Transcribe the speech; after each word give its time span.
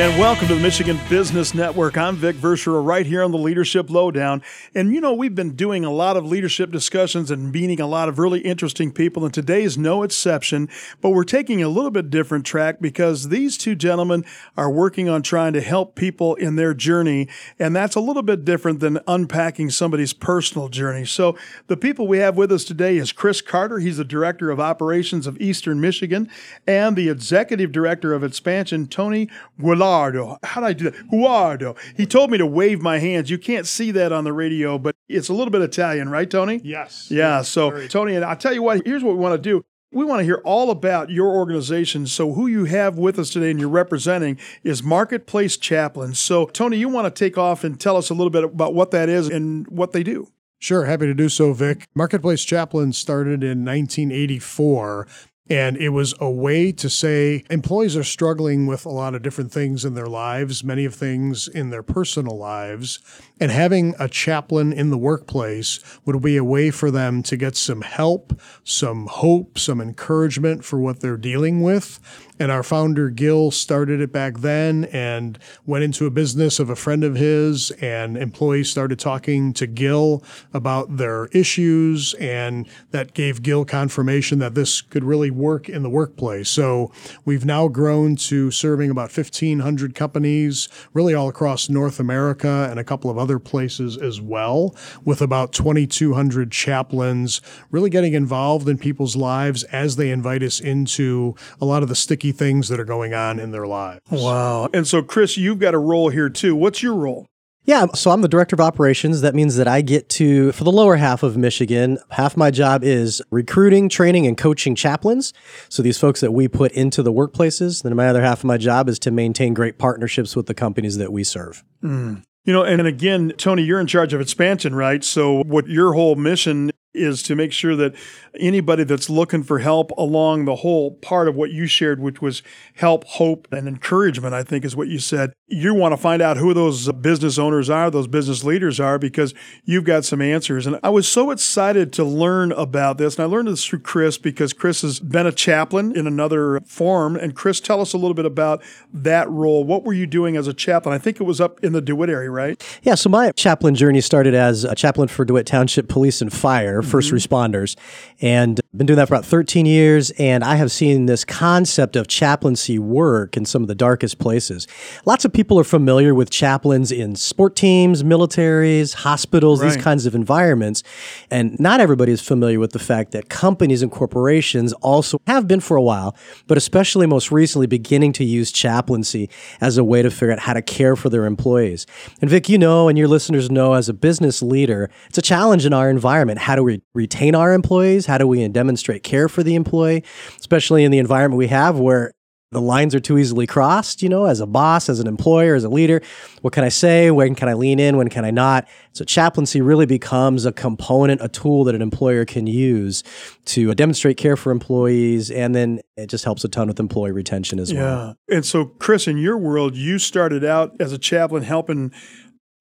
And 0.00 0.18
welcome 0.18 0.48
to 0.48 0.54
the 0.54 0.62
Michigan 0.62 0.98
Business 1.10 1.52
Network. 1.52 1.98
I'm 1.98 2.16
Vic 2.16 2.34
Verchereau 2.36 2.82
right 2.82 3.04
here 3.04 3.22
on 3.22 3.32
the 3.32 3.38
Leadership 3.38 3.90
Lowdown. 3.90 4.42
And 4.74 4.94
you 4.94 4.98
know, 4.98 5.12
we've 5.12 5.34
been 5.34 5.54
doing 5.54 5.84
a 5.84 5.90
lot 5.90 6.16
of 6.16 6.24
leadership 6.24 6.70
discussions 6.70 7.30
and 7.30 7.52
meeting 7.52 7.82
a 7.82 7.86
lot 7.86 8.08
of 8.08 8.18
really 8.18 8.40
interesting 8.40 8.92
people, 8.92 9.26
and 9.26 9.34
today 9.34 9.62
is 9.62 9.76
no 9.76 10.02
exception. 10.02 10.70
But 11.02 11.10
we're 11.10 11.24
taking 11.24 11.62
a 11.62 11.68
little 11.68 11.90
bit 11.90 12.08
different 12.08 12.46
track 12.46 12.80
because 12.80 13.28
these 13.28 13.58
two 13.58 13.74
gentlemen 13.74 14.24
are 14.56 14.70
working 14.70 15.10
on 15.10 15.20
trying 15.20 15.52
to 15.52 15.60
help 15.60 15.96
people 15.96 16.34
in 16.36 16.56
their 16.56 16.72
journey, 16.72 17.28
and 17.58 17.76
that's 17.76 17.94
a 17.94 18.00
little 18.00 18.22
bit 18.22 18.42
different 18.42 18.80
than 18.80 19.00
unpacking 19.06 19.68
somebody's 19.68 20.14
personal 20.14 20.70
journey. 20.70 21.04
So 21.04 21.36
the 21.66 21.76
people 21.76 22.08
we 22.08 22.20
have 22.20 22.38
with 22.38 22.50
us 22.50 22.64
today 22.64 22.96
is 22.96 23.12
Chris 23.12 23.42
Carter. 23.42 23.80
He's 23.80 23.98
the 23.98 24.04
Director 24.06 24.50
of 24.50 24.60
Operations 24.60 25.26
of 25.26 25.38
Eastern 25.42 25.78
Michigan, 25.78 26.30
and 26.66 26.96
the 26.96 27.10
Executive 27.10 27.70
Director 27.70 28.14
of 28.14 28.24
Expansion, 28.24 28.86
Tony 28.86 29.28
Guillard. 29.60 29.89
Guardo. 29.90 30.38
How 30.44 30.60
did 30.60 30.66
I 30.68 30.72
do 30.72 30.90
that? 30.90 31.10
Guardo. 31.10 31.74
He 31.96 32.06
told 32.06 32.30
me 32.30 32.38
to 32.38 32.46
wave 32.46 32.80
my 32.80 32.98
hands. 32.98 33.28
You 33.28 33.38
can't 33.38 33.66
see 33.66 33.90
that 33.90 34.12
on 34.12 34.22
the 34.22 34.32
radio, 34.32 34.78
but 34.78 34.94
it's 35.08 35.28
a 35.28 35.34
little 35.34 35.50
bit 35.50 35.62
Italian, 35.62 36.08
right, 36.08 36.30
Tony? 36.30 36.60
Yes. 36.62 37.10
Yeah. 37.10 37.42
So, 37.42 37.88
Tony, 37.88 38.14
and 38.14 38.24
I'll 38.24 38.36
tell 38.36 38.54
you 38.54 38.62
what, 38.62 38.86
here's 38.86 39.02
what 39.02 39.16
we 39.16 39.20
want 39.20 39.34
to 39.34 39.50
do. 39.50 39.64
We 39.92 40.04
want 40.04 40.20
to 40.20 40.24
hear 40.24 40.40
all 40.44 40.70
about 40.70 41.10
your 41.10 41.26
organization. 41.30 42.06
So, 42.06 42.34
who 42.34 42.46
you 42.46 42.66
have 42.66 42.98
with 42.98 43.18
us 43.18 43.30
today 43.30 43.50
and 43.50 43.58
you're 43.58 43.68
representing 43.68 44.38
is 44.62 44.84
Marketplace 44.84 45.56
Chaplains. 45.56 46.20
So, 46.20 46.46
Tony, 46.46 46.76
you 46.76 46.88
want 46.88 47.12
to 47.12 47.24
take 47.24 47.36
off 47.36 47.64
and 47.64 47.80
tell 47.80 47.96
us 47.96 48.10
a 48.10 48.14
little 48.14 48.30
bit 48.30 48.44
about 48.44 48.74
what 48.74 48.92
that 48.92 49.08
is 49.08 49.26
and 49.26 49.66
what 49.66 49.90
they 49.90 50.04
do. 50.04 50.28
Sure, 50.60 50.84
happy 50.84 51.06
to 51.06 51.14
do 51.14 51.30
so, 51.30 51.54
Vic. 51.54 51.88
Marketplace 51.94 52.44
Chaplains 52.44 52.96
started 52.96 53.42
in 53.42 53.64
1984 53.64 55.08
and 55.50 55.76
it 55.76 55.88
was 55.88 56.14
a 56.20 56.30
way 56.30 56.70
to 56.70 56.88
say 56.88 57.44
employees 57.50 57.96
are 57.96 58.04
struggling 58.04 58.66
with 58.66 58.86
a 58.86 58.88
lot 58.88 59.16
of 59.16 59.22
different 59.22 59.50
things 59.50 59.84
in 59.84 59.94
their 59.94 60.06
lives, 60.06 60.62
many 60.62 60.84
of 60.84 60.94
things 60.94 61.48
in 61.48 61.70
their 61.70 61.82
personal 61.82 62.38
lives. 62.38 63.00
And 63.40 63.50
having 63.50 63.94
a 63.98 64.06
chaplain 64.06 64.72
in 64.72 64.90
the 64.90 64.98
workplace 64.98 65.80
would 66.04 66.20
be 66.22 66.36
a 66.36 66.44
way 66.44 66.70
for 66.70 66.90
them 66.90 67.22
to 67.24 67.36
get 67.36 67.56
some 67.56 67.80
help, 67.80 68.38
some 68.62 69.06
hope, 69.06 69.58
some 69.58 69.80
encouragement 69.80 70.64
for 70.64 70.78
what 70.78 71.00
they're 71.00 71.16
dealing 71.16 71.62
with. 71.62 71.98
And 72.38 72.50
our 72.50 72.62
founder, 72.62 73.10
Gil, 73.10 73.50
started 73.50 74.00
it 74.00 74.12
back 74.12 74.38
then 74.38 74.86
and 74.86 75.38
went 75.66 75.84
into 75.84 76.06
a 76.06 76.10
business 76.10 76.58
of 76.58 76.70
a 76.70 76.76
friend 76.76 77.04
of 77.04 77.14
his. 77.14 77.70
And 77.82 78.16
employees 78.16 78.70
started 78.70 78.98
talking 78.98 79.52
to 79.54 79.66
Gil 79.66 80.24
about 80.54 80.96
their 80.96 81.26
issues. 81.26 82.14
And 82.14 82.66
that 82.92 83.12
gave 83.12 83.42
Gil 83.42 83.66
confirmation 83.66 84.38
that 84.38 84.54
this 84.54 84.80
could 84.80 85.04
really 85.04 85.30
work 85.30 85.68
in 85.68 85.82
the 85.82 85.90
workplace. 85.90 86.48
So 86.48 86.90
we've 87.26 87.44
now 87.44 87.68
grown 87.68 88.16
to 88.16 88.50
serving 88.50 88.90
about 88.90 89.14
1,500 89.14 89.94
companies, 89.94 90.68
really 90.94 91.14
all 91.14 91.28
across 91.28 91.68
North 91.68 92.00
America 92.00 92.68
and 92.70 92.80
a 92.80 92.84
couple 92.84 93.10
of 93.10 93.18
other 93.18 93.29
places 93.38 93.96
as 93.96 94.20
well, 94.20 94.74
with 95.04 95.20
about 95.20 95.52
2,200 95.52 96.50
chaplains 96.50 97.40
really 97.70 97.90
getting 97.90 98.14
involved 98.14 98.68
in 98.68 98.78
people's 98.78 99.16
lives 99.16 99.62
as 99.64 99.96
they 99.96 100.10
invite 100.10 100.42
us 100.42 100.60
into 100.60 101.34
a 101.60 101.64
lot 101.64 101.82
of 101.82 101.88
the 101.88 101.94
sticky 101.94 102.32
things 102.32 102.68
that 102.68 102.80
are 102.80 102.84
going 102.84 103.14
on 103.14 103.38
in 103.38 103.50
their 103.50 103.66
lives. 103.66 104.00
Wow. 104.10 104.68
And 104.72 104.86
so, 104.86 105.02
Chris, 105.02 105.36
you've 105.36 105.58
got 105.58 105.74
a 105.74 105.78
role 105.78 106.08
here 106.08 106.28
too. 106.28 106.56
What's 106.56 106.82
your 106.82 106.94
role? 106.94 107.26
Yeah, 107.64 107.86
so 107.94 108.10
I'm 108.10 108.22
the 108.22 108.28
director 108.28 108.56
of 108.56 108.60
operations. 108.60 109.20
That 109.20 109.34
means 109.34 109.56
that 109.56 109.68
I 109.68 109.82
get 109.82 110.08
to, 110.10 110.50
for 110.52 110.64
the 110.64 110.72
lower 110.72 110.96
half 110.96 111.22
of 111.22 111.36
Michigan, 111.36 111.98
half 112.10 112.36
my 112.36 112.50
job 112.50 112.82
is 112.82 113.20
recruiting, 113.30 113.90
training, 113.90 114.26
and 114.26 114.36
coaching 114.36 114.74
chaplains. 114.74 115.34
So 115.68 115.82
these 115.82 115.98
folks 115.98 116.20
that 116.20 116.32
we 116.32 116.48
put 116.48 116.72
into 116.72 117.02
the 117.02 117.12
workplaces. 117.12 117.82
Then 117.82 117.94
my 117.94 118.08
other 118.08 118.22
half 118.22 118.38
of 118.38 118.44
my 118.44 118.56
job 118.56 118.88
is 118.88 118.98
to 119.00 119.10
maintain 119.10 119.52
great 119.52 119.78
partnerships 119.78 120.34
with 120.34 120.46
the 120.46 120.54
companies 120.54 120.96
that 120.96 121.12
we 121.12 121.22
serve. 121.22 121.62
Mm. 121.82 122.22
You 122.50 122.56
know, 122.56 122.64
and 122.64 122.84
again, 122.84 123.32
Tony, 123.36 123.62
you're 123.62 123.78
in 123.78 123.86
charge 123.86 124.12
of 124.12 124.20
expansion, 124.20 124.74
right? 124.74 125.04
So, 125.04 125.44
what 125.44 125.68
your 125.68 125.92
whole 125.92 126.16
mission 126.16 126.72
is 126.92 127.22
to 127.22 127.36
make 127.36 127.52
sure 127.52 127.76
that 127.76 127.94
anybody 128.38 128.84
that's 128.84 129.10
looking 129.10 129.42
for 129.42 129.58
help 129.58 129.90
along 129.98 130.44
the 130.44 130.56
whole 130.56 130.92
part 130.92 131.28
of 131.28 131.34
what 131.34 131.50
you 131.50 131.66
shared, 131.66 132.00
which 132.00 132.22
was 132.22 132.42
help, 132.74 133.04
hope, 133.04 133.48
and 133.52 133.66
encouragement, 133.66 134.34
I 134.34 134.42
think 134.42 134.64
is 134.64 134.76
what 134.76 134.88
you 134.88 134.98
said. 134.98 135.32
You 135.48 135.74
want 135.74 135.92
to 135.92 135.96
find 135.96 136.22
out 136.22 136.36
who 136.36 136.54
those 136.54 136.90
business 136.92 137.38
owners 137.38 137.68
are, 137.68 137.90
those 137.90 138.06
business 138.06 138.44
leaders 138.44 138.78
are, 138.78 138.98
because 138.98 139.34
you've 139.64 139.84
got 139.84 140.04
some 140.04 140.22
answers. 140.22 140.66
And 140.66 140.78
I 140.82 140.90
was 140.90 141.08
so 141.08 141.30
excited 141.30 141.92
to 141.94 142.04
learn 142.04 142.52
about 142.52 142.98
this. 142.98 143.16
And 143.16 143.24
I 143.24 143.26
learned 143.26 143.48
this 143.48 143.64
through 143.64 143.80
Chris 143.80 144.18
because 144.18 144.52
Chris 144.52 144.82
has 144.82 145.00
been 145.00 145.26
a 145.26 145.32
chaplain 145.32 145.96
in 145.96 146.06
another 146.06 146.60
form. 146.60 147.16
And 147.16 147.34
Chris, 147.34 147.60
tell 147.60 147.80
us 147.80 147.92
a 147.92 147.98
little 147.98 148.14
bit 148.14 148.26
about 148.26 148.62
that 148.92 149.28
role. 149.28 149.64
What 149.64 149.84
were 149.84 149.92
you 149.92 150.06
doing 150.06 150.36
as 150.36 150.46
a 150.46 150.54
chaplain? 150.54 150.94
I 150.94 150.98
think 150.98 151.20
it 151.20 151.24
was 151.24 151.40
up 151.40 151.62
in 151.64 151.72
the 151.72 151.80
DeWitt 151.80 152.10
area, 152.10 152.30
right? 152.30 152.62
Yeah. 152.82 152.94
So 152.94 153.08
my 153.08 153.32
chaplain 153.32 153.74
journey 153.74 154.00
started 154.00 154.34
as 154.34 154.64
a 154.64 154.74
chaplain 154.74 155.08
for 155.08 155.24
DeWitt 155.24 155.46
Township 155.46 155.88
Police 155.88 156.22
and 156.22 156.32
Fire, 156.32 156.82
1st 156.82 156.86
mm-hmm. 156.90 157.16
responders. 157.16 157.76
And 158.20 158.59
been 158.72 158.86
doing 158.86 158.98
that 158.98 159.08
for 159.08 159.14
about 159.14 159.24
13 159.24 159.66
years. 159.66 160.12
And 160.12 160.44
I 160.44 160.54
have 160.54 160.70
seen 160.70 161.06
this 161.06 161.24
concept 161.24 161.96
of 161.96 162.06
chaplaincy 162.06 162.78
work 162.78 163.36
in 163.36 163.44
some 163.44 163.62
of 163.62 163.68
the 163.68 163.74
darkest 163.74 164.18
places. 164.18 164.68
Lots 165.04 165.24
of 165.24 165.32
people 165.32 165.58
are 165.58 165.64
familiar 165.64 166.14
with 166.14 166.30
chaplains 166.30 166.92
in 166.92 167.16
sport 167.16 167.56
teams, 167.56 168.04
militaries, 168.04 168.94
hospitals, 168.94 169.60
right. 169.60 169.72
these 169.72 169.82
kinds 169.82 170.06
of 170.06 170.14
environments. 170.14 170.84
And 171.32 171.58
not 171.58 171.80
everybody 171.80 172.12
is 172.12 172.20
familiar 172.20 172.60
with 172.60 172.70
the 172.70 172.78
fact 172.78 173.10
that 173.10 173.28
companies 173.28 173.82
and 173.82 173.90
corporations 173.90 174.72
also 174.74 175.20
have 175.26 175.48
been 175.48 175.60
for 175.60 175.76
a 175.76 175.82
while, 175.82 176.14
but 176.46 176.56
especially 176.56 177.08
most 177.08 177.32
recently 177.32 177.66
beginning 177.66 178.12
to 178.14 178.24
use 178.24 178.52
chaplaincy 178.52 179.28
as 179.60 179.78
a 179.78 179.84
way 179.84 180.00
to 180.00 180.12
figure 180.12 180.32
out 180.32 180.38
how 180.38 180.52
to 180.52 180.62
care 180.62 180.94
for 180.94 181.08
their 181.08 181.26
employees. 181.26 181.86
And 182.20 182.30
Vic, 182.30 182.48
you 182.48 182.58
know, 182.58 182.88
and 182.88 182.96
your 182.96 183.08
listeners 183.08 183.50
know 183.50 183.74
as 183.74 183.88
a 183.88 183.94
business 183.94 184.42
leader, 184.42 184.90
it's 185.08 185.18
a 185.18 185.22
challenge 185.22 185.66
in 185.66 185.72
our 185.72 185.90
environment. 185.90 186.38
How 186.38 186.54
do 186.54 186.62
we 186.62 186.82
retain 186.94 187.34
our 187.34 187.52
employees? 187.52 188.06
How 188.06 188.16
do 188.16 188.28
we 188.28 188.44
demonstrate 188.60 189.02
care 189.02 189.28
for 189.28 189.42
the 189.42 189.54
employee, 189.54 190.04
especially 190.38 190.84
in 190.84 190.90
the 190.90 190.98
environment 190.98 191.38
we 191.38 191.48
have 191.48 191.78
where 191.78 192.12
the 192.52 192.60
lines 192.60 192.96
are 192.96 193.00
too 193.00 193.16
easily 193.16 193.46
crossed, 193.46 194.02
you 194.02 194.08
know, 194.08 194.24
as 194.24 194.40
a 194.40 194.46
boss, 194.46 194.88
as 194.88 194.98
an 194.98 195.06
employer, 195.06 195.54
as 195.54 195.62
a 195.62 195.68
leader. 195.68 196.02
What 196.42 196.52
can 196.52 196.64
I 196.64 196.68
say? 196.68 197.12
When 197.12 197.36
can 197.36 197.48
I 197.48 197.54
lean 197.54 197.78
in? 197.78 197.96
When 197.96 198.08
can 198.08 198.24
I 198.24 198.32
not? 198.32 198.66
So 198.92 199.04
chaplaincy 199.04 199.60
really 199.60 199.86
becomes 199.86 200.44
a 200.44 200.52
component, 200.52 201.20
a 201.22 201.28
tool 201.28 201.62
that 201.64 201.76
an 201.76 201.82
employer 201.82 202.24
can 202.24 202.48
use 202.48 203.04
to 203.46 203.72
demonstrate 203.76 204.16
care 204.16 204.36
for 204.36 204.50
employees. 204.50 205.30
And 205.30 205.54
then 205.54 205.80
it 205.96 206.08
just 206.08 206.24
helps 206.24 206.42
a 206.42 206.48
ton 206.48 206.66
with 206.66 206.80
employee 206.80 207.12
retention 207.12 207.60
as 207.60 207.70
yeah. 207.70 207.82
well. 207.82 208.16
Yeah. 208.28 208.36
And 208.36 208.44
so, 208.44 208.64
Chris, 208.64 209.06
in 209.06 209.16
your 209.16 209.38
world, 209.38 209.76
you 209.76 210.00
started 210.00 210.44
out 210.44 210.74
as 210.80 210.92
a 210.92 210.98
chaplain 210.98 211.44
helping 211.44 211.92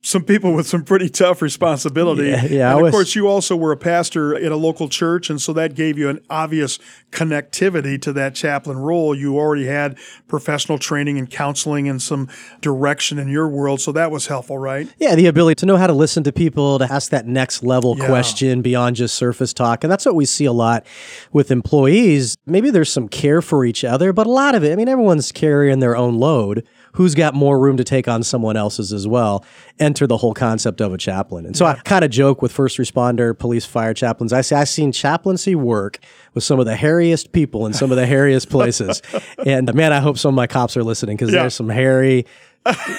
some 0.01 0.23
people 0.23 0.53
with 0.53 0.65
some 0.65 0.83
pretty 0.83 1.09
tough 1.09 1.41
responsibility. 1.41 2.29
Yeah, 2.29 2.45
yeah 2.45 2.69
and 2.69 2.79
of 2.79 2.83
was, 2.83 2.91
course, 2.91 3.15
you 3.15 3.27
also 3.27 3.55
were 3.55 3.73
a 3.73 3.77
pastor 3.77 4.35
in 4.37 4.51
a 4.51 4.55
local 4.55 4.87
church, 4.87 5.29
and 5.29 5.41
so 5.41 5.51
that 5.53 5.75
gave 5.75 5.97
you 5.97 6.07
an 6.07 6.21
obvious 6.29 6.79
connectivity 7.11 8.01
to 8.01 8.13
that 8.13 8.33
chaplain 8.33 8.77
role. 8.77 9.13
You 9.13 9.37
already 9.37 9.65
had 9.65 9.97
professional 10.29 10.77
training 10.77 11.17
and 11.17 11.29
counseling 11.29 11.89
and 11.89 12.01
some 12.01 12.29
direction 12.61 13.19
in 13.19 13.27
your 13.27 13.49
world, 13.49 13.81
so 13.81 13.91
that 13.91 14.09
was 14.09 14.27
helpful, 14.27 14.57
right? 14.57 14.87
Yeah, 14.99 15.15
the 15.15 15.27
ability 15.27 15.55
to 15.55 15.65
know 15.65 15.75
how 15.75 15.87
to 15.87 15.93
listen 15.93 16.23
to 16.23 16.31
people, 16.31 16.79
to 16.79 16.85
ask 16.85 17.11
that 17.11 17.27
next 17.27 17.61
level 17.61 17.97
yeah. 17.97 18.05
question 18.05 18.61
beyond 18.61 18.95
just 18.95 19.16
surface 19.16 19.53
talk. 19.53 19.83
And 19.83 19.91
that's 19.91 20.05
what 20.05 20.16
we 20.16 20.25
see 20.25 20.45
a 20.45 20.53
lot 20.53 20.85
with 21.33 21.51
employees. 21.51 22.37
Maybe 22.45 22.71
there's 22.71 22.91
some 22.91 23.09
care 23.09 23.41
for 23.41 23.66
each 23.66 23.83
other, 23.83 24.13
but 24.13 24.27
a 24.27 24.31
lot 24.31 24.55
of 24.55 24.63
it, 24.63 24.71
I 24.71 24.75
mean, 24.77 24.87
everyone's 24.87 25.33
carrying 25.33 25.79
their 25.79 25.97
own 25.97 26.16
load 26.16 26.66
who's 26.94 27.16
got 27.16 27.33
more 27.33 27.59
room 27.59 27.77
to 27.77 27.83
take 27.83 28.07
on 28.07 28.23
someone 28.23 28.57
else's 28.57 28.91
as 28.94 29.07
well, 29.07 29.45
enter 29.79 30.07
the 30.07 30.17
whole 30.17 30.33
concept 30.33 30.81
of 30.81 30.94
a 30.94 30.97
chaplain. 30.97 31.45
And 31.45 31.55
so 31.55 31.66
yeah. 31.66 31.72
I 31.72 31.75
kind 31.75 32.03
of 32.03 32.11
joke 32.11 32.41
with 32.41 32.51
first 32.51 32.77
responder, 32.77 33.38
police, 33.38 33.66
fire 33.66 33.94
chaplains. 33.94 34.33
I 34.33 34.41
say 34.41 34.55
I've 34.55 34.69
seen 34.69 34.91
chaplaincy 34.91 35.55
work 35.55 35.99
with 36.33 36.44
some 36.44 36.59
of 36.59 36.66
the 36.66 36.75
hairiest 36.75 37.31
people 37.31 37.66
in 37.66 37.73
some 37.73 37.91
of 37.91 37.97
the 37.97 38.05
hairiest 38.05 38.49
places. 38.49 39.02
and 39.46 39.73
man, 39.73 39.93
I 39.93 39.99
hope 39.99 40.17
some 40.17 40.29
of 40.29 40.35
my 40.35 40.47
cops 40.47 40.75
are 40.78 40.84
listening 40.84 41.17
because 41.17 41.34
yeah. 41.34 41.41
there's 41.41 41.55
some 41.55 41.69
hairy 41.69 42.25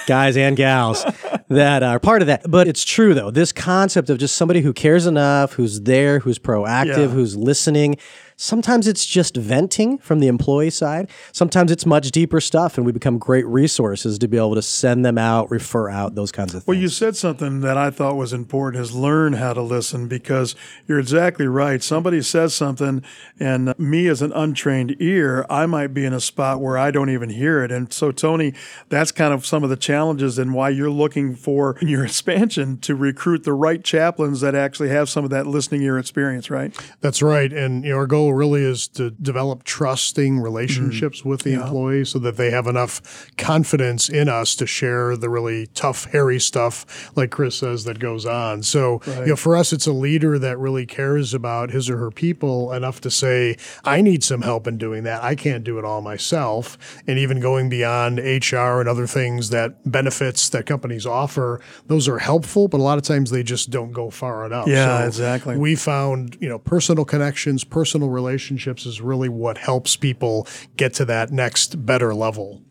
guys 0.07 0.35
and 0.37 0.57
gals 0.57 1.05
that 1.49 1.83
are 1.83 1.99
part 1.99 2.21
of 2.21 2.27
that. 2.27 2.49
But 2.49 2.67
it's 2.67 2.83
true 2.83 3.13
though. 3.13 3.31
This 3.31 3.51
concept 3.51 4.09
of 4.09 4.17
just 4.17 4.35
somebody 4.35 4.61
who 4.61 4.73
cares 4.73 5.05
enough, 5.05 5.53
who's 5.53 5.81
there, 5.81 6.19
who's 6.19 6.39
proactive, 6.39 6.97
yeah. 6.97 7.07
who's 7.07 7.35
listening, 7.37 7.97
Sometimes 8.41 8.87
it's 8.87 9.05
just 9.05 9.37
venting 9.37 9.99
from 9.99 10.17
the 10.17 10.25
employee 10.25 10.71
side. 10.71 11.11
Sometimes 11.31 11.71
it's 11.71 11.85
much 11.85 12.09
deeper 12.09 12.41
stuff, 12.41 12.75
and 12.75 12.87
we 12.87 12.91
become 12.91 13.19
great 13.19 13.45
resources 13.45 14.17
to 14.17 14.27
be 14.27 14.35
able 14.35 14.55
to 14.55 14.63
send 14.63 15.05
them 15.05 15.19
out, 15.19 15.51
refer 15.51 15.91
out, 15.91 16.15
those 16.15 16.31
kinds 16.31 16.55
of 16.55 16.63
things. 16.63 16.67
Well, 16.67 16.75
you 16.75 16.87
said 16.87 17.15
something 17.15 17.61
that 17.61 17.77
I 17.77 17.91
thought 17.91 18.15
was 18.15 18.33
important 18.33 18.83
is 18.83 18.95
learn 18.95 19.33
how 19.33 19.53
to 19.53 19.61
listen 19.61 20.07
because 20.07 20.55
you're 20.87 20.97
exactly 20.97 21.45
right. 21.45 21.83
Somebody 21.83 22.23
says 22.23 22.55
something, 22.55 23.03
and 23.39 23.77
me 23.77 24.07
as 24.07 24.23
an 24.23 24.31
untrained 24.33 24.95
ear, 24.99 25.45
I 25.47 25.67
might 25.67 25.93
be 25.93 26.03
in 26.03 26.11
a 26.11 26.19
spot 26.19 26.59
where 26.59 26.79
I 26.79 26.89
don't 26.89 27.11
even 27.11 27.29
hear 27.29 27.63
it. 27.63 27.71
And 27.71 27.93
so, 27.93 28.11
Tony, 28.11 28.55
that's 28.89 29.11
kind 29.11 29.35
of 29.35 29.45
some 29.45 29.63
of 29.63 29.69
the 29.69 29.77
challenges 29.77 30.39
and 30.39 30.55
why 30.55 30.69
you're 30.69 30.89
looking 30.89 31.35
for 31.35 31.77
in 31.77 31.87
your 31.89 32.03
expansion 32.03 32.79
to 32.79 32.95
recruit 32.95 33.43
the 33.43 33.53
right 33.53 33.83
chaplains 33.83 34.41
that 34.41 34.55
actually 34.55 34.89
have 34.89 35.09
some 35.09 35.23
of 35.23 35.29
that 35.29 35.45
listening 35.45 35.83
ear 35.83 35.99
experience, 35.99 36.49
right? 36.49 36.75
That's 37.01 37.21
right. 37.21 37.53
And 37.53 37.83
you 37.83 37.91
know, 37.91 37.97
our 37.97 38.07
goal 38.07 38.30
goal 38.31 38.37
really 38.37 38.63
is 38.63 38.87
to 38.89 39.11
develop 39.11 39.63
trusting 39.63 40.39
relationships 40.39 41.01
Mm-hmm. 41.01 41.29
with 41.29 41.43
the 41.43 41.53
employees 41.53 42.09
so 42.09 42.19
that 42.19 42.37
they 42.37 42.51
have 42.51 42.67
enough 42.67 43.31
confidence 43.37 44.07
in 44.09 44.29
us 44.29 44.55
to 44.55 44.65
share 44.65 45.17
the 45.17 45.29
really 45.29 45.67
tough, 45.67 46.05
hairy 46.05 46.39
stuff, 46.39 47.11
like 47.15 47.31
Chris 47.31 47.55
says, 47.57 47.83
that 47.83 47.99
goes 47.99 48.25
on. 48.25 48.63
So, 48.63 49.01
you 49.07 49.27
know, 49.27 49.35
for 49.35 49.55
us, 49.55 49.73
it's 49.73 49.87
a 49.87 49.91
leader 49.93 50.37
that 50.39 50.57
really 50.57 50.85
cares 50.85 51.33
about 51.33 51.71
his 51.71 51.89
or 51.89 51.97
her 51.97 52.11
people 52.11 52.71
enough 52.71 53.01
to 53.01 53.11
say, 53.11 53.57
I 53.83 54.01
need 54.01 54.23
some 54.23 54.41
help 54.41 54.67
in 54.67 54.77
doing 54.77 55.03
that. 55.03 55.23
I 55.23 55.35
can't 55.35 55.63
do 55.63 55.79
it 55.79 55.85
all 55.85 56.01
myself. 56.01 56.77
And 57.07 57.17
even 57.17 57.39
going 57.39 57.69
beyond 57.69 58.19
HR 58.19 58.79
and 58.79 58.87
other 58.87 59.07
things 59.07 59.49
that 59.49 59.89
benefits 59.89 60.49
that 60.49 60.65
companies 60.65 61.05
offer, 61.05 61.61
those 61.87 62.07
are 62.07 62.19
helpful, 62.19 62.67
but 62.67 62.79
a 62.79 62.83
lot 62.83 62.97
of 62.97 63.03
times 63.03 63.31
they 63.31 63.43
just 63.43 63.69
don't 63.69 63.91
go 63.91 64.09
far 64.09 64.45
enough. 64.45 64.67
Yeah, 64.67 65.05
exactly. 65.05 65.57
We 65.57 65.75
found, 65.75 66.37
you 66.39 66.49
know, 66.49 66.59
personal 66.59 67.05
connections, 67.05 67.63
personal 67.63 68.09
relationships 68.11 68.85
is 68.85 69.01
really 69.01 69.29
what 69.29 69.57
helps 69.57 69.95
people 69.95 70.47
get 70.77 70.93
to 70.95 71.05
that 71.05 71.31
next 71.31 71.85
better 71.85 72.13
level. 72.13 72.61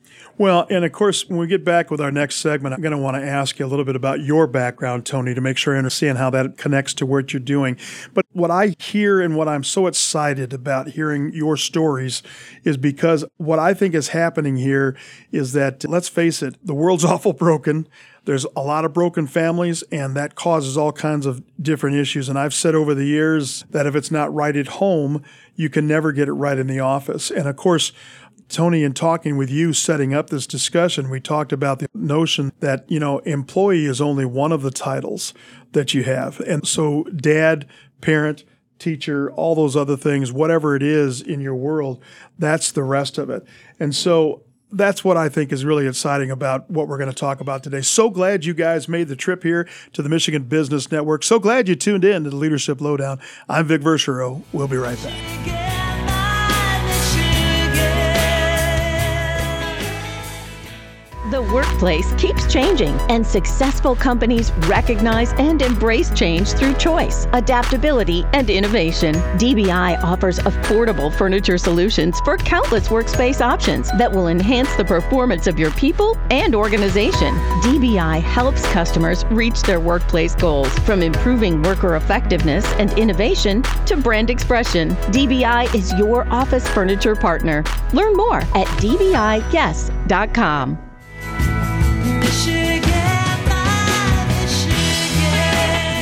Well, 0.41 0.67
and 0.71 0.87
of 0.87 0.93
course, 0.93 1.29
when 1.29 1.39
we 1.39 1.47
get 1.47 1.67
back 1.67 1.91
with 1.91 2.01
our 2.01 2.11
next 2.11 2.37
segment, 2.37 2.75
I'm 2.75 2.81
going 2.81 2.93
to 2.93 2.99
want 2.99 3.15
to 3.15 3.23
ask 3.23 3.59
you 3.59 3.67
a 3.67 3.69
little 3.69 3.85
bit 3.85 3.95
about 3.95 4.21
your 4.21 4.47
background, 4.47 5.05
Tony, 5.05 5.35
to 5.35 5.41
make 5.43 5.59
sure 5.59 5.75
I 5.75 5.77
understand 5.77 6.17
how 6.17 6.31
that 6.31 6.57
connects 6.57 6.95
to 6.95 7.05
what 7.05 7.35
you're 7.35 7.41
doing. 7.41 7.77
But 8.15 8.25
what 8.33 8.51
I 8.51 8.75
hear 8.79 9.21
and 9.21 9.37
what 9.37 9.49
I'm 9.49 9.63
so 9.63 9.87
excited 9.87 10.55
about 10.55 10.89
hearing 10.89 11.31
your 11.35 11.59
stories 11.59 12.23
is 12.65 12.79
because 12.79 13.23
what 13.37 13.59
I 13.59 13.75
think 13.75 13.95
is 13.95 14.09
happening 14.09 14.57
here 14.57 14.97
is 15.31 15.53
that, 15.53 15.87
let's 15.87 16.09
face 16.09 16.43
it, 16.43 16.57
the 16.65 16.75
world's 16.75 17.05
awful 17.11 17.35
broken. 17.35 17.87
There's 18.25 18.47
a 18.57 18.63
lot 18.63 18.85
of 18.85 18.93
broken 18.93 19.27
families, 19.27 19.83
and 19.91 20.17
that 20.17 20.35
causes 20.35 20.77
all 20.77 20.93
kinds 20.93 21.27
of 21.27 21.43
different 21.61 21.97
issues. 21.97 22.29
And 22.29 22.39
I've 22.39 22.55
said 22.55 22.75
over 22.75 22.95
the 22.95 23.07
years 23.07 23.65
that 23.71 23.87
if 23.87 23.95
it's 23.95 24.11
not 24.11 24.33
right 24.33 24.57
at 24.57 24.67
home, 24.67 25.23
you 25.55 25.69
can 25.69 25.87
never 25.87 26.13
get 26.13 26.29
it 26.29 26.33
right 26.33 26.59
in 26.59 26.67
the 26.67 26.81
office. 26.81 27.31
And 27.31 27.49
of 27.49 27.57
course, 27.57 27.93
Tony, 28.49 28.83
in 28.83 28.93
talking 28.95 29.37
with 29.37 29.49
you, 29.49 29.73
setting 29.73 30.13
up 30.13 30.29
this 30.29 30.47
discussion, 30.47 31.09
we 31.09 31.21
talked 31.21 31.53
about 31.53 31.79
the 31.79 31.89
notion 31.95 32.53
that, 32.61 32.85
you 32.91 32.99
know, 32.99 33.21
employee 33.21 33.87
is 33.87 34.01
only 34.01 34.25
one 34.25 34.51
of 34.51 34.63
the 34.63 34.73
titles 34.73 35.33
that 35.73 35.95
you 35.95 36.03
have. 36.03 36.41
And 36.41 36.67
so, 36.67 37.05
dad, 37.05 37.67
parent, 38.01 38.45
teacher, 38.81 39.31
all 39.33 39.55
those 39.55 39.77
other 39.77 39.97
things, 39.97 40.33
whatever 40.33 40.75
it 40.75 40.83
is 40.83 41.23
in 41.23 41.41
your 41.41 41.55
world, 41.55 42.03
that's 42.39 42.73
the 42.73 42.83
rest 42.83 43.19
of 43.19 43.31
it. 43.31 43.45
And 43.79 43.95
so, 43.95 44.43
that's 44.73 45.05
what 45.05 45.17
I 45.17 45.29
think 45.29 45.53
is 45.53 45.65
really 45.65 45.87
exciting 45.87 46.31
about 46.31 46.71
what 46.71 46.89
we're 46.89 46.99
going 46.99 47.11
to 47.11 47.17
talk 47.17 47.41
about 47.41 47.63
today. 47.63 47.81
So 47.81 48.11
glad 48.11 48.45
you 48.45 48.55
guys 48.55 48.89
made 48.89 49.09
the 49.09 49.17
trip 49.17 49.43
here 49.43 49.69
to 49.93 50.03
the 50.03 50.09
Michigan 50.09 50.45
Business 50.45 50.91
Network. 50.91 51.23
So 51.23 51.39
glad 51.39 51.69
you 51.69 51.77
tuned 51.77 52.05
in 52.05 52.25
to 52.25 52.31
the 52.31 52.37
Leadership 52.37 52.81
Lowdown. 52.81 53.21
I'm 53.49 53.67
Vic 53.67 53.81
Verchereau. 53.81 54.43
We'll 54.53 54.69
be 54.69 54.77
right 54.77 55.01
back. 55.03 55.70
Workplace 61.53 62.13
keeps 62.15 62.51
changing, 62.53 62.95
and 63.11 63.27
successful 63.27 63.95
companies 63.95 64.53
recognize 64.69 65.33
and 65.35 65.63
embrace 65.63 66.11
change 66.11 66.51
through 66.53 66.75
choice, 66.75 67.27
adaptability, 67.33 68.25
and 68.33 68.51
innovation. 68.51 69.15
DBI 69.39 70.03
offers 70.03 70.39
affordable 70.41 71.13
furniture 71.13 71.59
solutions 71.59 72.21
for 72.21 72.37
countless 72.37 72.89
workspace 72.89 73.41
options 73.41 73.89
that 73.99 74.11
will 74.11 74.29
enhance 74.29 74.75
the 74.77 74.85
performance 74.85 75.47
of 75.47 75.59
your 75.59 75.71
people 75.73 76.17
and 76.31 76.55
organization. 76.55 77.35
DBI 77.63 78.21
helps 78.23 78.67
customers 78.73 79.25
reach 79.27 79.63
their 79.63 79.81
workplace 79.81 80.35
goals 80.35 80.73
from 80.81 81.03
improving 81.03 81.63
worker 81.63 81.97
effectiveness 81.97 82.65
and 82.75 82.93
innovation 82.99 83.63
to 83.87 83.97
brand 83.97 84.31
expression. 84.31 84.91
DBI 85.13 85.75
is 85.75 85.93
your 85.95 86.29
office 86.33 86.69
furniture 86.69 87.17
partner. 87.17 87.65
Learn 87.93 88.17
more 88.17 88.39
at 88.39 88.67
dbiyes.com. 88.79 90.11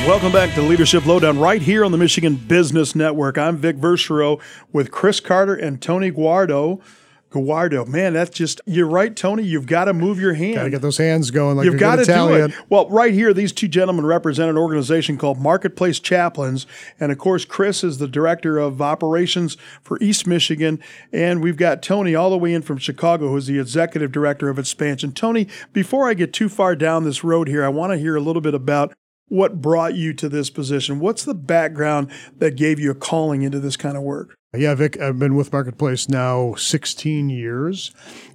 Welcome 0.07 0.31
back 0.31 0.53
to 0.55 0.61
Leadership 0.61 1.05
Lowdown 1.05 1.39
right 1.39 1.61
here 1.61 1.85
on 1.85 1.91
the 1.91 1.97
Michigan 1.97 2.35
Business 2.35 2.95
Network. 2.95 3.37
I'm 3.37 3.57
Vic 3.57 3.77
Verchereau 3.77 4.41
with 4.73 4.89
Chris 4.89 5.19
Carter 5.19 5.53
and 5.53 5.79
Tony 5.81 6.09
Guardo. 6.09 6.81
Guardo, 7.29 7.85
man, 7.85 8.13
that's 8.13 8.31
just, 8.31 8.59
you're 8.65 8.87
right, 8.87 9.15
Tony. 9.15 9.43
You've 9.43 9.67
got 9.67 9.85
to 9.85 9.93
move 9.93 10.19
your 10.19 10.33
hand. 10.33 10.55
Got 10.55 10.63
to 10.63 10.69
get 10.71 10.81
those 10.81 10.97
hands 10.97 11.29
going 11.29 11.57
like 11.57 11.65
You've 11.65 11.79
got 11.79 11.97
to 11.97 12.05
do 12.05 12.33
it. 12.33 12.51
Well, 12.69 12.89
right 12.89 13.13
here, 13.13 13.33
these 13.33 13.51
two 13.51 13.67
gentlemen 13.67 14.03
represent 14.03 14.49
an 14.49 14.57
organization 14.57 15.15
called 15.17 15.37
Marketplace 15.37 15.99
Chaplains. 15.99 16.65
And 16.99 17.11
of 17.11 17.19
course, 17.19 17.45
Chris 17.45 17.83
is 17.83 17.99
the 17.99 18.07
director 18.07 18.57
of 18.57 18.81
operations 18.81 19.57
for 19.83 19.99
East 20.01 20.25
Michigan. 20.25 20.79
And 21.13 21.43
we've 21.43 21.57
got 21.57 21.83
Tony 21.83 22.15
all 22.15 22.31
the 22.31 22.37
way 22.37 22.51
in 22.53 22.63
from 22.63 22.79
Chicago, 22.79 23.29
who's 23.29 23.45
the 23.45 23.59
executive 23.59 24.11
director 24.11 24.49
of 24.49 24.57
expansion. 24.57 25.11
Tony, 25.11 25.47
before 25.71 26.09
I 26.09 26.15
get 26.15 26.33
too 26.33 26.49
far 26.49 26.75
down 26.75 27.03
this 27.03 27.23
road 27.23 27.47
here, 27.47 27.63
I 27.63 27.69
want 27.69 27.93
to 27.93 27.99
hear 27.99 28.15
a 28.15 28.21
little 28.21 28.41
bit 28.41 28.55
about 28.55 28.93
what 29.29 29.61
brought 29.61 29.95
you 29.95 30.13
to 30.13 30.27
this 30.27 30.49
position. 30.49 30.99
What's 30.99 31.23
the 31.23 31.35
background 31.35 32.11
that 32.37 32.55
gave 32.55 32.79
you 32.79 32.91
a 32.91 32.95
calling 32.95 33.43
into 33.43 33.59
this 33.59 33.77
kind 33.77 33.95
of 33.95 34.03
work? 34.03 34.35
Yeah, 34.55 34.73
Vic, 34.73 34.99
I've 34.99 35.19
been 35.19 35.35
with 35.35 35.53
Marketplace 35.53 36.09
now 36.09 36.55
16 36.55 37.29
years. 37.29 37.91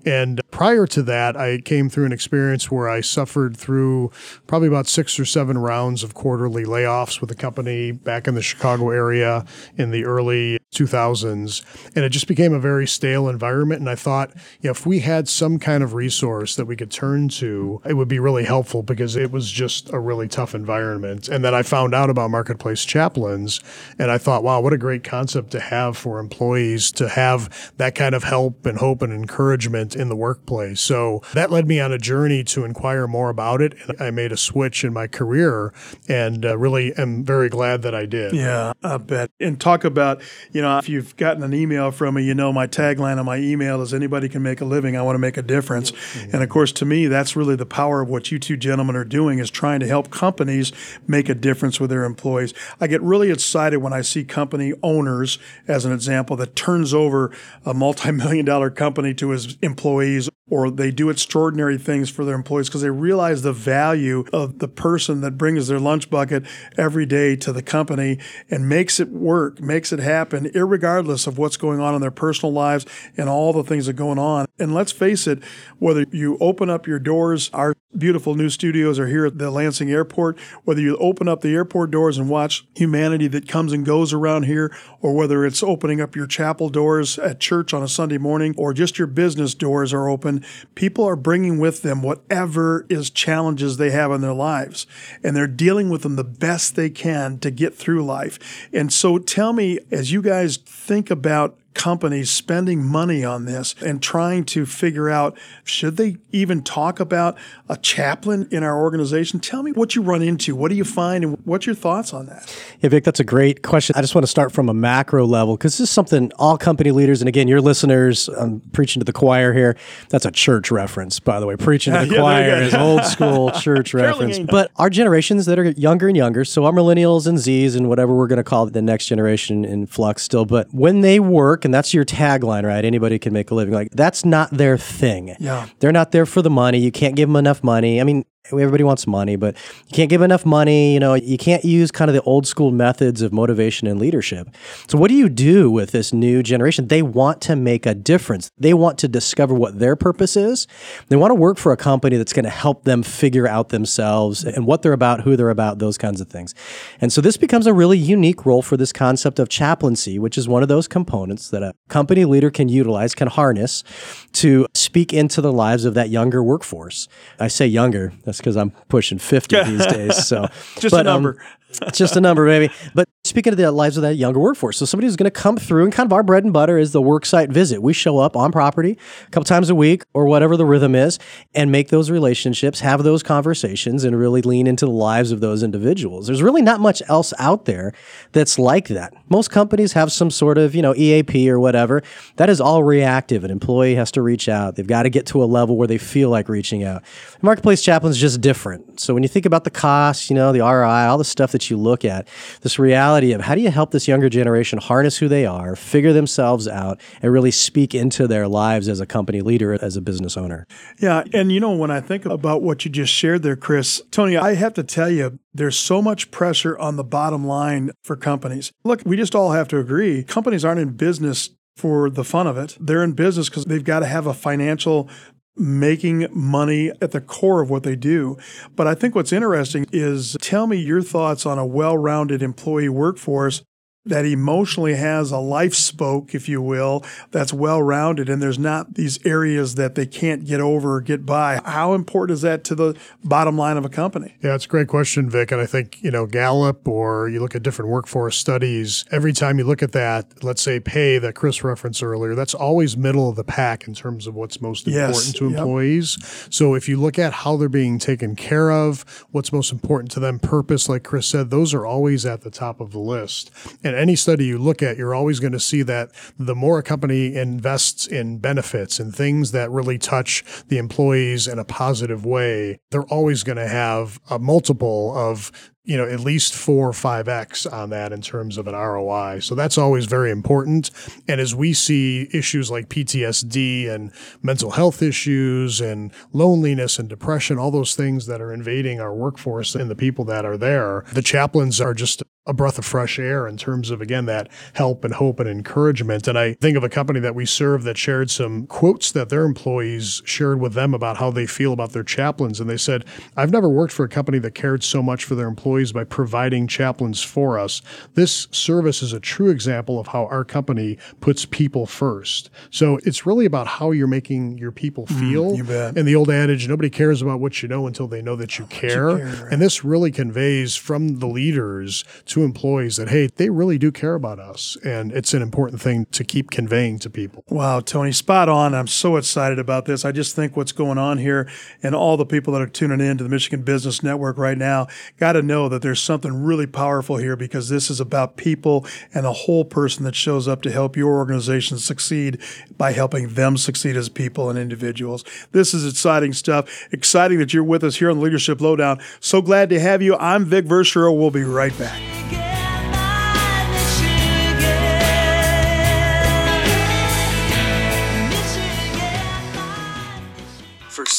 And 0.07 0.41
prior 0.53 0.87
to 0.87 1.03
that, 1.03 1.37
I 1.37 1.59
came 1.59 1.89
through 1.89 2.07
an 2.07 2.13
experience 2.13 2.71
where 2.71 2.89
I 2.89 3.01
suffered 3.01 3.57
through 3.57 4.13
probably 4.47 4.69
about 4.69 4.87
six 4.87 5.19
or 5.19 5.25
seven 5.25 5.59
rounds 5.59 6.05
of 6.05 6.15
quarterly 6.15 6.63
layoffs 6.65 7.21
with 7.21 7.31
the 7.31 7.35
company 7.35 7.91
back 7.91 8.29
in 8.29 8.37
the 8.37 8.43
Chicago 8.43 8.91
area 8.91 9.45
in 9.77 9.91
the 9.91 10.05
early 10.05 10.59
2000s. 10.75 11.63
And 11.95 12.05
it 12.05 12.11
just 12.11 12.27
became 12.27 12.53
a 12.53 12.61
very 12.61 12.87
stale 12.87 13.29
environment. 13.29 13.81
And 13.81 13.89
I 13.89 13.95
thought, 13.95 14.33
you 14.61 14.69
know, 14.69 14.73
if 14.73 14.87
we 14.87 15.01
had 15.01 15.29
some 15.29 15.59
kind 15.59 15.83
of 15.83 15.95
resource 15.95 16.57
that 16.57 16.67
we 16.67 16.77
could 16.77 16.91
turn 16.91 17.29
to, 17.31 17.81
it 17.85 17.95
would 17.95 18.09
be 18.09 18.19
really 18.19 18.45
helpful 18.45 18.83
because 18.83 19.17
it 19.17 19.31
was 19.31 19.51
just 19.51 19.93
a 19.93 19.99
really 19.99 20.29
tough 20.29 20.55
environment. 20.55 21.29
And 21.29 21.45
then 21.45 21.55
I 21.55 21.63
found 21.63 21.95
out 21.95 22.11
about 22.11 22.31
Marketplace 22.31 22.85
Chaplains, 22.85 23.61
and 23.99 24.11
I 24.11 24.19
thought, 24.19 24.43
wow, 24.43 24.61
what 24.61 24.73
a 24.73 24.79
great 24.79 25.05
concept 25.05 25.51
to 25.53 25.61
have 25.61 25.97
for 25.97 26.19
employees 26.19 26.91
to 26.93 27.09
have 27.09 27.73
that 27.77 27.95
kind 27.95 28.15
of 28.15 28.25
help 28.25 28.67
and 28.67 28.79
hope 28.79 29.03
and 29.03 29.13
encouragement 29.13 29.95
in 29.95 30.09
the 30.09 30.17
workplace. 30.17 30.81
So 30.81 31.23
that 31.33 31.51
led 31.51 31.67
me 31.67 31.81
on 31.81 31.93
a 31.93 31.99
journey 31.99 32.45
to 32.45 32.65
inquire 32.65 33.07
more 33.07 33.31
about 33.31 33.61
it. 33.61 33.75
And 33.89 34.01
I 34.01 34.11
made 34.11 34.33
a 34.33 34.37
switch 34.37 34.85
in 34.85 34.93
my 34.93 35.07
career 35.07 35.73
and 36.09 36.45
uh, 36.45 36.57
really 36.59 36.93
am 36.97 37.25
very 37.25 37.49
glad 37.49 37.83
that 37.83 37.95
I 37.95 38.07
did. 38.07 38.35
Yeah, 38.35 38.73
I 38.83 38.97
bet. 38.99 39.31
And 39.41 39.61
talk 39.61 39.85
about, 39.85 40.23
you 40.53 40.63
know, 40.63 40.64
if 40.65 40.89
you've 40.89 41.17
gotten 41.17 41.43
an 41.43 41.55
email 41.55 41.91
from 41.91 42.15
me, 42.15 42.25
you 42.25 42.35
know, 42.35 42.53
my 42.53 42.67
tagline 42.67 43.19
on 43.19 43.25
my 43.25 43.39
email 43.39 43.81
is 43.83 43.95
anybody 43.95 44.29
can 44.29 44.43
make 44.43 44.61
a 44.61 44.65
living. 44.65 44.97
I 44.97 45.03
want 45.03 45.15
to 45.15 45.21
make 45.21 45.37
a 45.37 45.43
difference. 45.43 45.93
And 46.33 46.43
of 46.43 46.49
course, 46.49 46.73
to 46.73 46.85
me, 46.85 47.07
that's 47.07 47.37
really 47.37 47.57
the 47.57 47.67
power 47.67 48.01
of 48.03 48.09
what 48.09 48.31
you 48.31 48.39
two 48.39 48.57
gentlemen 48.57 48.97
are 48.97 49.05
doing 49.05 49.39
is 49.39 49.51
trying 49.51 49.81
to 49.81 49.87
help 49.87 50.11
companies 50.11 50.73
make 51.07 51.29
a 51.29 51.35
difference 51.35 51.81
with 51.81 51.91
their 51.91 52.05
employees. 52.05 52.55
I 52.81 52.87
get 52.87 53.03
really 53.03 53.31
excited 53.31 53.79
when 53.79 53.93
I 53.93 54.03
see 54.03 54.25
company 54.25 54.73
owners, 54.83 55.39
as 55.69 55.85
an 55.85 55.93
example, 55.93 56.37
that 56.37 56.57
turns 56.57 56.93
over 56.93 57.31
a 57.65 57.75
multi-million 57.75 58.45
dollar 58.45 58.71
company 58.71 59.15
to 59.15 59.31
his 59.31 59.57
employees 59.63 60.29
or 60.51 60.71
they 60.71 60.91
do 60.91 61.09
extraordinary 61.09 61.79
things 61.79 62.11
for 62.11 62.25
their 62.25 62.35
employees 62.35 62.69
because 62.69 62.83
they 62.83 62.91
realize 62.91 63.43
the 63.43 63.53
value 63.53 64.25
of 64.33 64.59
the 64.59 64.69
person 64.69 65.23
that 65.23 65.39
brings 65.39 65.69
their 65.69 65.81
lunch 65.81 66.11
bucket 66.11 66.45
every 66.77 67.07
day 67.07 67.35
to 67.35 67.53
the 67.53 67.63
company 67.63 68.19
and 68.51 68.69
makes 68.69 69.01
it 69.01 69.09
work, 69.09 69.61
makes 69.61 69.93
it 69.93 70.01
happen, 70.01 70.45
irregardless 70.51 71.27
of 71.27 71.39
what's 71.39 71.57
going 71.57 71.81
on 71.81 71.95
in 71.95 72.01
their 72.01 72.11
personal 72.11 72.53
lives 72.53 72.85
and 73.17 73.29
all 73.29 73.53
the 73.53 73.65
things 73.65 73.87
that 73.87 73.93
are 73.93 73.95
going 73.95 74.19
on. 74.19 74.47
And 74.59 74.75
let's 74.75 74.93
face 74.93 75.27
it, 75.27 75.43
whether 75.79 76.05
you 76.11 76.37
open 76.41 76.69
up 76.69 76.87
your 76.87 76.99
doors, 76.99 77.51
our 77.55 77.75
beautiful 77.97 78.35
new 78.35 78.51
studios 78.51 78.99
are 78.99 79.07
here 79.07 79.27
at 79.27 79.39
the 79.39 79.51
Lansing 79.51 79.91
Airport, 79.91 80.39
whether 80.65 80.81
you 80.81 80.97
open 80.97 81.29
up 81.29 81.41
the 81.41 81.55
airport 81.55 81.91
doors 81.91 82.19
and 82.19 82.29
watch 82.29 82.67
humanity 82.75 83.29
that 83.29 83.49
comes 83.49 83.73
and 83.73 83.85
goes 83.87 84.13
around 84.13 84.45
here, 84.45 84.75
or 85.01 85.15
whether 85.15 85.45
it's 85.45 85.63
opening 85.63 86.01
up 86.01 86.17
your 86.17 86.27
chapel 86.27 86.69
doors 86.69 87.19
at 87.19 87.41
church 87.41 87.73
on 87.73 87.83
a 87.83 87.89
Sunday 87.89 88.19
morning, 88.19 88.55
or 88.57 88.73
just 88.73 88.99
your 88.99 89.07
business 89.07 89.55
doors 89.55 89.93
are 89.93 90.09
open, 90.09 90.34
people 90.75 91.05
are 91.05 91.17
bringing 91.17 91.59
with 91.59 91.83
them 91.83 92.03
whatever 92.03 92.87
is 92.89 93.11
challenges 93.11 93.77
they 93.77 93.91
have 93.91 94.11
in 94.13 94.21
their 94.21 94.33
lives. 94.33 94.87
And 95.23 95.37
they're 95.37 95.47
dealing 95.47 95.91
with 95.91 96.03
them 96.03 96.17
the 96.17 96.25
best 96.25 96.77
they 96.77 96.91
can 96.91 97.39
to 97.41 97.51
get 97.51 97.75
through 97.75 98.05
life. 98.05 98.69
And 98.73 98.93
so 98.93 99.19
tell 99.19 99.53
me, 99.53 99.81
as 99.91 100.13
you 100.13 100.23
guys 100.23 100.57
think 100.57 101.11
about 101.11 101.59
companies 101.75 102.31
spending 102.31 102.85
money 102.85 103.25
on 103.25 103.45
this 103.45 103.75
and 103.83 104.03
trying 104.03 104.45
to 104.45 104.65
figure 104.65 105.11
out 105.11 105.37
should 105.65 105.97
they 105.97 106.17
even 106.31 106.63
talk 106.63 107.01
about 107.01 107.37
a 107.69 107.77
chaplain 107.77 108.49
in 108.51 108.63
our 108.63 108.81
organization? 108.81 109.41
Tell 109.41 109.63
me 109.63 109.73
what 109.73 109.95
you 109.95 110.03
run 110.03 110.23
into. 110.23 110.55
What 110.55 110.71
do 110.71 110.77
you 110.77 110.85
find 110.85 111.25
and 111.25 111.39
what's 111.45 111.67
your 111.67 111.75
thoughts 111.75 112.13
on 112.15 112.27
that? 112.27 112.57
Yeah, 112.81 112.91
Vic, 112.91 113.05
that's 113.05 113.21
a 113.21 113.25
great 113.25 113.63
question. 113.63 113.95
I 113.97 114.01
just 114.01 114.15
want 114.15 114.23
to 114.23 114.31
start 114.31 114.53
from 114.53 114.69
a 114.69 114.75
macro 114.75 115.27
level 115.27 115.57
because 115.57 115.75
this 115.75 115.89
is 115.89 115.91
something 115.91 116.31
all 116.39 116.57
company 116.57 116.91
leaders, 116.91 117.21
and 117.21 117.29
again, 117.29 117.49
your 117.49 117.61
listeners, 117.61 118.29
I'm 118.29 118.61
preaching 118.73 119.01
to 119.01 119.05
the 119.05 119.13
choir 119.13 119.53
here. 119.53 119.77
That's 120.09 120.25
a 120.25 120.31
church 120.31 120.71
reference, 120.71 121.21
by 121.21 121.41
the 121.41 121.47
way. 121.47 121.57
Preaching 121.57 121.93
to 121.93 122.01
the 122.07 122.15
Yeah, 122.15 122.21
choir 122.21 122.63
is 122.63 122.75
old 122.75 123.05
school 123.05 123.51
church 123.61 123.95
reference. 123.95 124.39
But 124.39 124.71
our 124.77 124.91
generations 124.91 125.47
that 125.47 125.59
are 125.59 125.71
younger 125.71 126.09
and 126.09 126.17
younger, 126.17 126.45
so 126.45 126.65
our 126.65 126.73
millennials 126.73 127.27
and 127.27 127.39
Zs 127.39 127.77
and 127.77 127.89
whatever 127.89 128.15
we're 128.15 128.29
going 128.29 128.39
to 128.39 128.45
call 128.45 128.67
the 128.67 128.83
next 128.83 129.07
generation 129.07 129.65
in 129.65 129.87
flux 129.87 130.23
still, 130.23 130.45
but 130.45 130.73
when 130.73 131.01
they 131.01 131.21
work, 131.21 131.64
and 131.65 131.73
that's 131.73 131.95
your 131.95 132.05
tagline, 132.05 132.65
right? 132.65 132.85
Anybody 132.85 133.19
can 133.19 133.33
make 133.33 133.51
a 133.51 133.55
living. 133.55 133.75
Like, 133.75 133.91
that's 133.93 134.25
not 134.25 134.51
their 134.51 134.77
thing. 134.79 135.37
Yeah. 135.39 135.67
They're 135.81 135.93
not 135.93 136.13
there 136.13 136.27
for 136.27 136.43
the 136.43 136.51
money. 136.51 136.79
You 136.79 136.93
can't 136.93 137.17
give 137.17 137.29
them 137.29 137.37
enough 137.37 137.63
money. 137.65 138.01
I 138.01 138.05
mean, 138.05 138.25
everybody 138.53 138.85
wants 138.85 139.07
money, 139.07 139.37
but 139.37 139.57
you 139.87 139.95
can't 139.95 140.11
give 140.11 140.21
enough 140.21 140.45
money. 140.45 140.93
You 140.93 141.01
know, 141.01 141.15
you 141.15 141.39
can't 141.39 141.65
use 141.65 141.91
kind 141.91 142.11
of 142.11 142.15
the 142.15 142.21
old 142.23 142.47
school 142.47 142.71
methods 142.71 143.23
of 143.23 143.33
motivation 143.33 143.89
and 143.89 143.99
leadership. 143.99 144.49
So, 144.87 144.99
what 144.99 145.09
do 145.09 145.15
you 145.15 145.31
do 145.31 145.71
with 145.71 145.93
this 145.93 146.13
new 146.13 146.43
generation? 146.43 146.89
They 146.89 147.01
want 147.01 147.41
to 147.43 147.57
make 147.57 147.87
a 147.87 147.95
difference. 147.95 148.51
They 148.59 148.75
want 148.75 148.99
to 148.99 149.09
discover 149.09 149.55
what 149.55 149.79
their 149.79 149.97
purpose 149.97 150.37
is. 150.37 150.67
They 151.09 151.17
want 151.17 151.31
to 151.31 151.35
work 151.35 151.57
for 151.57 151.73
a 151.73 151.77
company 151.77 152.17
that's 152.19 152.35
going 152.35 152.45
to 152.45 152.51
help 152.51 152.85
them 152.85 153.03
figure 153.03 153.49
out 153.49 153.71
themselves 153.71 154.45
and 154.45 154.67
what 154.67 154.83
they're 154.83 154.93
about, 154.93 155.23
who 155.23 155.37
they're 155.37 155.49
about, 155.49 155.79
those 155.79 155.97
kinds 155.97 156.21
of 156.21 156.29
things. 156.29 156.55
And 157.01 157.11
so, 157.11 157.23
this 157.23 157.39
becomes 157.39 157.67
a 157.67 157.73
really 157.73 157.99
unique 157.99 158.45
role 158.45 158.61
for 158.61 158.77
this 158.77 158.93
concept 158.93 159.39
of 159.39 159.49
chaplaincy, 159.49 160.19
which 160.19 160.37
is 160.37 160.47
one 160.47 160.63
of 160.63 160.69
those 160.69 160.87
components 160.87 161.49
that 161.49 161.63
a 161.63 161.75
company 161.89 162.27
leader 162.27 162.51
can 162.51 162.69
utilize, 162.69 163.15
can 163.15 163.29
harness 163.29 163.85
to 164.33 164.67
speak 164.95 165.13
into 165.13 165.41
the 165.41 165.53
lives 165.53 165.85
of 165.85 165.95
that 165.95 166.09
younger 166.09 166.41
workforce. 166.41 167.09
I 167.41 167.49
say 167.49 167.67
younger, 167.67 168.13
that's 168.23 168.39
because 168.39 168.57
I'm 168.57 168.71
pushing 168.89 169.19
50 169.19 169.65
these 169.65 169.87
days. 169.89 170.25
So 170.25 170.47
Just 170.79 170.85
a 170.85 170.91
but, 170.91 171.07
um, 171.09 171.25
number. 171.25 171.43
It's 171.83 171.99
just 172.05 172.17
a 172.17 172.21
number, 172.21 172.47
baby. 172.47 172.73
But 172.95 173.09
speaking 173.25 173.53
of 173.53 173.57
the 173.57 173.71
lives 173.73 173.97
of 173.97 174.03
that 174.03 174.17
younger 174.17 174.39
workforce, 174.39 174.79
so 174.79 174.85
somebody 174.85 175.07
who's 175.07 175.17
going 175.17 175.31
to 175.31 175.31
come 175.31 175.57
through 175.57 175.85
and 175.85 175.93
kind 175.93 176.07
of 176.07 176.13
our 176.13 176.23
bread 176.23 176.45
and 176.45 176.53
butter 176.53 176.79
is 176.79 176.93
the 176.93 177.01
worksite 177.01 177.51
visit. 177.51 177.83
We 177.83 177.93
show 177.93 178.19
up 178.19 178.37
on 178.37 178.53
property 178.53 178.99
a 179.27 179.31
couple 179.31 179.45
times 179.45 179.71
a 179.71 179.75
week 179.75 180.05
or 180.13 180.27
whatever 180.27 180.57
the 180.57 180.67
rhythm 180.67 180.95
is 180.95 181.19
and 181.55 181.73
make 181.73 181.89
those 181.89 182.11
relationships, 182.11 182.81
have 182.81 183.03
those 183.03 183.23
conversations, 183.23 184.05
and 184.05 184.19
really 184.19 184.43
lean 184.43 184.67
into 184.67 184.85
the 184.85 184.93
lives 184.93 185.33
of 185.33 185.41
those 185.41 185.63
individuals. 185.63 186.27
There's 186.27 186.43
really 186.43 186.63
not 186.63 186.81
much 186.81 187.03
else 187.09 187.33
out 187.39 187.65
there 187.65 187.93
that's 188.33 188.59
like 188.59 188.89
that. 188.89 189.15
Most 189.29 189.51
companies 189.51 189.95
have 189.95 190.13
some 190.13 190.31
sort 190.31 190.59
of, 190.59 190.75
you 190.75 190.83
know, 190.83 190.95
EAP 190.95 191.51
or 191.51 191.59
whatever. 191.59 192.03
That 192.37 192.51
is 192.51 192.61
all 192.61 192.85
reactive. 192.85 193.45
An 193.45 193.51
employee 193.51 193.95
has 193.95 194.11
to 194.13 194.23
reach 194.23 194.49
out. 194.49 194.77
They've 194.77 194.87
got 194.87 195.05
to 195.05 195.11
get 195.11 195.27
to 195.27 195.43
a 195.43 195.47
level 195.47 195.77
where 195.77 195.89
they 195.89 195.99
feel 195.99 196.31
like 196.31 196.49
reaching 196.49 196.85
out. 196.85 197.03
Marketplace 197.43 197.83
chaplain 197.83 198.11
is 198.11 198.19
just 198.19 198.41
different. 198.41 199.01
So 199.01 199.15
when 199.15 199.23
you 199.23 199.29
think 199.29 199.47
about 199.47 199.65
the 199.65 199.71
costs, 199.71 200.31
you 200.31 200.37
know, 200.37 200.53
the 200.53 200.61
ROI, 200.61 201.09
all 201.09 201.19
the 201.19 201.25
stuff 201.25 201.53
that 201.53 201.64
you 201.71 201.77
look 201.77 202.05
at, 202.05 202.29
this 202.63 202.79
reality 202.79 203.33
of 203.33 203.41
how 203.41 203.55
do 203.55 203.61
you 203.61 203.71
help 203.71 203.91
this 203.91 204.09
younger 204.09 204.29
generation 204.29 204.79
harness 204.79 205.17
who 205.19 205.29
they 205.29 205.47
are, 205.47 205.77
figure 205.77 206.13
themselves 206.13 206.67
out, 206.69 207.01
and 207.23 207.33
really 207.33 207.51
speak 207.51 207.95
into 207.95 208.27
their 208.27 208.49
lives 208.49 208.89
as 208.89 209.01
a 209.01 209.07
company 209.07 209.41
leader, 209.41 209.73
as 209.83 209.97
a 209.97 210.01
business 210.01 210.37
owner. 210.37 210.67
Yeah. 210.99 211.25
And 211.33 211.51
you 211.53 211.61
know, 211.61 211.73
when 211.73 211.91
I 211.91 212.01
think 212.01 212.25
about 212.25 212.63
what 212.63 212.85
you 212.85 212.91
just 212.91 213.13
shared 213.13 213.43
there, 213.43 213.57
Chris, 213.57 214.03
Tony, 214.11 214.37
I 214.37 214.55
have 214.55 214.75
to 214.75 214.83
tell 214.83 215.11
you, 215.11 215.39
there's 215.53 215.79
so 215.79 216.03
much 216.03 216.31
pressure 216.31 216.77
on 216.79 216.97
the 216.97 217.05
bottom 217.05 217.47
line 217.47 217.91
for 218.03 218.17
companies. 218.17 218.73
Look, 218.85 219.03
we 219.05 219.17
just 219.17 219.35
all 219.35 219.53
have 219.53 219.69
to 219.69 219.79
agree 219.79 220.25
companies 220.25 220.65
aren't 220.65 220.81
in 220.81 220.91
business 220.91 221.51
for 221.77 222.09
the 222.09 222.25
fun 222.25 222.47
of 222.47 222.57
it. 222.57 222.77
They're 222.81 223.03
in 223.03 223.13
business 223.13 223.49
because 223.49 223.65
they've 223.65 223.85
got 223.85 224.01
to 224.01 224.07
have 224.07 224.27
a 224.27 224.35
financial 224.35 225.09
making 225.57 226.27
money 226.33 226.91
at 227.01 227.13
the 227.13 227.21
core 227.21 227.61
of 227.61 227.71
what 227.71 227.83
they 227.83 227.97
do. 227.97 228.37
But 228.75 228.87
I 228.87 228.95
think 228.95 229.15
what's 229.15 229.33
interesting 229.33 229.87
is 229.93 230.37
tell 230.41 230.67
me 230.67 230.77
your 230.77 231.03
thoughts 231.03 231.47
on 231.47 231.59
a 231.59 231.67
well 231.67 231.97
rounded 231.97 232.43
employee 232.43 232.89
workforce 232.89 233.63
that 234.07 234.27
emotionally 234.27 234.95
has 234.95 235.31
a 235.31 235.39
life 235.39 235.75
spoke, 235.75 236.35
if 236.35 236.49
you 236.49 236.61
will, 236.61 237.05
that's 237.31 237.53
well 237.53 237.81
rounded, 237.83 238.29
and 238.29 238.43
there's 238.43 238.59
not 238.59 238.95
these 238.95 239.25
areas 239.25 239.77
that 239.77 239.95
they 239.95 240.07
can't 240.07 240.45
get 240.45 240.61
over 240.61 240.97
or 240.97 241.01
get 241.01 241.25
by. 241.25 241.61
How 241.65 241.95
important 241.95 242.35
is 242.35 242.43
that 242.43 242.65
to 242.65 242.75
the 242.75 242.97
bottom 243.23 243.57
line 243.57 243.77
of 243.77 243.85
a 243.85 243.89
company? 243.89 244.35
Yeah, 244.43 244.55
it's 244.55 244.67
a 244.67 244.69
great 244.69 244.89
question, 244.89 245.31
Vic. 245.31 245.53
And 245.53 245.61
I 245.61 245.67
think, 245.67 246.03
you 246.03 246.11
know, 246.11 246.27
Gallup 246.27 246.87
or 246.87 247.29
you 247.29 247.41
look 247.41 247.55
at 247.55 247.63
different 247.63 247.91
workforce 247.91 248.37
studies, 248.37 249.05
every 249.11 249.33
time 249.33 249.59
you 249.59 249.65
look 249.65 249.83
at 249.83 249.93
that, 249.93 250.45
let's 250.45 250.61
say 250.61 250.81
pay 250.81 251.19
that 251.19 251.35
Chris 251.35 251.65
referenced 251.65 252.03
earlier, 252.03 252.35
that's 252.35 252.55
always 252.55 252.97
middle 252.97 253.29
of 253.31 253.37
the 253.37 253.45
pack 253.45 253.89
in 253.89 253.95
terms 253.95 254.27
of 254.27 254.35
what's 254.35 254.61
most 254.61 254.87
Yes, 254.87 255.09
important 255.09 255.37
to 255.37 255.49
yep. 255.51 255.59
employees. 255.61 256.47
So 256.51 256.75
if 256.75 256.89
you 256.89 257.01
look 257.01 257.19
at 257.19 257.33
how 257.33 257.57
they're 257.57 257.69
being 257.69 257.99
taken 257.99 258.37
care 258.37 258.71
of, 258.71 259.25
what's 259.31 259.53
most 259.53 259.73
important 259.73 260.11
to 260.13 260.21
them, 260.21 260.39
purpose, 260.39 260.89
like 260.89 261.05
Chris 261.05 261.27
said, 261.27 261.51
those 261.51 261.73
are 261.73 261.87
always 261.87 262.27
at 262.27 262.43
the 262.43 262.51
top 262.51 262.81
of 262.81 262.93
the 262.93 262.99
list. 262.99 263.51
And 263.83 263.94
any 263.95 264.17
study 264.17 264.47
you 264.47 264.59
look 264.59 264.83
at, 264.83 264.97
you're 264.97 265.15
always 265.15 265.41
going 265.41 265.53
to 265.53 265.61
see 265.61 265.83
that 265.83 266.11
the 266.39 266.55
more 266.55 266.79
a 266.79 266.83
company 266.83 267.35
invests 267.35 268.07
in 268.07 268.39
benefits 268.39 268.99
and 268.99 269.15
things 269.15 269.53
that 269.53 269.71
really 269.71 269.99
touch 269.99 270.45
the 270.69 270.79
employees 270.79 271.49
in 271.49 271.59
a 271.59 271.65
positive 271.65 272.25
way, 272.25 272.79
they're 272.91 273.03
always 273.03 273.43
going 273.43 273.59
to 273.59 273.69
have 273.69 274.21
a 274.31 274.39
multiple 274.39 275.17
of 275.17 275.51
you 275.87 275.99
know, 275.99 276.09
at 276.09 276.21
least 276.21 276.55
four 276.55 276.89
or 276.89 276.93
five 276.95 277.29
X 277.29 277.67
on 277.67 277.91
that 277.91 278.11
in 278.11 278.23
terms 278.23 278.57
of 278.57 278.67
an 278.67 278.75
ROI. 278.75 279.41
So 279.41 279.55
that's 279.55 279.77
always 279.77 280.07
very 280.07 280.31
important. 280.31 280.91
And 281.29 281.41
as 281.43 281.55
we 281.55 281.75
see 281.75 282.27
issues 282.33 282.71
like 282.71 282.89
PTSD 282.89 283.91
and 283.91 284.11
mental 284.43 284.71
health 284.71 285.03
issues 285.03 285.83
and 285.83 286.11
loneliness 286.33 286.99
and 286.99 287.07
depression, 287.07 287.59
all 287.59 287.71
those 287.71 287.95
things 287.95 288.27
that 288.27 288.41
are 288.41 288.53
invading 288.53 288.99
our 288.99 289.15
workforce 289.15 289.75
and 289.75 289.91
the 289.91 289.95
people 289.95 290.25
that 290.25 290.47
are 290.47 290.57
there, 290.57 291.05
the 291.13 291.23
chaplains 291.23 291.83
are 291.83 291.93
just 291.93 292.23
a 292.47 292.53
breath 292.53 292.79
of 292.79 292.85
fresh 292.85 293.19
air 293.19 293.49
in 293.49 293.57
terms 293.57 293.91
of 293.91 294.03
again 294.03 294.27
that 294.27 294.49
help 294.75 295.05
and 295.05 295.15
hope 295.15 295.41
and 295.41 295.49
encouragement. 295.49 296.29
And 296.29 296.39
i 296.39 296.53
think 296.55 296.77
of 296.77 296.85
a 296.85 296.89
company 296.89 297.21
that 297.21 297.35
we 297.35 297.47
serve 297.47 297.85
that 297.85 297.97
shared 297.97 298.31
some 298.31 298.67
quotes 298.67 299.13
that 299.13 299.31
their 299.31 299.45
employees 299.45 300.21
shared 300.25 300.61
with 300.61 300.75
them 300.75 300.93
about 300.93 301.17
how 301.17 301.31
they 301.31 301.47
feel 301.47 301.73
about 301.73 301.93
their 301.93 302.03
chaplains. 302.03 302.61
And 302.61 302.69
they 302.69 302.77
said 302.77 303.05
i've 303.37 303.51
never 303.51 303.69
worked 303.69 303.93
for 303.93 304.05
a 304.05 304.09
company 304.09 304.39
that 304.41 304.55
cared 304.55 304.85
so 304.85 305.03
much 305.03 305.25
for 305.25 305.35
their 305.35 305.49
employees 305.49 305.93
by 305.93 306.05
providing 306.05 306.67
chaplains 306.67 307.23
for 307.23 307.59
us. 307.59 307.81
This 308.15 308.47
service 308.51 309.03
is 309.03 309.13
a 309.13 309.21
true 309.21 309.49
example 309.49 309.99
of 309.99 310.09
how 310.09 310.27
our 310.27 310.45
company 310.45 310.99
puts 311.21 311.47
people 311.47 311.87
first. 311.87 312.51
So 312.71 312.99
it's 313.05 313.25
really 313.25 313.47
about 313.47 313.67
how 313.67 313.91
you're 313.93 314.07
making 314.07 314.59
your 314.59 314.73
people 314.73 315.07
mm, 315.07 315.19
feel. 315.19 315.55
you 315.55 315.65
bet. 315.65 315.97
and 315.97 316.07
the 316.07 316.15
old 316.15 316.31
adage 316.31 316.69
nobody 316.69 316.91
cares 316.91 317.23
about 317.23 317.41
what 317.41 317.63
you 317.63 317.69
know 317.69 317.87
until 317.87 318.07
they 318.07 318.21
know 318.21 318.37
that 318.37 318.59
you 318.59 318.67
care. 318.67 319.17
care, 319.19 319.27
right. 319.27 319.53
and 319.53 319.63
this 319.63 319.83
really 319.83 320.11
conveys 320.11 320.77
from 320.77 321.21
the 321.21 321.27
leaders 321.27 322.05
to 322.27 322.34
employees 322.43 322.97
that, 322.97 323.09
hey, 323.09 323.29
they 323.37 323.51
really 323.51 323.79
do 323.79 323.93
care 323.93 324.15
about 324.15 324.39
us. 324.39 324.77
And 324.85 325.13
it's 325.13 325.35
an 325.35 325.43
important 325.43 325.81
thing 325.81 326.07
to 326.07 326.25
keep 326.25 326.51
conveying 326.51 326.99
to 327.01 327.11
people. 327.11 327.45
Wow, 327.49 327.81
Tony, 327.81 328.13
spot 328.13 328.49
on. 328.49 328.75
I'm 328.75 328.87
so 328.87 329.17
excited 329.17 329.59
about 329.59 329.85
this. 329.85 330.05
I 330.05 330.13
just 330.13 330.35
think 330.35 330.57
what's 330.57 330.73
going 330.73 330.99
on 330.99 331.19
here 331.19 331.49
and 331.83 331.95
all 331.95 332.17
the 332.17 332.27
people 332.27 332.53
that 332.55 332.63
are 332.63 332.67
tuning 332.67 333.01
in 333.01 333.19
to 333.19 333.25
the 333.25 333.31
Michigan 333.31 333.63
Business 333.63 334.03
Network 334.03 334.39
right 334.39 334.59
now 334.59 334.87
got 335.19 335.33
to 335.33 335.43
know 335.43 335.69
that 335.69 335.83
there's 335.83 336.03
something 336.03 336.43
really 336.43 336.67
powerful 336.67 337.17
here 337.17 337.37
because 337.37 337.69
this 337.69 337.91
is 337.91 338.01
about 338.01 338.37
people 338.37 338.87
and 339.13 339.25
the 339.25 339.33
whole 339.33 339.65
person 339.65 340.05
that 340.05 340.15
shows 340.15 340.49
up 340.49 340.63
to 340.63 340.71
help 340.71 340.97
your 340.97 341.17
organization 341.17 341.79
succeed 341.79 342.41
by 342.77 342.93
helping 342.93 343.35
them 343.35 343.57
succeed 343.57 343.97
as 343.97 344.09
people 344.09 344.51
and 344.51 344.59
individuals. 344.59 345.25
This 345.53 345.75
is 345.75 345.87
exciting 345.87 346.33
stuff. 346.33 346.89
Exciting 346.93 347.39
that 347.39 347.53
you're 347.53 347.65
with 347.65 347.85
us 347.85 347.97
here 347.97 348.11
on 348.11 348.17
the 348.17 348.23
Leadership 348.23 348.61
Lowdown. 348.61 349.01
So 349.21 349.43
glad 349.43 349.71
to 349.71 349.81
have 349.81 350.03
you. 350.03 350.17
I'm 350.17 350.45
Vic 350.45 350.65
Verchereau. 350.65 351.17
We'll 351.17 351.31
be 351.31 351.45
right 351.45 351.77
back. 351.79 352.24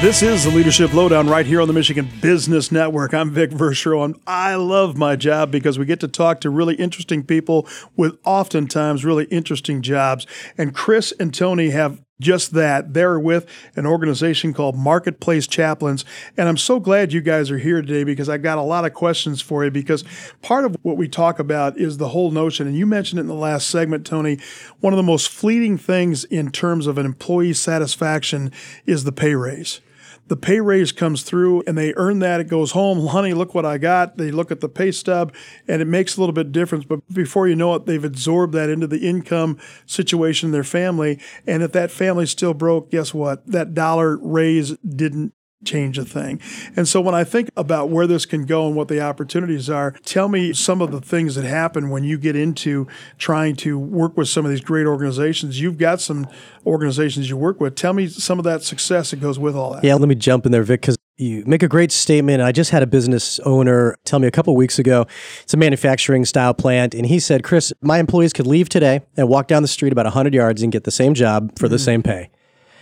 This 0.00 0.22
is 0.22 0.44
the 0.44 0.50
Leadership 0.50 0.94
Lowdown 0.94 1.28
right 1.28 1.44
here 1.44 1.60
on 1.60 1.66
the 1.66 1.74
Michigan 1.74 2.08
Business 2.22 2.70
Network. 2.70 3.12
I'm 3.12 3.32
Vic 3.32 3.50
Verchereau, 3.50 4.04
and 4.04 4.14
I 4.28 4.54
love 4.54 4.96
my 4.96 5.16
job 5.16 5.50
because 5.50 5.76
we 5.76 5.86
get 5.86 5.98
to 5.98 6.06
talk 6.06 6.40
to 6.42 6.50
really 6.50 6.76
interesting 6.76 7.24
people 7.24 7.66
with 7.96 8.16
oftentimes 8.24 9.04
really 9.04 9.24
interesting 9.24 9.82
jobs. 9.82 10.24
And 10.56 10.72
Chris 10.72 11.12
and 11.18 11.34
Tony 11.34 11.70
have 11.70 12.00
just 12.20 12.52
that. 12.52 12.94
They're 12.94 13.18
with 13.18 13.46
an 13.76 13.86
organization 13.86 14.52
called 14.52 14.76
Marketplace 14.76 15.46
Chaplains. 15.46 16.04
And 16.36 16.48
I'm 16.48 16.56
so 16.56 16.80
glad 16.80 17.12
you 17.12 17.20
guys 17.20 17.50
are 17.50 17.58
here 17.58 17.80
today 17.80 18.04
because 18.04 18.28
I 18.28 18.38
got 18.38 18.58
a 18.58 18.62
lot 18.62 18.84
of 18.84 18.94
questions 18.94 19.40
for 19.40 19.64
you 19.64 19.70
because 19.70 20.04
part 20.42 20.64
of 20.64 20.76
what 20.82 20.96
we 20.96 21.08
talk 21.08 21.38
about 21.38 21.78
is 21.78 21.98
the 21.98 22.08
whole 22.08 22.30
notion. 22.30 22.66
And 22.66 22.76
you 22.76 22.86
mentioned 22.86 23.18
it 23.18 23.22
in 23.22 23.28
the 23.28 23.34
last 23.34 23.68
segment, 23.68 24.06
Tony. 24.06 24.38
One 24.80 24.92
of 24.92 24.96
the 24.96 25.02
most 25.02 25.28
fleeting 25.28 25.78
things 25.78 26.24
in 26.24 26.50
terms 26.50 26.86
of 26.86 26.98
an 26.98 27.06
employee 27.06 27.52
satisfaction 27.52 28.52
is 28.86 29.04
the 29.04 29.12
pay 29.12 29.34
raise 29.34 29.80
the 30.28 30.36
pay 30.36 30.60
raise 30.60 30.92
comes 30.92 31.22
through 31.22 31.62
and 31.66 31.76
they 31.76 31.92
earn 31.96 32.20
that. 32.20 32.40
It 32.40 32.48
goes 32.48 32.72
home, 32.72 33.06
honey, 33.08 33.34
look 33.34 33.54
what 33.54 33.66
I 33.66 33.78
got. 33.78 34.16
They 34.16 34.30
look 34.30 34.50
at 34.50 34.60
the 34.60 34.68
pay 34.68 34.92
stub 34.92 35.34
and 35.66 35.82
it 35.82 35.86
makes 35.86 36.16
a 36.16 36.20
little 36.20 36.32
bit 36.32 36.52
difference. 36.52 36.84
But 36.84 37.06
before 37.12 37.48
you 37.48 37.56
know 37.56 37.74
it, 37.74 37.86
they've 37.86 38.04
absorbed 38.04 38.54
that 38.54 38.70
into 38.70 38.86
the 38.86 39.06
income 39.06 39.58
situation 39.86 40.48
in 40.48 40.52
their 40.52 40.64
family. 40.64 41.18
And 41.46 41.62
if 41.62 41.72
that 41.72 41.90
family's 41.90 42.30
still 42.30 42.54
broke, 42.54 42.90
guess 42.90 43.12
what? 43.12 43.46
That 43.46 43.74
dollar 43.74 44.18
raise 44.18 44.76
didn't 44.78 45.32
change 45.64 45.98
a 45.98 46.04
thing. 46.04 46.40
And 46.76 46.86
so 46.86 47.00
when 47.00 47.14
I 47.14 47.24
think 47.24 47.50
about 47.56 47.88
where 47.88 48.06
this 48.06 48.26
can 48.26 48.46
go 48.46 48.66
and 48.66 48.76
what 48.76 48.88
the 48.88 49.00
opportunities 49.00 49.68
are, 49.68 49.92
tell 50.04 50.28
me 50.28 50.52
some 50.52 50.80
of 50.80 50.92
the 50.92 51.00
things 51.00 51.34
that 51.34 51.44
happen 51.44 51.90
when 51.90 52.04
you 52.04 52.18
get 52.18 52.36
into 52.36 52.86
trying 53.18 53.56
to 53.56 53.78
work 53.78 54.16
with 54.16 54.28
some 54.28 54.44
of 54.44 54.50
these 54.50 54.60
great 54.60 54.86
organizations. 54.86 55.60
You've 55.60 55.78
got 55.78 56.00
some 56.00 56.28
organizations 56.66 57.28
you 57.28 57.36
work 57.36 57.60
with. 57.60 57.74
Tell 57.74 57.92
me 57.92 58.06
some 58.06 58.38
of 58.38 58.44
that 58.44 58.62
success 58.62 59.10
that 59.10 59.20
goes 59.20 59.38
with 59.38 59.56
all 59.56 59.74
that. 59.74 59.84
Yeah, 59.84 59.94
let 59.94 60.08
me 60.08 60.14
jump 60.14 60.46
in 60.46 60.52
there, 60.52 60.62
Vic, 60.62 60.82
because 60.82 60.96
you 61.16 61.42
make 61.46 61.64
a 61.64 61.68
great 61.68 61.90
statement. 61.90 62.42
I 62.42 62.52
just 62.52 62.70
had 62.70 62.82
a 62.82 62.86
business 62.86 63.40
owner 63.40 63.96
tell 64.04 64.20
me 64.20 64.28
a 64.28 64.30
couple 64.30 64.54
weeks 64.54 64.78
ago, 64.78 65.06
it's 65.42 65.54
a 65.54 65.56
manufacturing 65.56 66.24
style 66.24 66.54
plant, 66.54 66.94
and 66.94 67.06
he 67.06 67.18
said, 67.18 67.42
Chris, 67.42 67.72
my 67.82 67.98
employees 67.98 68.32
could 68.32 68.46
leave 68.46 68.68
today 68.68 69.00
and 69.16 69.28
walk 69.28 69.48
down 69.48 69.62
the 69.62 69.68
street 69.68 69.92
about 69.92 70.06
100 70.06 70.32
yards 70.32 70.62
and 70.62 70.70
get 70.70 70.84
the 70.84 70.92
same 70.92 71.14
job 71.14 71.58
for 71.58 71.66
mm-hmm. 71.66 71.72
the 71.72 71.78
same 71.78 72.02
pay. 72.04 72.30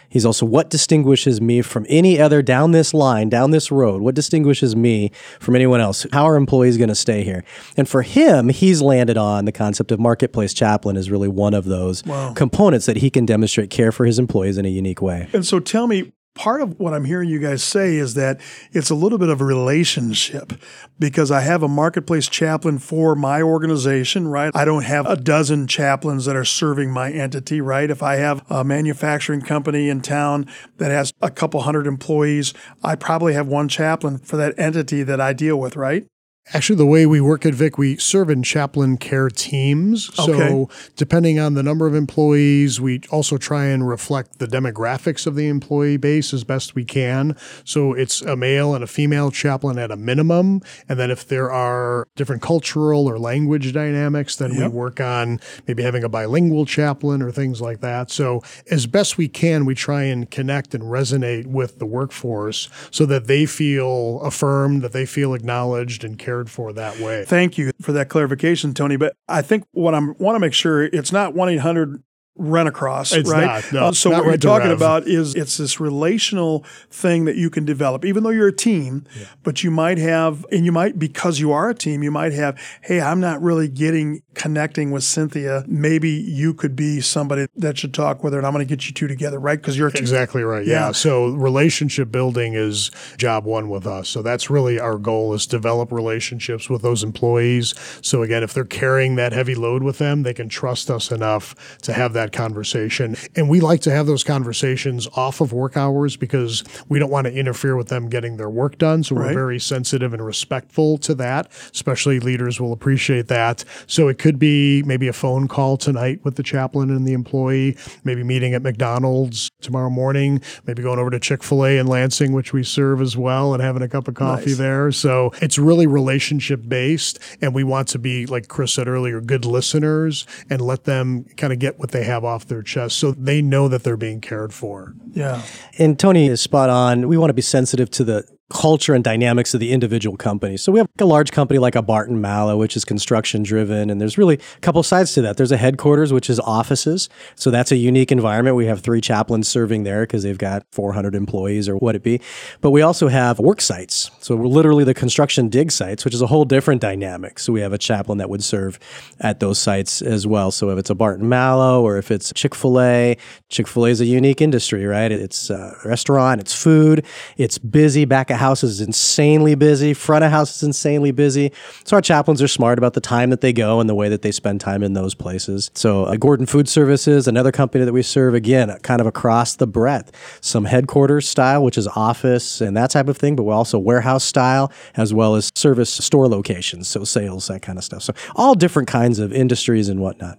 He's 0.09 0.25
also 0.25 0.47
what 0.47 0.71
distinguishes 0.71 1.41
me 1.41 1.63
from 1.63 1.87
any 1.89 2.21
other 2.21 2.43
down 2.43 2.73
this 2.73 2.95
line, 2.95 3.29
down 3.29 3.51
this 3.51 3.71
road? 3.71 4.03
What 4.03 4.15
distinguishes 4.15 4.77
me 4.77 5.11
from 5.41 5.55
anyone 5.55 5.81
else? 5.81 6.07
How 6.13 6.25
are 6.25 6.37
employees 6.37 6.77
going 6.77 6.89
to 6.89 6.95
stay 6.95 7.25
here? 7.25 7.45
And 7.77 7.89
for 7.89 8.03
him, 8.03 8.49
he's 8.49 8.83
landed 8.83 9.17
on 9.17 9.45
the 9.45 9.53
concept 9.53 9.93
of 9.93 10.01
marketplace 10.01 10.55
chaplain 10.55 10.97
is 10.97 11.11
really 11.11 11.29
one 11.29 11.55
of 11.55 11.65
those 11.65 12.05
wow. 12.05 12.33
components 12.35 12.87
that 12.87 12.99
he 12.99 13.11
can 13.11 13.27
demonstrate 13.27 13.71
care 13.71 13.93
for 13.93 14.05
his 14.07 14.19
employees 14.19 14.59
in 14.59 14.65
a 14.65 14.71
unique 14.71 15.03
way. 15.03 15.29
And 15.33 15.47
so 15.47 15.61
tell 15.61 15.87
me, 15.87 16.13
part 16.37 16.61
of 16.61 16.79
what 16.79 16.95
I'm 16.95 17.05
hearing 17.05 17.29
you 17.29 17.41
guys 17.41 17.65
say 17.65 17.97
is 17.97 18.15
that 18.15 18.41
it's 18.73 18.91
a 18.91 18.95
little 18.95 19.19
bit 19.19 19.29
of 19.29 19.41
a 19.41 19.45
relationship 19.45 20.53
because 20.99 21.31
I 21.31 21.41
have 21.41 21.63
a 21.63 21.69
marketplace 21.69 22.29
chaplain 22.29 22.79
for 22.79 23.17
my 23.17 23.43
organization, 23.43 24.29
right? 24.29 24.55
I 24.55 24.65
don't 24.65 24.85
have 24.85 25.07
a 25.07 25.17
dozen 25.17 25.67
chaplains 25.67 26.27
that 26.27 26.37
are 26.37 26.45
serving 26.45 26.93
my 26.93 27.11
entity, 27.11 27.61
right? 27.61 27.91
If 27.91 28.03
I 28.03 28.17
have 28.17 28.45
a 28.51 28.63
manufacturing 28.63 29.41
company 29.41 29.89
in 29.89 30.03
town 30.03 30.47
that 30.77 30.91
has 30.91 31.13
a 31.21 31.31
couple 31.31 31.61
hundred 31.63 31.87
employees, 31.87 32.55
I 32.85 32.95
probably 32.95 33.35
have 33.35 33.49
one 33.49 33.69
chaplain 33.69 34.19
for 34.19 34.37
that 34.37 34.59
entity 34.59 35.03
that 35.03 35.21
I 35.21 35.33
deal 35.33 35.59
with, 35.59 35.75
right? 35.75 36.07
Actually, 36.55 36.77
the 36.77 36.87
way 36.87 37.07
we 37.07 37.21
work 37.21 37.45
at 37.45 37.55
Vic, 37.55 37.77
we 37.77 37.97
serve 37.97 38.31
in 38.31 38.41
chaplain 38.41 38.97
care 38.99 39.29
teams. 39.29 40.11
Okay. 40.17 40.33
So, 40.33 40.69
depending 40.95 41.41
on 41.41 41.55
the 41.55 41.63
number 41.63 41.89
of 41.89 41.95
employees, 41.95 42.81
we 42.81 43.01
also 43.11 43.37
try 43.37 43.65
and 43.65 43.87
reflect 43.89 44.39
the 44.39 44.47
demographics 44.47 45.27
of 45.27 45.35
the 45.35 45.49
employee 45.49 45.97
base 45.97 46.33
as 46.33 46.45
best 46.45 46.77
we 46.77 46.85
can. 46.85 47.37
So, 47.65 47.95
it's 47.95 48.23
a 48.23 48.37
male 48.37 48.77
and 48.77 48.85
a 48.85 48.87
female 48.87 49.33
chaplain 49.33 49.77
at 49.77 49.91
a 49.91 49.97
minimum. 49.97 50.63
And 50.89 51.01
then, 51.01 51.11
if 51.11 51.27
there 51.27 51.51
are 51.51 52.07
different 52.15 52.43
cultural 52.43 53.09
or 53.09 53.19
language 53.19 53.73
dynamics, 53.73 54.37
then 54.37 54.53
yep. 54.55 54.71
we 54.71 54.77
work 54.79 55.01
on 55.01 55.41
maybe 55.67 55.83
having 55.83 56.05
a 56.05 56.09
bilingual 56.09 56.65
chaplain 56.65 57.23
or 57.23 57.33
things 57.33 57.61
like 57.61 57.81
that. 57.81 58.13
So, 58.13 58.45
as 58.71 58.87
best 58.87 59.19
we 59.19 59.27
can, 59.27 59.65
we 59.65 59.75
try 59.75 60.05
and 60.05 60.31
connect 60.31 60.77
and 60.77 60.85
resonate 60.85 61.47
with 61.47 61.81
the 61.81 61.87
workforce 61.87 62.69
so 62.93 63.05
that 63.07 63.27
they 63.27 63.47
feel 63.47 64.21
affirmed, 64.21 64.83
that 64.83 64.93
they 64.93 65.07
feel 65.07 65.35
acknowledged 65.35 66.05
and 66.05 66.17
cared 66.17 66.36
cared 66.37 66.51
for 66.51 66.73
that 66.75 66.99
way. 67.01 67.25
Thank 67.25 67.59
you 67.59 67.73
for 67.81 67.93
that 67.93 68.09
clarification, 68.09 68.75
Tony. 68.75 68.97
But 68.97 69.15
I 69.29 69.43
think 69.43 69.65
what 69.73 69.95
I 69.95 70.01
want 70.01 70.37
to 70.37 70.41
make 70.41 70.53
sure 70.53 70.85
it's 70.85 71.13
not 71.13 71.35
1 71.35 71.49
800 71.49 72.03
rent 72.37 72.69
across, 72.69 73.13
it's 73.13 73.31
right? 73.31 73.47
Not, 73.47 73.73
no, 73.73 73.85
uh, 73.87 73.93
so 73.93 74.11
what 74.11 74.25
we're 74.25 74.37
talking 74.37 74.71
about 74.71 75.07
is 75.07 75.35
it's 75.35 75.57
this 75.57 75.81
relational 75.81 76.65
thing 76.91 77.25
that 77.25 77.37
you 77.37 77.51
can 77.51 77.65
develop, 77.65 78.05
even 78.05 78.23
though 78.23 78.31
you're 78.31 78.49
a 78.49 78.53
team. 78.53 79.05
Yeah. 79.19 79.27
But 79.43 79.65
you 79.65 79.71
might 79.71 79.99
have, 79.99 80.45
and 80.53 80.65
you 80.65 80.73
might 80.73 80.99
because 80.99 81.41
you 81.41 81.53
are 81.53 81.71
a 81.71 81.75
team, 81.75 82.03
you 82.03 82.11
might 82.11 82.33
have, 82.33 82.61
hey, 82.83 83.01
I'm 83.01 83.21
not 83.21 83.41
really 83.41 83.69
getting 83.69 84.23
connecting 84.35 84.91
with 84.91 85.03
Cynthia. 85.03 85.65
Maybe 85.67 86.11
you 86.11 86.55
could 86.55 86.77
be 86.77 87.01
somebody 87.01 87.47
that 87.57 87.79
should 87.79 87.95
talk 87.95 88.23
with 88.23 88.33
her, 88.33 88.39
and 88.39 88.47
I'm 88.47 88.53
going 88.53 88.67
to 88.67 88.69
get 88.69 88.87
you 88.87 88.93
two 88.93 89.09
together, 89.09 89.39
right? 89.39 89.59
Because 89.59 89.77
you're 89.77 89.89
exactly 89.89 90.43
right. 90.43 90.67
Yeah. 90.67 90.87
yeah. 90.87 90.93
So 90.93 91.29
relationship 91.29 92.11
building 92.11 92.55
is 92.55 92.91
job 93.17 93.45
one 93.45 93.69
with 93.69 93.87
us. 93.87 94.09
So 94.09 94.23
that's 94.23 94.51
really 94.51 94.79
our 94.79 94.99
goal: 94.99 95.33
is 95.35 95.47
develop 95.47 95.91
relationships 95.91 96.69
with 96.69 96.83
those 96.83 97.03
employees. 97.03 97.75
So 98.03 98.23
again, 98.23 98.43
if 98.43 98.53
they're 98.53 98.65
carrying 98.65 99.17
that 99.17 99.33
heavy 99.33 99.55
load 99.55 99.83
with 99.83 99.99
them, 99.99 100.23
they 100.23 100.35
can 100.35 100.49
trust 100.49 100.91
us 100.91 101.11
enough 101.11 101.79
to 101.83 101.93
have 101.93 102.13
that 102.13 102.26
that 102.27 102.37
conversation. 102.37 103.17
And 103.35 103.49
we 103.49 103.61
like 103.61 103.81
to 103.83 103.91
have 103.91 104.07
those 104.07 104.25
conversations 104.25 105.09
off 105.15 105.41
of 105.41 105.53
work 105.53 105.77
hours 105.77 106.17
because 106.17 106.65
we 106.89 106.99
don't 106.99 107.11
want 107.11 107.27
to 107.27 107.33
interfere 107.33 107.77
with 107.77 107.89
them 107.89 108.09
getting 108.09 108.37
their 108.37 108.51
work 108.51 108.79
done. 108.79 109.03
So 109.05 109.15
we're 109.15 109.33
very 109.33 109.59
sensitive 109.59 110.13
and 110.13 110.25
respectful 110.25 110.99
to 110.99 111.15
that, 111.17 111.51
especially 111.73 112.21
leaders 112.21 112.61
will 112.61 112.73
appreciate 112.73 113.29
that. 113.29 113.65
So 113.87 114.09
it 114.09 114.19
could 114.19 114.39
be 114.39 114.83
maybe 114.85 115.09
a 115.09 115.13
phone 115.13 115.49
call 115.49 115.77
tonight 115.77 116.21
with 116.25 116.37
the 116.37 116.43
chaplain 116.43 116.91
and 116.91 117.07
the 117.07 117.13
employee, 117.13 117.77
maybe 118.05 118.23
meeting 118.23 118.55
at 118.55 118.63
McDonald's 118.63 119.51
tomorrow 119.61 119.91
morning, 119.91 120.41
maybe 120.67 120.83
going 120.83 120.99
over 120.99 121.11
to 121.11 121.21
Chick 121.21 121.43
fil 121.43 121.65
A 121.65 121.79
in 121.79 121.87
Lansing, 121.87 122.33
which 122.33 122.53
we 122.53 122.63
serve 122.63 123.01
as 123.01 123.17
well, 123.17 123.55
and 123.55 123.63
having 123.63 123.83
a 123.83 123.89
cup 123.89 124.09
of 124.09 124.15
coffee 124.15 124.51
nice. 124.51 124.59
there. 124.59 124.93
So 124.93 125.33
it's 125.41 125.59
really 125.59 125.87
relationship 125.87 126.63
based. 126.67 127.19
And 127.41 127.55
we 127.55 127.65
want 127.65 127.89
to 127.89 127.99
be, 127.99 128.27
like 128.27 128.49
Chris 128.49 128.75
said 128.75 128.89
earlier, 128.89 129.21
good 129.21 129.45
listeners 129.45 130.27
and 130.51 130.61
let 130.61 130.85
them 130.85 131.25
kind 131.37 131.53
of 131.53 131.59
get 131.59 131.79
what 131.79 131.91
they 131.91 132.05
have 132.05 132.16
have 132.17 132.25
off 132.25 132.47
their 132.47 132.63
chest 132.63 132.99
so 132.99 133.13
they 133.13 133.41
know 133.41 133.69
that 133.69 133.85
they're 133.85 133.97
being 133.97 134.21
cared 134.21 134.53
for. 134.53 134.95
Yeah. 135.13 135.43
And 135.79 135.99
Tony 135.99 136.27
is 136.27 136.41
spot 136.41 136.71
on. 136.71 137.09
We 137.09 137.17
want 137.17 137.31
to 137.31 137.35
be 137.35 137.43
sensitive 137.43 137.91
to 137.93 138.05
the 138.05 138.25
culture 138.51 138.95
and 138.95 139.03
dynamics 139.03 139.55
of 139.55 139.61
the 139.61 139.73
individual 139.73 140.17
company. 140.17 140.57
So 140.57 140.71
we 140.71 140.79
have 140.79 140.89
a 141.01 141.05
large 141.05 141.33
company 141.33 141.59
like 141.59 141.75
a 141.75 141.83
Barton 141.83 142.21
Malow, 142.23 142.57
which 142.57 142.77
is 142.77 142.85
construction 142.85 143.43
driven, 143.43 143.91
and 143.91 144.01
there's 144.01 144.17
really 144.17 144.37
a 144.37 144.61
couple 144.61 144.83
sides 144.85 145.15
to 145.15 145.23
that. 145.23 145.37
There's 145.37 145.51
a 145.51 145.57
headquarters, 145.57 146.13
which 146.13 146.31
is 146.31 146.39
offices. 146.39 147.09
So 147.35 147.51
that's 147.51 147.73
a 147.73 147.77
unique 147.77 148.13
environment. 148.13 148.55
We 148.55 148.67
have 148.67 148.81
three 148.81 149.01
chaplains 149.01 149.49
serving 149.49 149.83
there 149.83 150.03
because 150.03 150.23
they've 150.23 150.39
got 150.39 150.65
400 150.71 151.17
employees 151.17 151.69
or 151.69 151.77
what 151.77 151.97
it 151.97 152.05
be. 152.05 152.21
But 152.61 152.71
we 152.71 152.83
also 152.83 153.09
have 153.09 153.41
work 153.41 153.61
sites. 153.61 154.13
So 154.21 154.37
we're 154.37 154.47
literally 154.47 154.85
the 154.85 154.95
construction 154.95 155.49
dig 155.49 155.73
sites, 155.73 156.05
which 156.05 156.15
is 156.15 156.23
a 156.23 156.29
whole 156.29 156.45
different 156.45 156.81
dynamic. 156.81 157.41
So 157.41 157.53
we 157.53 157.63
have 157.63 157.73
a 157.73 157.79
chaplain 157.79 158.19
that 158.19 158.31
would 158.31 158.45
serve 158.45 158.79
at 159.19 159.41
those 159.41 159.59
sites 159.59 160.03
as 160.03 160.25
well. 160.25 160.53
So 160.53 160.71
if 160.71 160.79
it's 160.79 160.91
a 160.91 160.95
Barton 160.95 161.29
Malow 161.29 161.83
or 161.83 161.99
if 161.99 162.13
it's 162.13 162.33
Chick-fil-A, 162.33 163.17
Chick-fil-A 163.49 163.91
is 163.91 164.01
a 164.01 164.07
unique 164.07 164.41
industry, 164.41 164.87
right? 164.87 165.11
It's 165.11 165.51
a 165.51 165.75
restaurant, 165.85 166.41
it's 166.41 166.55
food, 166.55 167.05
it's 167.37 167.59
busy 167.59 168.05
back 168.05 168.31
of 168.37 168.41
house 168.41 168.63
is 168.63 168.81
insanely 168.81 169.55
busy. 169.55 169.93
Front 169.95 170.25
of 170.25 170.31
house 170.31 170.55
is 170.57 170.63
insanely 170.63 171.11
busy. 171.11 171.53
So 171.85 171.97
our 171.97 172.01
chaplains 172.01 172.41
are 172.41 172.49
smart 172.49 172.79
about 172.79 172.95
the 172.95 173.01
time 173.01 173.31
that 173.31 173.41
they 173.41 173.53
go 173.53 173.81
and 173.81 173.91
the 173.91 173.95
way 173.95 174.09
that 174.09 174.23
they 174.23 174.31
spend 174.31 174.61
time 174.61 174.83
in 174.83 174.93
those 174.93 175.15
places. 175.15 175.71
So 175.75 176.05
uh, 176.05 176.17
Gordon 176.17 176.47
Food 176.47 176.69
Services, 176.69 177.27
another 177.27 177.51
company 177.51 177.85
that 177.85 177.93
we 177.93 178.03
serve, 178.03 178.35
again, 178.35 178.77
kind 178.83 179.01
of 179.01 179.07
across 179.07 179.57
the 179.57 179.67
breadth. 179.67 180.13
Some 180.41 180.65
headquarters 180.65 181.29
style, 181.29 181.65
which 181.65 181.79
is 181.79 181.89
office 181.89 182.61
and 182.61 182.77
that 182.77 182.91
type 182.91 183.09
of 183.09 183.17
thing, 183.17 183.37
but 183.37 183.43
we're 183.43 183.55
also 183.55 183.79
warehouse 183.79 184.25
style 184.25 184.71
as 184.97 185.13
well 185.13 185.35
as 185.35 185.51
service 185.55 185.91
store 185.91 186.29
locations. 186.29 186.89
So 186.89 187.05
sales, 187.05 187.49
that 187.49 187.63
kind 187.63 187.79
of 187.79 187.85
stuff. 187.85 188.03
So 188.03 188.15
all 188.35 188.55
different 188.55 188.89
kinds 188.89 189.19
of 189.19 189.33
industries 189.33 189.89
and 189.89 190.01
whatnot. 190.01 190.39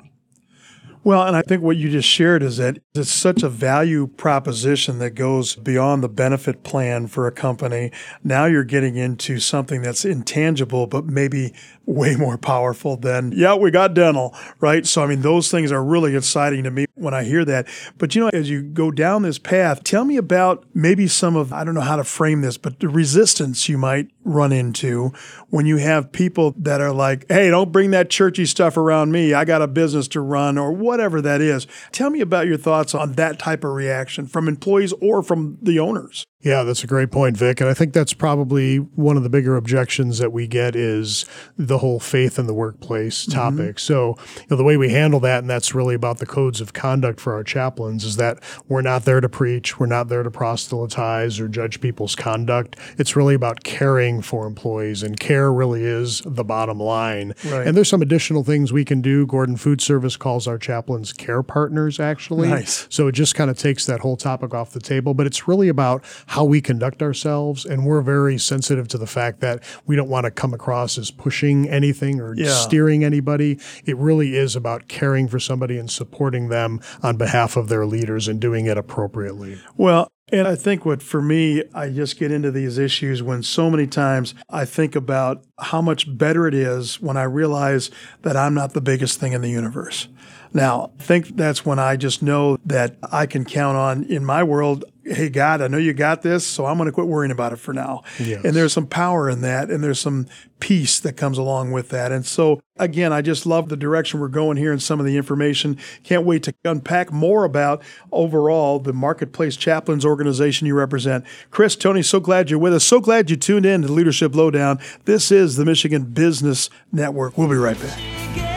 Well, 1.07 1.25
and 1.25 1.37
I 1.37 1.41
think 1.41 1.63
what 1.63 1.77
you 1.77 1.89
just 1.89 2.09
shared 2.09 2.43
is 2.43 2.57
that 2.57 2.79
it's 2.93 3.09
such 3.09 3.41
a 3.41 3.47
value 3.47 4.07
proposition 4.07 4.99
that 4.99 5.11
goes 5.11 5.55
beyond 5.55 6.03
the 6.03 6.09
benefit 6.09 6.63
plan 6.63 7.07
for 7.07 7.27
a 7.27 7.31
company. 7.31 7.93
Now 8.25 8.43
you're 8.43 8.65
getting 8.65 8.97
into 8.97 9.39
something 9.39 9.81
that's 9.81 10.03
intangible, 10.03 10.85
but 10.85 11.05
maybe 11.05 11.53
way 11.87 12.15
more 12.17 12.37
powerful 12.37 12.97
than, 12.97 13.31
yeah, 13.31 13.55
we 13.55 13.71
got 13.71 13.93
dental, 13.93 14.35
right? 14.59 14.85
So, 14.85 15.03
I 15.03 15.07
mean, 15.07 15.21
those 15.21 15.49
things 15.49 15.71
are 15.71 15.83
really 15.83 16.15
exciting 16.15 16.65
to 16.65 16.71
me 16.71 16.85
when 16.95 17.13
I 17.13 17.23
hear 17.23 17.45
that. 17.45 17.65
But, 17.97 18.13
you 18.13 18.21
know, 18.21 18.29
as 18.33 18.49
you 18.49 18.61
go 18.61 18.91
down 18.91 19.23
this 19.23 19.39
path, 19.39 19.83
tell 19.83 20.03
me 20.03 20.17
about 20.17 20.65
maybe 20.73 21.07
some 21.07 21.37
of, 21.37 21.53
I 21.53 21.63
don't 21.63 21.73
know 21.73 21.81
how 21.81 21.95
to 21.95 22.03
frame 22.03 22.41
this, 22.41 22.57
but 22.57 22.81
the 22.81 22.89
resistance 22.89 23.69
you 23.69 23.77
might 23.77 24.09
run 24.25 24.51
into 24.51 25.13
when 25.49 25.65
you 25.65 25.77
have 25.77 26.11
people 26.11 26.53
that 26.57 26.81
are 26.81 26.91
like, 26.91 27.25
hey, 27.29 27.49
don't 27.49 27.71
bring 27.71 27.91
that 27.91 28.09
churchy 28.09 28.45
stuff 28.45 28.75
around 28.75 29.13
me. 29.13 29.33
I 29.33 29.45
got 29.45 29.61
a 29.61 29.67
business 29.67 30.09
to 30.09 30.19
run 30.21 30.57
or 30.57 30.73
whatever 30.73 31.21
that 31.21 31.39
is. 31.39 31.67
Tell 31.93 32.09
me 32.09 32.19
about 32.19 32.47
your 32.47 32.57
thoughts 32.57 32.93
on 32.93 33.13
that 33.13 33.39
type 33.39 33.63
of 33.63 33.71
reaction 33.71 34.27
from 34.27 34.49
employees 34.49 34.91
or 35.01 35.23
from 35.23 35.57
the 35.61 35.79
owners. 35.79 36.25
Yeah, 36.47 36.63
that's 36.63 36.81
a 36.81 36.87
great 36.87 37.11
point, 37.11 37.35
Vic. 37.35 37.59
And 37.59 37.69
I 37.69 37.73
think 37.73 37.91
that's 37.91 38.13
probably 38.13 38.77
one 38.77 39.17
of 39.17 39.23
the 39.23 39.29
bigger 39.29 39.57
objections 39.57 40.19
that 40.19 40.31
we 40.31 40.47
get 40.47 40.77
is 40.77 41.25
the 41.57 41.79
whole 41.79 41.99
faith 41.99 42.39
in 42.39 42.47
the 42.47 42.53
workplace 42.53 43.25
topic. 43.25 43.75
Mm-hmm. 43.75 43.77
So, 43.77 44.17
you 44.37 44.45
know, 44.49 44.55
the 44.55 44.63
way 44.63 44.77
we 44.77 44.89
handle 44.89 45.19
that, 45.19 45.39
and 45.39 45.49
that's 45.49 45.75
really 45.75 45.93
about 45.93 46.19
the 46.19 46.25
codes 46.25 46.61
of 46.61 46.71
conduct 46.71 47.19
for 47.19 47.33
our 47.33 47.43
chaplains, 47.43 48.05
is 48.05 48.15
that 48.15 48.41
we're 48.69 48.81
not 48.81 49.03
there 49.03 49.19
to 49.19 49.27
preach, 49.27 49.77
we're 49.77 49.87
not 49.87 50.07
there 50.07 50.23
to 50.23 50.31
proselytize 50.31 51.37
or 51.37 51.49
judge 51.49 51.81
people's 51.81 52.15
conduct. 52.15 52.77
It's 52.97 53.17
really 53.17 53.35
about 53.35 53.65
caring 53.65 54.21
for 54.21 54.47
employees, 54.47 55.03
and 55.03 55.19
care 55.19 55.51
really 55.51 55.83
is 55.83 56.21
the 56.25 56.45
bottom 56.45 56.79
line. 56.79 57.33
Right. 57.45 57.67
And 57.67 57.75
there's 57.75 57.89
some 57.89 58.01
additional 58.01 58.45
things 58.45 58.71
we 58.71 58.85
can 58.85 59.01
do. 59.01 59.25
Gordon 59.25 59.57
Food 59.57 59.81
Service 59.81 60.15
calls 60.15 60.47
our 60.47 60.57
chaplains 60.57 61.11
care 61.11 61.43
partners, 61.43 61.99
actually. 61.99 62.47
Nice. 62.47 62.87
So 62.89 63.07
it 63.07 63.11
just 63.11 63.35
kind 63.35 63.49
of 63.51 63.57
takes 63.57 63.85
that 63.87 63.99
whole 63.99 64.15
topic 64.15 64.53
off 64.53 64.71
the 64.71 64.79
table, 64.79 65.13
but 65.13 65.27
it's 65.27 65.45
really 65.45 65.67
about 65.67 66.05
how 66.37 66.43
we 66.43 66.61
conduct 66.61 67.01
ourselves. 67.01 67.65
And 67.65 67.83
we're 67.83 68.03
very 68.03 68.37
sensitive 68.37 68.87
to 68.89 68.99
the 68.99 69.07
fact 69.07 69.39
that 69.39 69.63
we 69.87 69.95
don't 69.95 70.07
want 70.07 70.25
to 70.25 70.31
come 70.31 70.53
across 70.53 70.95
as 70.99 71.09
pushing 71.09 71.67
anything 71.67 72.21
or 72.21 72.35
yeah. 72.35 72.53
steering 72.53 73.03
anybody. 73.03 73.59
It 73.85 73.97
really 73.97 74.35
is 74.35 74.55
about 74.55 74.87
caring 74.87 75.27
for 75.27 75.39
somebody 75.39 75.79
and 75.79 75.89
supporting 75.89 76.49
them 76.49 76.79
on 77.01 77.17
behalf 77.17 77.57
of 77.57 77.69
their 77.69 77.87
leaders 77.87 78.27
and 78.27 78.39
doing 78.39 78.67
it 78.67 78.77
appropriately. 78.77 79.59
Well, 79.77 80.11
and 80.31 80.47
I 80.47 80.55
think 80.55 80.85
what 80.85 81.01
for 81.01 81.23
me, 81.23 81.63
I 81.73 81.89
just 81.89 82.19
get 82.19 82.31
into 82.31 82.51
these 82.51 82.77
issues 82.77 83.23
when 83.23 83.41
so 83.41 83.71
many 83.71 83.87
times 83.87 84.35
I 84.47 84.65
think 84.65 84.95
about 84.95 85.43
how 85.57 85.81
much 85.81 86.17
better 86.19 86.45
it 86.45 86.53
is 86.53 87.01
when 87.01 87.17
I 87.17 87.23
realize 87.23 87.89
that 88.21 88.37
I'm 88.37 88.53
not 88.53 88.73
the 88.73 88.81
biggest 88.81 89.19
thing 89.19 89.33
in 89.33 89.41
the 89.41 89.49
universe. 89.49 90.07
Now, 90.53 90.91
I 90.99 91.03
think 91.03 91.35
that's 91.35 91.65
when 91.65 91.79
I 91.79 91.95
just 91.95 92.21
know 92.21 92.57
that 92.65 92.95
I 93.11 93.25
can 93.25 93.45
count 93.45 93.77
on 93.77 94.03
in 94.05 94.25
my 94.25 94.43
world, 94.43 94.85
hey, 95.03 95.29
God, 95.29 95.61
I 95.61 95.67
know 95.67 95.77
you 95.77 95.93
got 95.93 96.21
this, 96.21 96.45
so 96.45 96.65
I'm 96.65 96.77
going 96.77 96.87
to 96.87 96.91
quit 96.91 97.07
worrying 97.07 97.31
about 97.31 97.53
it 97.53 97.57
for 97.57 97.73
now. 97.73 98.03
Yes. 98.19 98.43
And 98.43 98.53
there's 98.53 98.73
some 98.73 98.87
power 98.87 99.29
in 99.29 99.41
that, 99.41 99.69
and 99.69 99.83
there's 99.83 99.99
some 99.99 100.27
peace 100.59 100.99
that 100.99 101.13
comes 101.13 101.37
along 101.37 101.71
with 101.71 101.89
that. 101.89 102.11
And 102.11 102.25
so, 102.25 102.59
again, 102.77 103.13
I 103.13 103.21
just 103.21 103.45
love 103.45 103.69
the 103.69 103.77
direction 103.77 104.19
we're 104.19 104.27
going 104.27 104.57
here 104.57 104.71
and 104.71 104.81
some 104.81 104.99
of 104.99 105.05
the 105.05 105.15
information. 105.15 105.77
Can't 106.03 106.25
wait 106.25 106.43
to 106.43 106.53
unpack 106.65 107.11
more 107.11 107.43
about 107.43 107.81
overall 108.11 108.79
the 108.79 108.93
Marketplace 108.93 109.55
Chaplains 109.55 110.05
organization 110.05 110.67
you 110.67 110.75
represent. 110.75 111.25
Chris, 111.51 111.75
Tony, 111.75 112.01
so 112.01 112.19
glad 112.19 112.49
you're 112.49 112.59
with 112.59 112.73
us. 112.73 112.83
So 112.83 112.99
glad 112.99 113.29
you 113.29 113.37
tuned 113.37 113.65
in 113.65 113.83
to 113.83 113.87
Leadership 113.91 114.35
Lowdown. 114.35 114.79
This 115.05 115.31
is 115.31 115.55
the 115.55 115.65
Michigan 115.65 116.05
Business 116.05 116.69
Network. 116.91 117.37
We'll 117.37 117.49
be 117.49 117.55
right 117.55 117.79
back. 117.79 118.56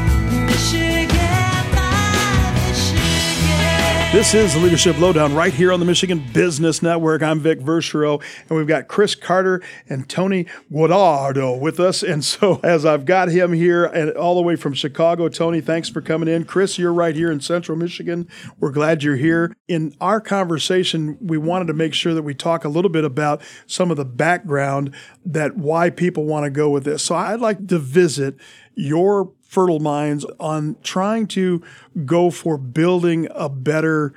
This 4.11 4.33
is 4.33 4.53
the 4.53 4.59
Leadership 4.59 4.99
Lowdown 4.99 5.33
right 5.33 5.53
here 5.53 5.71
on 5.71 5.79
the 5.79 5.85
Michigan 5.85 6.21
Business 6.33 6.81
Network. 6.81 7.23
I'm 7.23 7.39
Vic 7.39 7.61
Verchereau, 7.61 8.21
and 8.49 8.57
we've 8.57 8.67
got 8.67 8.89
Chris 8.89 9.15
Carter 9.15 9.61
and 9.87 10.07
Tony 10.09 10.47
Guadardo 10.69 11.57
with 11.57 11.79
us. 11.79 12.03
And 12.03 12.23
so, 12.23 12.59
as 12.63 12.85
I've 12.85 13.05
got 13.05 13.29
him 13.29 13.53
here 13.53 13.85
and 13.85 14.11
all 14.11 14.35
the 14.35 14.41
way 14.41 14.57
from 14.57 14.73
Chicago, 14.73 15.29
Tony, 15.29 15.61
thanks 15.61 15.87
for 15.87 16.01
coming 16.01 16.27
in. 16.27 16.43
Chris, 16.43 16.77
you're 16.77 16.91
right 16.91 17.15
here 17.15 17.31
in 17.31 17.39
Central 17.39 17.77
Michigan. 17.77 18.27
We're 18.59 18.71
glad 18.71 19.01
you're 19.01 19.15
here. 19.15 19.55
In 19.69 19.95
our 20.01 20.19
conversation, 20.19 21.17
we 21.21 21.37
wanted 21.37 21.67
to 21.67 21.73
make 21.73 21.93
sure 21.93 22.13
that 22.13 22.23
we 22.23 22.35
talk 22.35 22.65
a 22.65 22.69
little 22.69 22.91
bit 22.91 23.05
about 23.05 23.41
some 23.65 23.91
of 23.91 23.95
the 23.95 24.03
background 24.03 24.93
that 25.25 25.55
why 25.55 25.89
people 25.89 26.25
want 26.25 26.43
to 26.43 26.49
go 26.49 26.69
with 26.69 26.83
this. 26.83 27.01
So, 27.01 27.15
I'd 27.15 27.39
like 27.39 27.65
to 27.67 27.79
visit 27.79 28.35
your 28.75 29.31
fertile 29.51 29.81
minds 29.81 30.25
on 30.39 30.77
trying 30.81 31.27
to 31.27 31.61
go 32.05 32.31
for 32.31 32.57
building 32.57 33.27
a 33.31 33.49
better 33.49 34.13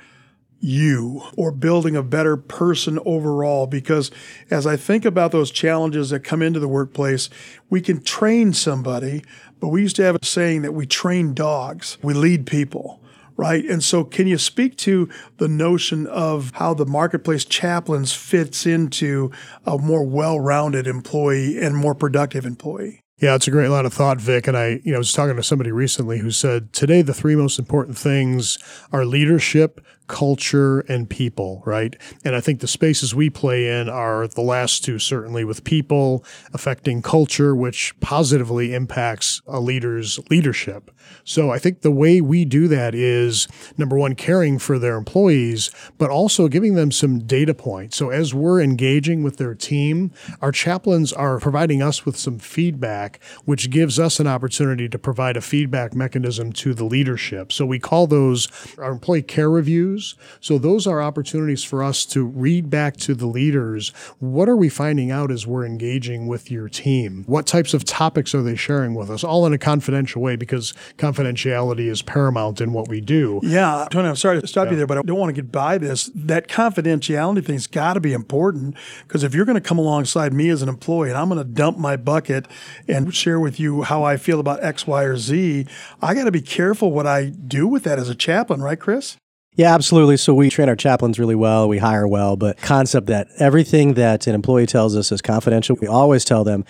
you 0.60 1.24
or 1.36 1.50
building 1.50 1.96
a 1.96 2.04
better 2.04 2.36
person 2.36 3.00
overall. 3.04 3.66
Because 3.66 4.12
as 4.48 4.64
I 4.64 4.76
think 4.76 5.04
about 5.04 5.32
those 5.32 5.50
challenges 5.50 6.10
that 6.10 6.20
come 6.20 6.40
into 6.40 6.60
the 6.60 6.68
workplace, 6.68 7.30
we 7.68 7.80
can 7.80 8.00
train 8.00 8.52
somebody, 8.52 9.24
but 9.58 9.68
we 9.68 9.82
used 9.82 9.96
to 9.96 10.04
have 10.04 10.14
a 10.14 10.24
saying 10.24 10.62
that 10.62 10.72
we 10.72 10.86
train 10.86 11.34
dogs, 11.34 11.98
we 12.00 12.14
lead 12.14 12.46
people. 12.46 13.00
Right. 13.36 13.64
And 13.64 13.82
so, 13.82 14.04
can 14.04 14.28
you 14.28 14.38
speak 14.38 14.76
to 14.76 15.08
the 15.38 15.48
notion 15.48 16.06
of 16.06 16.52
how 16.54 16.72
the 16.72 16.86
marketplace 16.86 17.44
chaplains 17.44 18.12
fits 18.12 18.64
into 18.64 19.32
a 19.66 19.76
more 19.76 20.04
well 20.04 20.38
rounded 20.38 20.86
employee 20.86 21.58
and 21.60 21.74
more 21.74 21.96
productive 21.96 22.46
employee? 22.46 23.03
Yeah, 23.18 23.36
it's 23.36 23.46
a 23.46 23.52
great 23.52 23.68
line 23.68 23.86
of 23.86 23.94
thought, 23.94 24.20
Vic. 24.20 24.48
And 24.48 24.56
I, 24.56 24.80
you 24.82 24.90
know, 24.90 24.96
I 24.96 24.98
was 24.98 25.12
talking 25.12 25.36
to 25.36 25.42
somebody 25.42 25.70
recently 25.70 26.18
who 26.18 26.30
said 26.32 26.72
today 26.72 27.00
the 27.00 27.14
three 27.14 27.36
most 27.36 27.58
important 27.58 27.96
things 27.96 28.58
are 28.92 29.04
leadership, 29.04 29.80
culture 30.06 30.80
and 30.80 31.08
people, 31.08 31.62
right? 31.64 31.96
And 32.24 32.34
I 32.36 32.40
think 32.40 32.60
the 32.60 32.68
spaces 32.68 33.14
we 33.14 33.30
play 33.30 33.68
in 33.68 33.88
are 33.88 34.26
the 34.28 34.42
last 34.42 34.84
two, 34.84 34.98
certainly 34.98 35.44
with 35.44 35.64
people 35.64 36.24
affecting 36.52 37.02
culture, 37.02 37.54
which 37.54 37.98
positively 38.00 38.74
impacts 38.74 39.40
a 39.46 39.60
leader's 39.60 40.18
leadership. 40.30 40.90
So 41.24 41.50
I 41.50 41.58
think 41.58 41.80
the 41.80 41.90
way 41.90 42.20
we 42.20 42.44
do 42.44 42.68
that 42.68 42.94
is 42.94 43.48
number 43.76 43.96
one, 43.96 44.14
caring 44.14 44.58
for 44.58 44.78
their 44.78 44.96
employees, 44.96 45.70
but 45.98 46.10
also 46.10 46.48
giving 46.48 46.74
them 46.74 46.90
some 46.90 47.20
data 47.20 47.54
points. 47.54 47.96
So 47.96 48.10
as 48.10 48.34
we're 48.34 48.60
engaging 48.60 49.22
with 49.22 49.36
their 49.36 49.54
team, 49.54 50.12
our 50.40 50.52
chaplains 50.52 51.12
are 51.12 51.38
providing 51.38 51.82
us 51.82 52.04
with 52.04 52.16
some 52.16 52.38
feedback, 52.38 53.20
which 53.44 53.70
gives 53.70 53.98
us 53.98 54.20
an 54.20 54.26
opportunity 54.26 54.88
to 54.88 54.98
provide 54.98 55.36
a 55.36 55.40
feedback 55.40 55.94
mechanism 55.94 56.52
to 56.54 56.74
the 56.74 56.84
leadership. 56.84 57.52
So 57.52 57.64
we 57.64 57.78
call 57.78 58.06
those 58.06 58.48
our 58.78 58.92
employee 58.92 59.22
care 59.22 59.50
reviews 59.50 59.93
issues. 59.94 60.14
So 60.40 60.58
those 60.58 60.86
are 60.86 61.02
opportunities 61.02 61.64
for 61.64 61.82
us 61.82 62.04
to 62.06 62.24
read 62.24 62.70
back 62.70 62.96
to 62.98 63.14
the 63.14 63.26
leaders. 63.26 63.90
What 64.18 64.48
are 64.48 64.56
we 64.56 64.68
finding 64.68 65.10
out 65.10 65.30
as 65.30 65.46
we're 65.46 65.64
engaging 65.64 66.26
with 66.26 66.50
your 66.50 66.68
team? 66.68 67.24
What 67.26 67.46
types 67.46 67.74
of 67.74 67.84
topics 67.84 68.34
are 68.34 68.42
they 68.42 68.56
sharing 68.56 68.94
with 68.94 69.10
us? 69.10 69.24
All 69.24 69.46
in 69.46 69.52
a 69.52 69.58
confidential 69.58 70.22
way 70.22 70.36
because 70.36 70.72
confidentiality 70.96 71.86
is 71.88 72.02
paramount 72.02 72.60
in 72.60 72.72
what 72.72 72.88
we 72.88 73.00
do. 73.00 73.40
Yeah, 73.42 73.86
Tony, 73.90 74.08
I'm 74.08 74.16
sorry 74.16 74.40
to 74.40 74.46
stop 74.46 74.66
yeah. 74.66 74.72
you 74.72 74.76
there, 74.78 74.86
but 74.86 74.98
I 74.98 75.02
don't 75.02 75.18
want 75.18 75.34
to 75.34 75.40
get 75.40 75.50
by 75.50 75.78
this. 75.78 76.10
That 76.14 76.48
confidentiality 76.48 77.44
thing's 77.44 77.66
got 77.66 77.94
to 77.94 78.00
be 78.00 78.12
important 78.12 78.76
because 79.06 79.24
if 79.24 79.34
you're 79.34 79.44
going 79.44 79.60
to 79.60 79.66
come 79.66 79.78
alongside 79.78 80.32
me 80.32 80.48
as 80.48 80.62
an 80.62 80.68
employee 80.68 81.08
and 81.08 81.18
I'm 81.18 81.28
going 81.28 81.38
to 81.38 81.44
dump 81.44 81.78
my 81.78 81.96
bucket 81.96 82.46
and 82.88 83.14
share 83.14 83.40
with 83.40 83.60
you 83.60 83.82
how 83.82 84.02
I 84.02 84.16
feel 84.16 84.40
about 84.40 84.62
X, 84.62 84.86
Y, 84.86 85.02
or 85.02 85.16
Z, 85.16 85.66
I 86.02 86.14
got 86.14 86.24
to 86.24 86.32
be 86.32 86.40
careful 86.40 86.92
what 86.92 87.06
I 87.06 87.26
do 87.26 87.66
with 87.66 87.84
that 87.84 87.98
as 87.98 88.08
a 88.08 88.14
chaplain, 88.14 88.62
right, 88.62 88.78
Chris? 88.78 89.16
Yeah, 89.56 89.72
absolutely. 89.72 90.16
So 90.16 90.34
we 90.34 90.50
train 90.50 90.68
our 90.68 90.74
chaplains 90.74 91.16
really 91.16 91.36
well, 91.36 91.68
we 91.68 91.78
hire 91.78 92.08
well, 92.08 92.34
but 92.34 92.56
concept 92.60 93.06
that 93.06 93.28
everything 93.38 93.94
that 93.94 94.26
an 94.26 94.34
employee 94.34 94.66
tells 94.66 94.96
us 94.96 95.12
is 95.12 95.22
confidential. 95.22 95.76
We 95.80 95.86
always 95.86 96.24
tell 96.24 96.42
them 96.42 96.64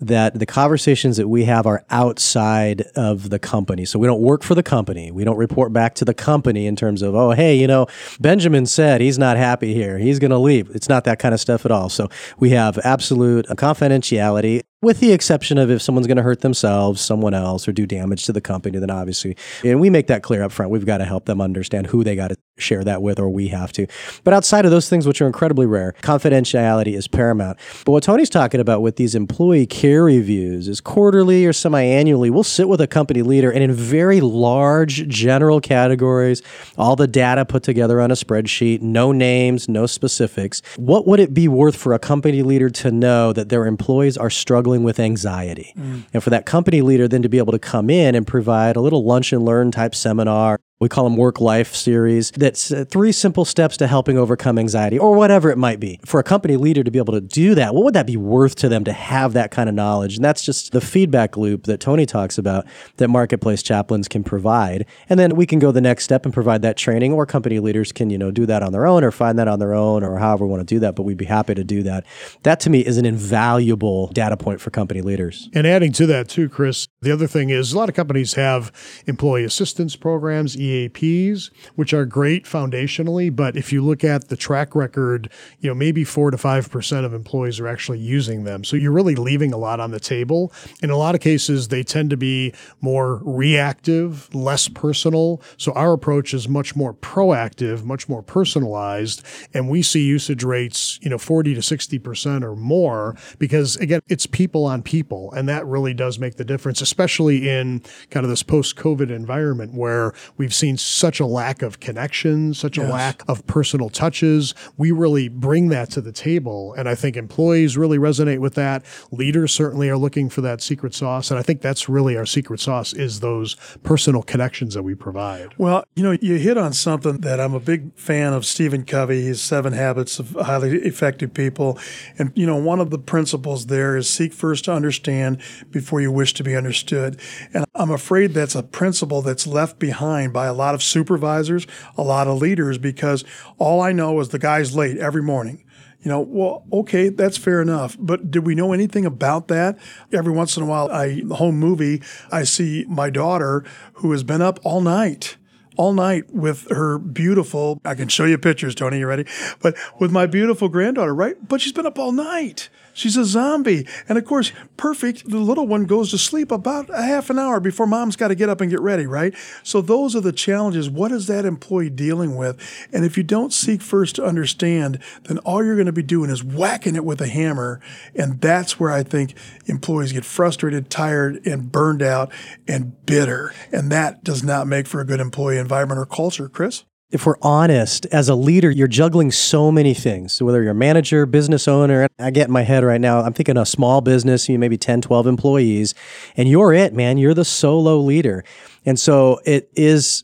that 0.00 0.38
the 0.38 0.46
conversations 0.46 1.16
that 1.16 1.26
we 1.26 1.46
have 1.46 1.66
are 1.66 1.84
outside 1.90 2.82
of 2.94 3.30
the 3.30 3.40
company. 3.40 3.84
So 3.84 3.98
we 3.98 4.06
don't 4.06 4.22
work 4.22 4.44
for 4.44 4.54
the 4.54 4.62
company. 4.62 5.10
We 5.10 5.24
don't 5.24 5.36
report 5.36 5.72
back 5.72 5.96
to 5.96 6.04
the 6.04 6.14
company 6.14 6.68
in 6.68 6.76
terms 6.76 7.02
of, 7.02 7.16
oh, 7.16 7.32
hey, 7.32 7.56
you 7.56 7.66
know, 7.66 7.88
Benjamin 8.20 8.66
said 8.66 9.00
he's 9.00 9.18
not 9.18 9.36
happy 9.36 9.74
here. 9.74 9.98
He's 9.98 10.20
going 10.20 10.30
to 10.30 10.38
leave. 10.38 10.70
It's 10.76 10.88
not 10.88 11.02
that 11.04 11.18
kind 11.18 11.34
of 11.34 11.40
stuff 11.40 11.64
at 11.64 11.72
all. 11.72 11.88
So 11.88 12.08
we 12.38 12.50
have 12.50 12.78
absolute 12.84 13.46
confidentiality 13.46 14.62
with 14.80 15.00
the 15.00 15.10
exception 15.10 15.58
of 15.58 15.70
if 15.70 15.82
someone's 15.82 16.06
going 16.06 16.18
to 16.18 16.22
hurt 16.22 16.40
themselves, 16.40 17.00
someone 17.00 17.34
else, 17.34 17.66
or 17.66 17.72
do 17.72 17.84
damage 17.84 18.24
to 18.24 18.32
the 18.32 18.40
company, 18.40 18.78
then 18.78 18.90
obviously, 18.90 19.36
and 19.64 19.80
we 19.80 19.90
make 19.90 20.06
that 20.06 20.22
clear 20.22 20.42
up 20.42 20.52
front. 20.52 20.70
We've 20.70 20.86
got 20.86 20.98
to 20.98 21.04
help 21.04 21.24
them 21.24 21.40
understand 21.40 21.88
who 21.88 22.04
they 22.04 22.14
got 22.14 22.28
to 22.28 22.36
share 22.58 22.84
that 22.84 23.02
with, 23.02 23.18
or 23.18 23.28
we 23.28 23.48
have 23.48 23.72
to. 23.72 23.88
But 24.22 24.34
outside 24.34 24.64
of 24.64 24.70
those 24.70 24.88
things, 24.88 25.06
which 25.06 25.20
are 25.20 25.26
incredibly 25.26 25.66
rare, 25.66 25.94
confidentiality 26.02 26.94
is 26.94 27.08
paramount. 27.08 27.58
But 27.84 27.92
what 27.92 28.02
Tony's 28.04 28.30
talking 28.30 28.60
about 28.60 28.80
with 28.80 28.96
these 28.96 29.16
employee 29.16 29.66
care 29.66 30.04
reviews 30.04 30.68
is 30.68 30.80
quarterly 30.80 31.44
or 31.44 31.52
semi 31.52 31.82
annually, 31.82 32.30
we'll 32.30 32.44
sit 32.44 32.68
with 32.68 32.80
a 32.80 32.86
company 32.86 33.22
leader 33.22 33.50
and 33.50 33.64
in 33.64 33.72
very 33.72 34.20
large 34.20 35.08
general 35.08 35.60
categories, 35.60 36.40
all 36.76 36.94
the 36.94 37.08
data 37.08 37.44
put 37.44 37.64
together 37.64 38.00
on 38.00 38.12
a 38.12 38.14
spreadsheet, 38.14 38.80
no 38.80 39.10
names, 39.10 39.68
no 39.68 39.86
specifics. 39.86 40.62
What 40.76 41.06
would 41.08 41.18
it 41.18 41.34
be 41.34 41.48
worth 41.48 41.74
for 41.74 41.94
a 41.94 41.98
company 41.98 42.42
leader 42.42 42.70
to 42.70 42.92
know 42.92 43.32
that 43.32 43.48
their 43.48 43.66
employees 43.66 44.16
are 44.16 44.30
struggling? 44.30 44.67
Struggling 44.68 44.84
with 44.84 45.00
anxiety. 45.00 45.72
Mm. 45.76 46.04
And 46.12 46.22
for 46.22 46.30
that 46.30 46.44
company 46.46 46.82
leader 46.82 47.08
then 47.08 47.22
to 47.22 47.28
be 47.28 47.38
able 47.38 47.52
to 47.52 47.58
come 47.58 47.90
in 47.90 48.14
and 48.14 48.26
provide 48.26 48.76
a 48.76 48.80
little 48.80 49.04
lunch 49.04 49.32
and 49.32 49.44
learn 49.44 49.70
type 49.70 49.94
seminar 49.94 50.60
we 50.80 50.88
call 50.88 51.04
them 51.04 51.16
work 51.16 51.40
life 51.40 51.74
series. 51.74 52.30
That's 52.30 52.70
uh, 52.70 52.84
three 52.88 53.10
simple 53.10 53.44
steps 53.44 53.76
to 53.78 53.88
helping 53.88 54.16
overcome 54.16 54.58
anxiety 54.58 54.96
or 54.98 55.14
whatever 55.14 55.50
it 55.50 55.58
might 55.58 55.80
be. 55.80 55.98
For 56.04 56.20
a 56.20 56.22
company 56.22 56.56
leader 56.56 56.84
to 56.84 56.90
be 56.90 56.98
able 56.98 57.14
to 57.14 57.20
do 57.20 57.56
that, 57.56 57.74
what 57.74 57.84
would 57.84 57.94
that 57.94 58.06
be 58.06 58.16
worth 58.16 58.54
to 58.56 58.68
them 58.68 58.84
to 58.84 58.92
have 58.92 59.32
that 59.32 59.50
kind 59.50 59.68
of 59.68 59.74
knowledge? 59.74 60.16
And 60.16 60.24
that's 60.24 60.44
just 60.44 60.70
the 60.70 60.80
feedback 60.80 61.36
loop 61.36 61.64
that 61.64 61.80
Tony 61.80 62.06
talks 62.06 62.38
about 62.38 62.64
that 62.98 63.08
marketplace 63.08 63.62
chaplains 63.62 64.06
can 64.06 64.22
provide. 64.22 64.86
And 65.08 65.18
then 65.18 65.34
we 65.34 65.46
can 65.46 65.58
go 65.58 65.72
the 65.72 65.80
next 65.80 66.04
step 66.04 66.24
and 66.24 66.32
provide 66.32 66.62
that 66.62 66.76
training 66.76 67.12
or 67.12 67.26
company 67.26 67.58
leaders 67.58 67.90
can, 67.90 68.08
you 68.10 68.18
know, 68.18 68.30
do 68.30 68.46
that 68.46 68.62
on 68.62 68.70
their 68.72 68.86
own 68.86 69.02
or 69.02 69.10
find 69.10 69.36
that 69.40 69.48
on 69.48 69.58
their 69.58 69.74
own 69.74 70.04
or 70.04 70.18
however 70.18 70.46
we 70.46 70.50
want 70.50 70.60
to 70.66 70.74
do 70.74 70.78
that, 70.80 70.94
but 70.94 71.02
we'd 71.02 71.16
be 71.16 71.24
happy 71.24 71.54
to 71.56 71.64
do 71.64 71.82
that. 71.82 72.06
That 72.44 72.60
to 72.60 72.70
me 72.70 72.86
is 72.86 72.98
an 72.98 73.04
invaluable 73.04 74.08
data 74.08 74.36
point 74.36 74.60
for 74.60 74.70
company 74.70 75.00
leaders. 75.00 75.48
And 75.52 75.66
adding 75.66 75.92
to 75.94 76.06
that 76.06 76.28
too, 76.28 76.48
Chris, 76.48 76.86
the 77.00 77.10
other 77.10 77.26
thing 77.26 77.50
is 77.50 77.72
a 77.72 77.78
lot 77.78 77.88
of 77.88 77.96
companies 77.96 78.34
have 78.34 78.70
employee 79.06 79.44
assistance 79.44 79.96
programs, 79.96 80.56
EAPs, 80.68 81.50
which 81.74 81.92
are 81.92 82.04
great 82.04 82.44
foundationally. 82.44 83.34
But 83.34 83.56
if 83.56 83.72
you 83.72 83.82
look 83.82 84.04
at 84.04 84.28
the 84.28 84.36
track 84.36 84.74
record, 84.74 85.30
you 85.60 85.68
know, 85.68 85.74
maybe 85.74 86.04
four 86.04 86.30
to 86.30 86.36
5% 86.36 87.04
of 87.04 87.14
employees 87.14 87.60
are 87.60 87.68
actually 87.68 87.98
using 87.98 88.44
them. 88.44 88.64
So 88.64 88.76
you're 88.76 88.92
really 88.92 89.14
leaving 89.14 89.52
a 89.52 89.56
lot 89.56 89.80
on 89.80 89.90
the 89.90 90.00
table. 90.00 90.52
In 90.82 90.90
a 90.90 90.96
lot 90.96 91.14
of 91.14 91.20
cases, 91.20 91.68
they 91.68 91.82
tend 91.82 92.10
to 92.10 92.16
be 92.16 92.52
more 92.80 93.20
reactive, 93.24 94.32
less 94.34 94.68
personal. 94.68 95.42
So 95.56 95.72
our 95.72 95.92
approach 95.92 96.34
is 96.34 96.48
much 96.48 96.76
more 96.76 96.94
proactive, 96.94 97.84
much 97.84 98.08
more 98.08 98.22
personalized. 98.22 99.24
And 99.54 99.68
we 99.68 99.82
see 99.82 100.04
usage 100.04 100.44
rates, 100.44 100.98
you 101.02 101.10
know, 101.10 101.18
40 101.18 101.54
to 101.54 101.60
60% 101.60 102.42
or 102.42 102.56
more 102.56 103.16
because 103.38 103.76
again, 103.76 104.00
it's 104.08 104.26
people 104.26 104.64
on 104.64 104.82
people. 104.82 105.32
And 105.32 105.48
that 105.48 105.66
really 105.66 105.94
does 105.94 106.18
make 106.18 106.36
the 106.36 106.44
difference, 106.44 106.80
especially 106.80 107.48
in 107.48 107.82
kind 108.10 108.24
of 108.24 108.30
this 108.30 108.42
post 108.42 108.76
COVID 108.76 109.10
environment 109.10 109.74
where 109.74 110.12
we've 110.36 110.54
seen 110.58 110.76
such 110.76 111.20
a 111.20 111.26
lack 111.26 111.62
of 111.62 111.80
connection, 111.80 112.52
such 112.52 112.76
a 112.76 112.82
lack 112.82 113.22
of 113.28 113.46
personal 113.46 113.88
touches. 113.88 114.54
We 114.76 114.90
really 114.90 115.28
bring 115.28 115.68
that 115.68 115.90
to 115.92 116.00
the 116.00 116.12
table. 116.12 116.74
And 116.76 116.88
I 116.88 116.94
think 116.94 117.16
employees 117.16 117.76
really 117.76 117.98
resonate 117.98 118.40
with 118.40 118.54
that. 118.54 118.84
Leaders 119.10 119.52
certainly 119.52 119.88
are 119.88 119.96
looking 119.96 120.28
for 120.28 120.40
that 120.42 120.60
secret 120.60 120.94
sauce. 120.94 121.30
And 121.30 121.38
I 121.38 121.42
think 121.42 121.60
that's 121.60 121.88
really 121.88 122.16
our 122.16 122.26
secret 122.26 122.60
sauce 122.60 122.92
is 122.92 123.20
those 123.20 123.56
personal 123.82 124.22
connections 124.22 124.74
that 124.74 124.82
we 124.82 124.94
provide. 124.94 125.54
Well, 125.58 125.84
you 125.94 126.02
know, 126.02 126.16
you 126.20 126.34
hit 126.34 126.58
on 126.58 126.72
something 126.72 127.18
that 127.18 127.40
I'm 127.40 127.54
a 127.54 127.60
big 127.60 127.96
fan 127.96 128.32
of 128.32 128.44
Stephen 128.44 128.84
Covey, 128.84 129.22
his 129.22 129.40
seven 129.40 129.72
habits 129.72 130.18
of 130.18 130.30
highly 130.32 130.76
effective 130.78 131.32
people. 131.32 131.78
And, 132.18 132.32
you 132.34 132.46
know, 132.46 132.56
one 132.56 132.80
of 132.80 132.90
the 132.90 132.98
principles 132.98 133.66
there 133.66 133.96
is 133.96 134.10
seek 134.10 134.32
first 134.32 134.64
to 134.64 134.72
understand 134.72 135.40
before 135.70 136.00
you 136.00 136.10
wish 136.10 136.34
to 136.34 136.44
be 136.44 136.56
understood. 136.56 137.20
And 137.54 137.64
I'm 137.74 137.90
afraid 137.90 138.34
that's 138.34 138.54
a 138.54 138.62
principle 138.62 139.22
that's 139.22 139.46
left 139.46 139.78
behind 139.78 140.32
by 140.32 140.47
a 140.48 140.52
lot 140.52 140.74
of 140.74 140.82
supervisors, 140.82 141.66
a 141.96 142.02
lot 142.02 142.26
of 142.26 142.38
leaders, 142.38 142.78
because 142.78 143.24
all 143.58 143.80
I 143.80 143.92
know 143.92 144.18
is 144.20 144.30
the 144.30 144.38
guy's 144.38 144.74
late 144.74 144.98
every 144.98 145.22
morning. 145.22 145.64
You 146.02 146.10
know, 146.10 146.20
well, 146.20 146.64
okay, 146.72 147.08
that's 147.08 147.36
fair 147.36 147.60
enough. 147.60 147.96
But 147.98 148.30
did 148.30 148.46
we 148.46 148.54
know 148.54 148.72
anything 148.72 149.04
about 149.04 149.48
that? 149.48 149.78
Every 150.12 150.32
once 150.32 150.56
in 150.56 150.62
a 150.62 150.66
while, 150.66 150.90
I 150.90 151.22
home 151.32 151.58
movie, 151.58 152.02
I 152.30 152.44
see 152.44 152.84
my 152.88 153.10
daughter 153.10 153.64
who 153.94 154.12
has 154.12 154.22
been 154.22 154.42
up 154.42 154.60
all 154.64 154.80
night 154.80 155.36
all 155.78 155.94
night 155.94 156.34
with 156.34 156.68
her 156.70 156.98
beautiful, 156.98 157.80
I 157.84 157.94
can 157.94 158.08
show 158.08 158.24
you 158.24 158.36
pictures, 158.36 158.74
Tony, 158.74 158.98
you 158.98 159.06
ready? 159.06 159.24
But 159.60 159.76
with 160.00 160.10
my 160.10 160.26
beautiful 160.26 160.68
granddaughter, 160.68 161.14
right? 161.14 161.36
But 161.48 161.60
she's 161.60 161.72
been 161.72 161.86
up 161.86 161.98
all 161.98 162.10
night. 162.10 162.68
She's 162.98 163.16
a 163.16 163.24
zombie. 163.24 163.86
And 164.08 164.18
of 164.18 164.24
course, 164.24 164.50
perfect, 164.76 165.30
the 165.30 165.38
little 165.38 165.68
one 165.68 165.84
goes 165.84 166.10
to 166.10 166.18
sleep 166.18 166.50
about 166.50 166.90
a 166.90 167.02
half 167.02 167.30
an 167.30 167.38
hour 167.38 167.60
before 167.60 167.86
mom's 167.86 168.16
got 168.16 168.28
to 168.28 168.34
get 168.34 168.48
up 168.48 168.60
and 168.60 168.68
get 168.68 168.80
ready, 168.80 169.06
right? 169.06 169.32
So 169.62 169.80
those 169.80 170.16
are 170.16 170.20
the 170.20 170.32
challenges. 170.32 170.90
What 170.90 171.12
is 171.12 171.28
that 171.28 171.44
employee 171.44 171.90
dealing 171.90 172.34
with? 172.34 172.60
And 172.92 173.04
if 173.04 173.16
you 173.16 173.22
don't 173.22 173.52
seek 173.52 173.82
first 173.82 174.16
to 174.16 174.24
understand, 174.24 174.98
then 175.28 175.38
all 175.38 175.64
you're 175.64 175.76
going 175.76 175.86
to 175.86 175.92
be 175.92 176.02
doing 176.02 176.28
is 176.28 176.42
whacking 176.42 176.96
it 176.96 177.04
with 177.04 177.20
a 177.20 177.28
hammer. 177.28 177.80
And 178.16 178.40
that's 178.40 178.80
where 178.80 178.90
I 178.90 179.04
think 179.04 179.34
employees 179.66 180.12
get 180.12 180.24
frustrated, 180.24 180.90
tired, 180.90 181.46
and 181.46 181.70
burned 181.70 182.02
out 182.02 182.32
and 182.66 183.06
bitter. 183.06 183.54
And 183.70 183.92
that 183.92 184.24
does 184.24 184.42
not 184.42 184.66
make 184.66 184.88
for 184.88 185.00
a 185.00 185.06
good 185.06 185.20
employee 185.20 185.58
environment 185.58 186.00
or 186.00 186.06
culture, 186.06 186.48
Chris 186.48 186.82
if 187.10 187.24
we're 187.24 187.38
honest, 187.40 188.04
as 188.06 188.28
a 188.28 188.34
leader, 188.34 188.70
you're 188.70 188.86
juggling 188.86 189.30
so 189.30 189.72
many 189.72 189.94
things. 189.94 190.34
So 190.34 190.44
whether 190.44 190.62
you're 190.62 190.72
a 190.72 190.74
manager, 190.74 191.24
business 191.24 191.66
owner, 191.66 192.06
I 192.18 192.30
get 192.30 192.48
in 192.48 192.52
my 192.52 192.62
head 192.62 192.84
right 192.84 193.00
now, 193.00 193.20
I'm 193.22 193.32
thinking 193.32 193.56
a 193.56 193.64
small 193.64 194.02
business, 194.02 194.48
you 194.48 194.58
maybe 194.58 194.76
10, 194.76 195.00
12 195.00 195.26
employees, 195.26 195.94
and 196.36 196.48
you're 196.48 196.74
it, 196.74 196.92
man. 196.92 197.16
You're 197.16 197.32
the 197.32 197.46
solo 197.46 197.96
leader. 197.98 198.44
And 198.84 199.00
so 199.00 199.40
it 199.46 199.70
is 199.74 200.22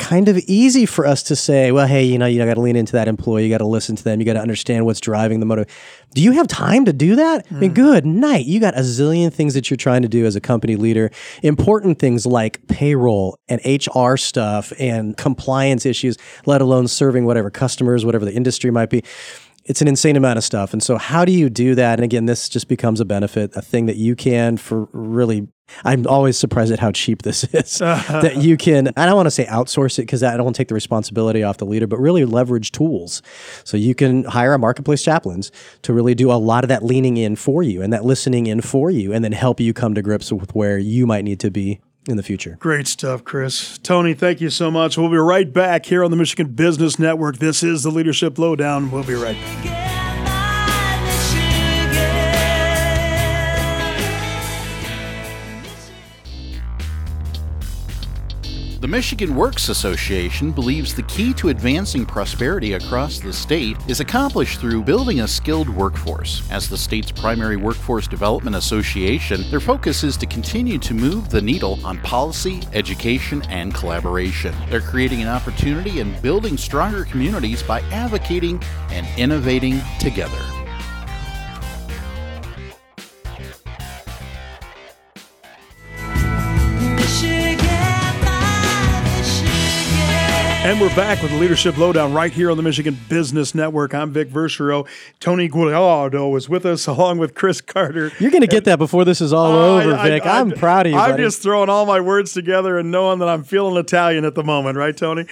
kind 0.00 0.28
of 0.28 0.38
easy 0.38 0.86
for 0.86 1.06
us 1.06 1.22
to 1.24 1.36
say, 1.36 1.70
well, 1.70 1.86
hey, 1.86 2.02
you 2.02 2.18
know, 2.18 2.26
you 2.26 2.44
got 2.44 2.54
to 2.54 2.60
lean 2.60 2.74
into 2.74 2.92
that 2.92 3.06
employee, 3.06 3.44
you 3.44 3.50
got 3.50 3.58
to 3.58 3.66
listen 3.66 3.94
to 3.94 4.02
them, 4.02 4.18
you 4.18 4.26
got 4.26 4.32
to 4.32 4.40
understand 4.40 4.86
what's 4.86 4.98
driving 4.98 5.38
the 5.38 5.46
motive. 5.46 5.66
Do 6.14 6.22
you 6.22 6.32
have 6.32 6.48
time 6.48 6.86
to 6.86 6.92
do 6.92 7.14
that? 7.16 7.46
Mm. 7.48 7.56
I 7.56 7.60
mean, 7.60 7.74
good 7.74 8.06
night. 8.06 8.46
You 8.46 8.58
got 8.58 8.74
a 8.74 8.80
zillion 8.80 9.32
things 9.32 9.54
that 9.54 9.70
you're 9.70 9.76
trying 9.76 10.02
to 10.02 10.08
do 10.08 10.26
as 10.26 10.34
a 10.34 10.40
company 10.40 10.74
leader. 10.74 11.10
Important 11.42 11.98
things 11.98 12.26
like 12.26 12.66
payroll 12.66 13.38
and 13.48 13.60
HR 13.64 14.16
stuff 14.16 14.72
and 14.78 15.16
compliance 15.16 15.86
issues, 15.86 16.16
let 16.46 16.62
alone 16.62 16.88
serving 16.88 17.26
whatever 17.26 17.50
customers, 17.50 18.04
whatever 18.04 18.24
the 18.24 18.34
industry 18.34 18.70
might 18.70 18.90
be 18.90 19.04
it's 19.64 19.82
an 19.82 19.88
insane 19.88 20.16
amount 20.16 20.38
of 20.38 20.44
stuff. 20.44 20.72
And 20.72 20.82
so, 20.82 20.96
how 20.96 21.24
do 21.24 21.32
you 21.32 21.50
do 21.50 21.74
that? 21.74 21.98
And 21.98 22.04
again, 22.04 22.26
this 22.26 22.48
just 22.48 22.68
becomes 22.68 23.00
a 23.00 23.04
benefit, 23.04 23.54
a 23.56 23.62
thing 23.62 23.86
that 23.86 23.96
you 23.96 24.16
can 24.16 24.56
for 24.56 24.88
really 24.92 25.48
I'm 25.84 26.06
always 26.06 26.36
surprised 26.36 26.72
at 26.72 26.78
how 26.78 26.92
cheap 26.92 27.22
this 27.22 27.44
is. 27.44 27.78
that 27.78 28.38
you 28.38 28.56
can, 28.56 28.92
I 28.96 29.06
don't 29.06 29.16
want 29.16 29.26
to 29.26 29.30
say 29.30 29.46
outsource 29.46 29.98
it 29.98 30.02
because 30.02 30.22
I 30.22 30.36
don't 30.36 30.44
want 30.44 30.56
to 30.56 30.60
take 30.60 30.68
the 30.68 30.74
responsibility 30.74 31.42
off 31.42 31.58
the 31.58 31.66
leader, 31.66 31.86
but 31.86 31.98
really 31.98 32.24
leverage 32.24 32.72
tools. 32.72 33.22
So 33.64 33.76
you 33.76 33.94
can 33.94 34.24
hire 34.24 34.54
a 34.54 34.58
marketplace 34.58 35.02
chaplains 35.02 35.50
to 35.82 35.92
really 35.92 36.14
do 36.14 36.30
a 36.30 36.34
lot 36.34 36.64
of 36.64 36.68
that 36.68 36.84
leaning 36.84 37.16
in 37.16 37.36
for 37.36 37.62
you 37.62 37.82
and 37.82 37.92
that 37.92 38.04
listening 38.04 38.46
in 38.46 38.60
for 38.60 38.90
you, 38.90 39.12
and 39.12 39.24
then 39.24 39.32
help 39.32 39.60
you 39.60 39.72
come 39.72 39.94
to 39.94 40.02
grips 40.02 40.32
with 40.32 40.54
where 40.54 40.78
you 40.78 41.06
might 41.06 41.24
need 41.24 41.40
to 41.40 41.50
be 41.50 41.80
in 42.08 42.16
the 42.16 42.22
future. 42.22 42.56
Great 42.60 42.86
stuff, 42.86 43.24
Chris. 43.24 43.78
Tony, 43.78 44.14
thank 44.14 44.40
you 44.40 44.50
so 44.50 44.70
much. 44.70 44.96
We'll 44.96 45.10
be 45.10 45.16
right 45.16 45.52
back 45.52 45.86
here 45.86 46.02
on 46.04 46.10
the 46.10 46.16
Michigan 46.16 46.48
Business 46.48 46.98
Network. 46.98 47.38
This 47.38 47.62
is 47.62 47.82
the 47.82 47.90
Leadership 47.90 48.38
Lowdown. 48.38 48.90
We'll 48.90 49.04
be 49.04 49.14
right 49.14 49.36
back. 49.36 49.89
The 58.80 58.88
Michigan 58.88 59.34
Works 59.34 59.68
Association 59.68 60.52
believes 60.52 60.94
the 60.94 61.02
key 61.02 61.34
to 61.34 61.50
advancing 61.50 62.06
prosperity 62.06 62.72
across 62.72 63.18
the 63.18 63.30
state 63.30 63.76
is 63.86 64.00
accomplished 64.00 64.58
through 64.58 64.84
building 64.84 65.20
a 65.20 65.28
skilled 65.28 65.68
workforce. 65.68 66.50
As 66.50 66.66
the 66.66 66.78
state's 66.78 67.12
primary 67.12 67.58
workforce 67.58 68.08
development 68.08 68.56
association, 68.56 69.44
their 69.50 69.60
focus 69.60 70.02
is 70.02 70.16
to 70.16 70.24
continue 70.24 70.78
to 70.78 70.94
move 70.94 71.28
the 71.28 71.42
needle 71.42 71.78
on 71.84 71.98
policy, 71.98 72.62
education, 72.72 73.42
and 73.50 73.74
collaboration. 73.74 74.54
They're 74.70 74.80
creating 74.80 75.20
an 75.20 75.28
opportunity 75.28 76.00
and 76.00 76.20
building 76.22 76.56
stronger 76.56 77.04
communities 77.04 77.62
by 77.62 77.82
advocating 77.90 78.62
and 78.88 79.06
innovating 79.18 79.82
together. 79.98 80.59
And 90.62 90.78
we're 90.78 90.94
back 90.94 91.22
with 91.22 91.30
the 91.30 91.38
Leadership 91.38 91.78
Lowdown 91.78 92.12
right 92.12 92.30
here 92.30 92.50
on 92.50 92.58
the 92.58 92.62
Michigan 92.62 92.98
Business 93.08 93.54
Network. 93.54 93.94
I'm 93.94 94.12
Vic 94.12 94.28
Verchereau. 94.28 94.86
Tony 95.18 95.48
Guglielmo 95.48 96.36
is 96.36 96.50
with 96.50 96.66
us 96.66 96.86
along 96.86 97.16
with 97.16 97.34
Chris 97.34 97.62
Carter. 97.62 98.12
You're 98.18 98.30
going 98.30 98.42
to 98.42 98.46
get 98.46 98.64
that 98.64 98.78
before 98.78 99.06
this 99.06 99.22
is 99.22 99.32
all 99.32 99.52
uh, 99.52 99.80
over, 99.80 99.96
Vic. 99.96 100.26
I, 100.26 100.38
am 100.38 100.50
proud 100.50 100.84
of 100.84 100.92
you. 100.92 100.98
I'm 100.98 101.12
buddy. 101.12 101.22
just 101.22 101.40
throwing 101.40 101.70
all 101.70 101.86
my 101.86 101.98
words 101.98 102.34
together 102.34 102.78
and 102.78 102.90
knowing 102.90 103.20
that 103.20 103.28
I'm 103.30 103.42
feeling 103.42 103.74
Italian 103.78 104.26
at 104.26 104.34
the 104.34 104.44
moment, 104.44 104.76
right, 104.76 104.94
Tony? 104.94 105.24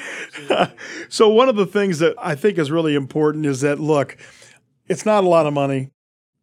so, 1.10 1.28
one 1.28 1.50
of 1.50 1.56
the 1.56 1.66
things 1.66 1.98
that 1.98 2.14
I 2.18 2.34
think 2.34 2.56
is 2.56 2.70
really 2.70 2.94
important 2.94 3.44
is 3.44 3.60
that, 3.60 3.78
look, 3.78 4.16
it's 4.86 5.04
not 5.04 5.24
a 5.24 5.28
lot 5.28 5.44
of 5.44 5.52
money, 5.52 5.90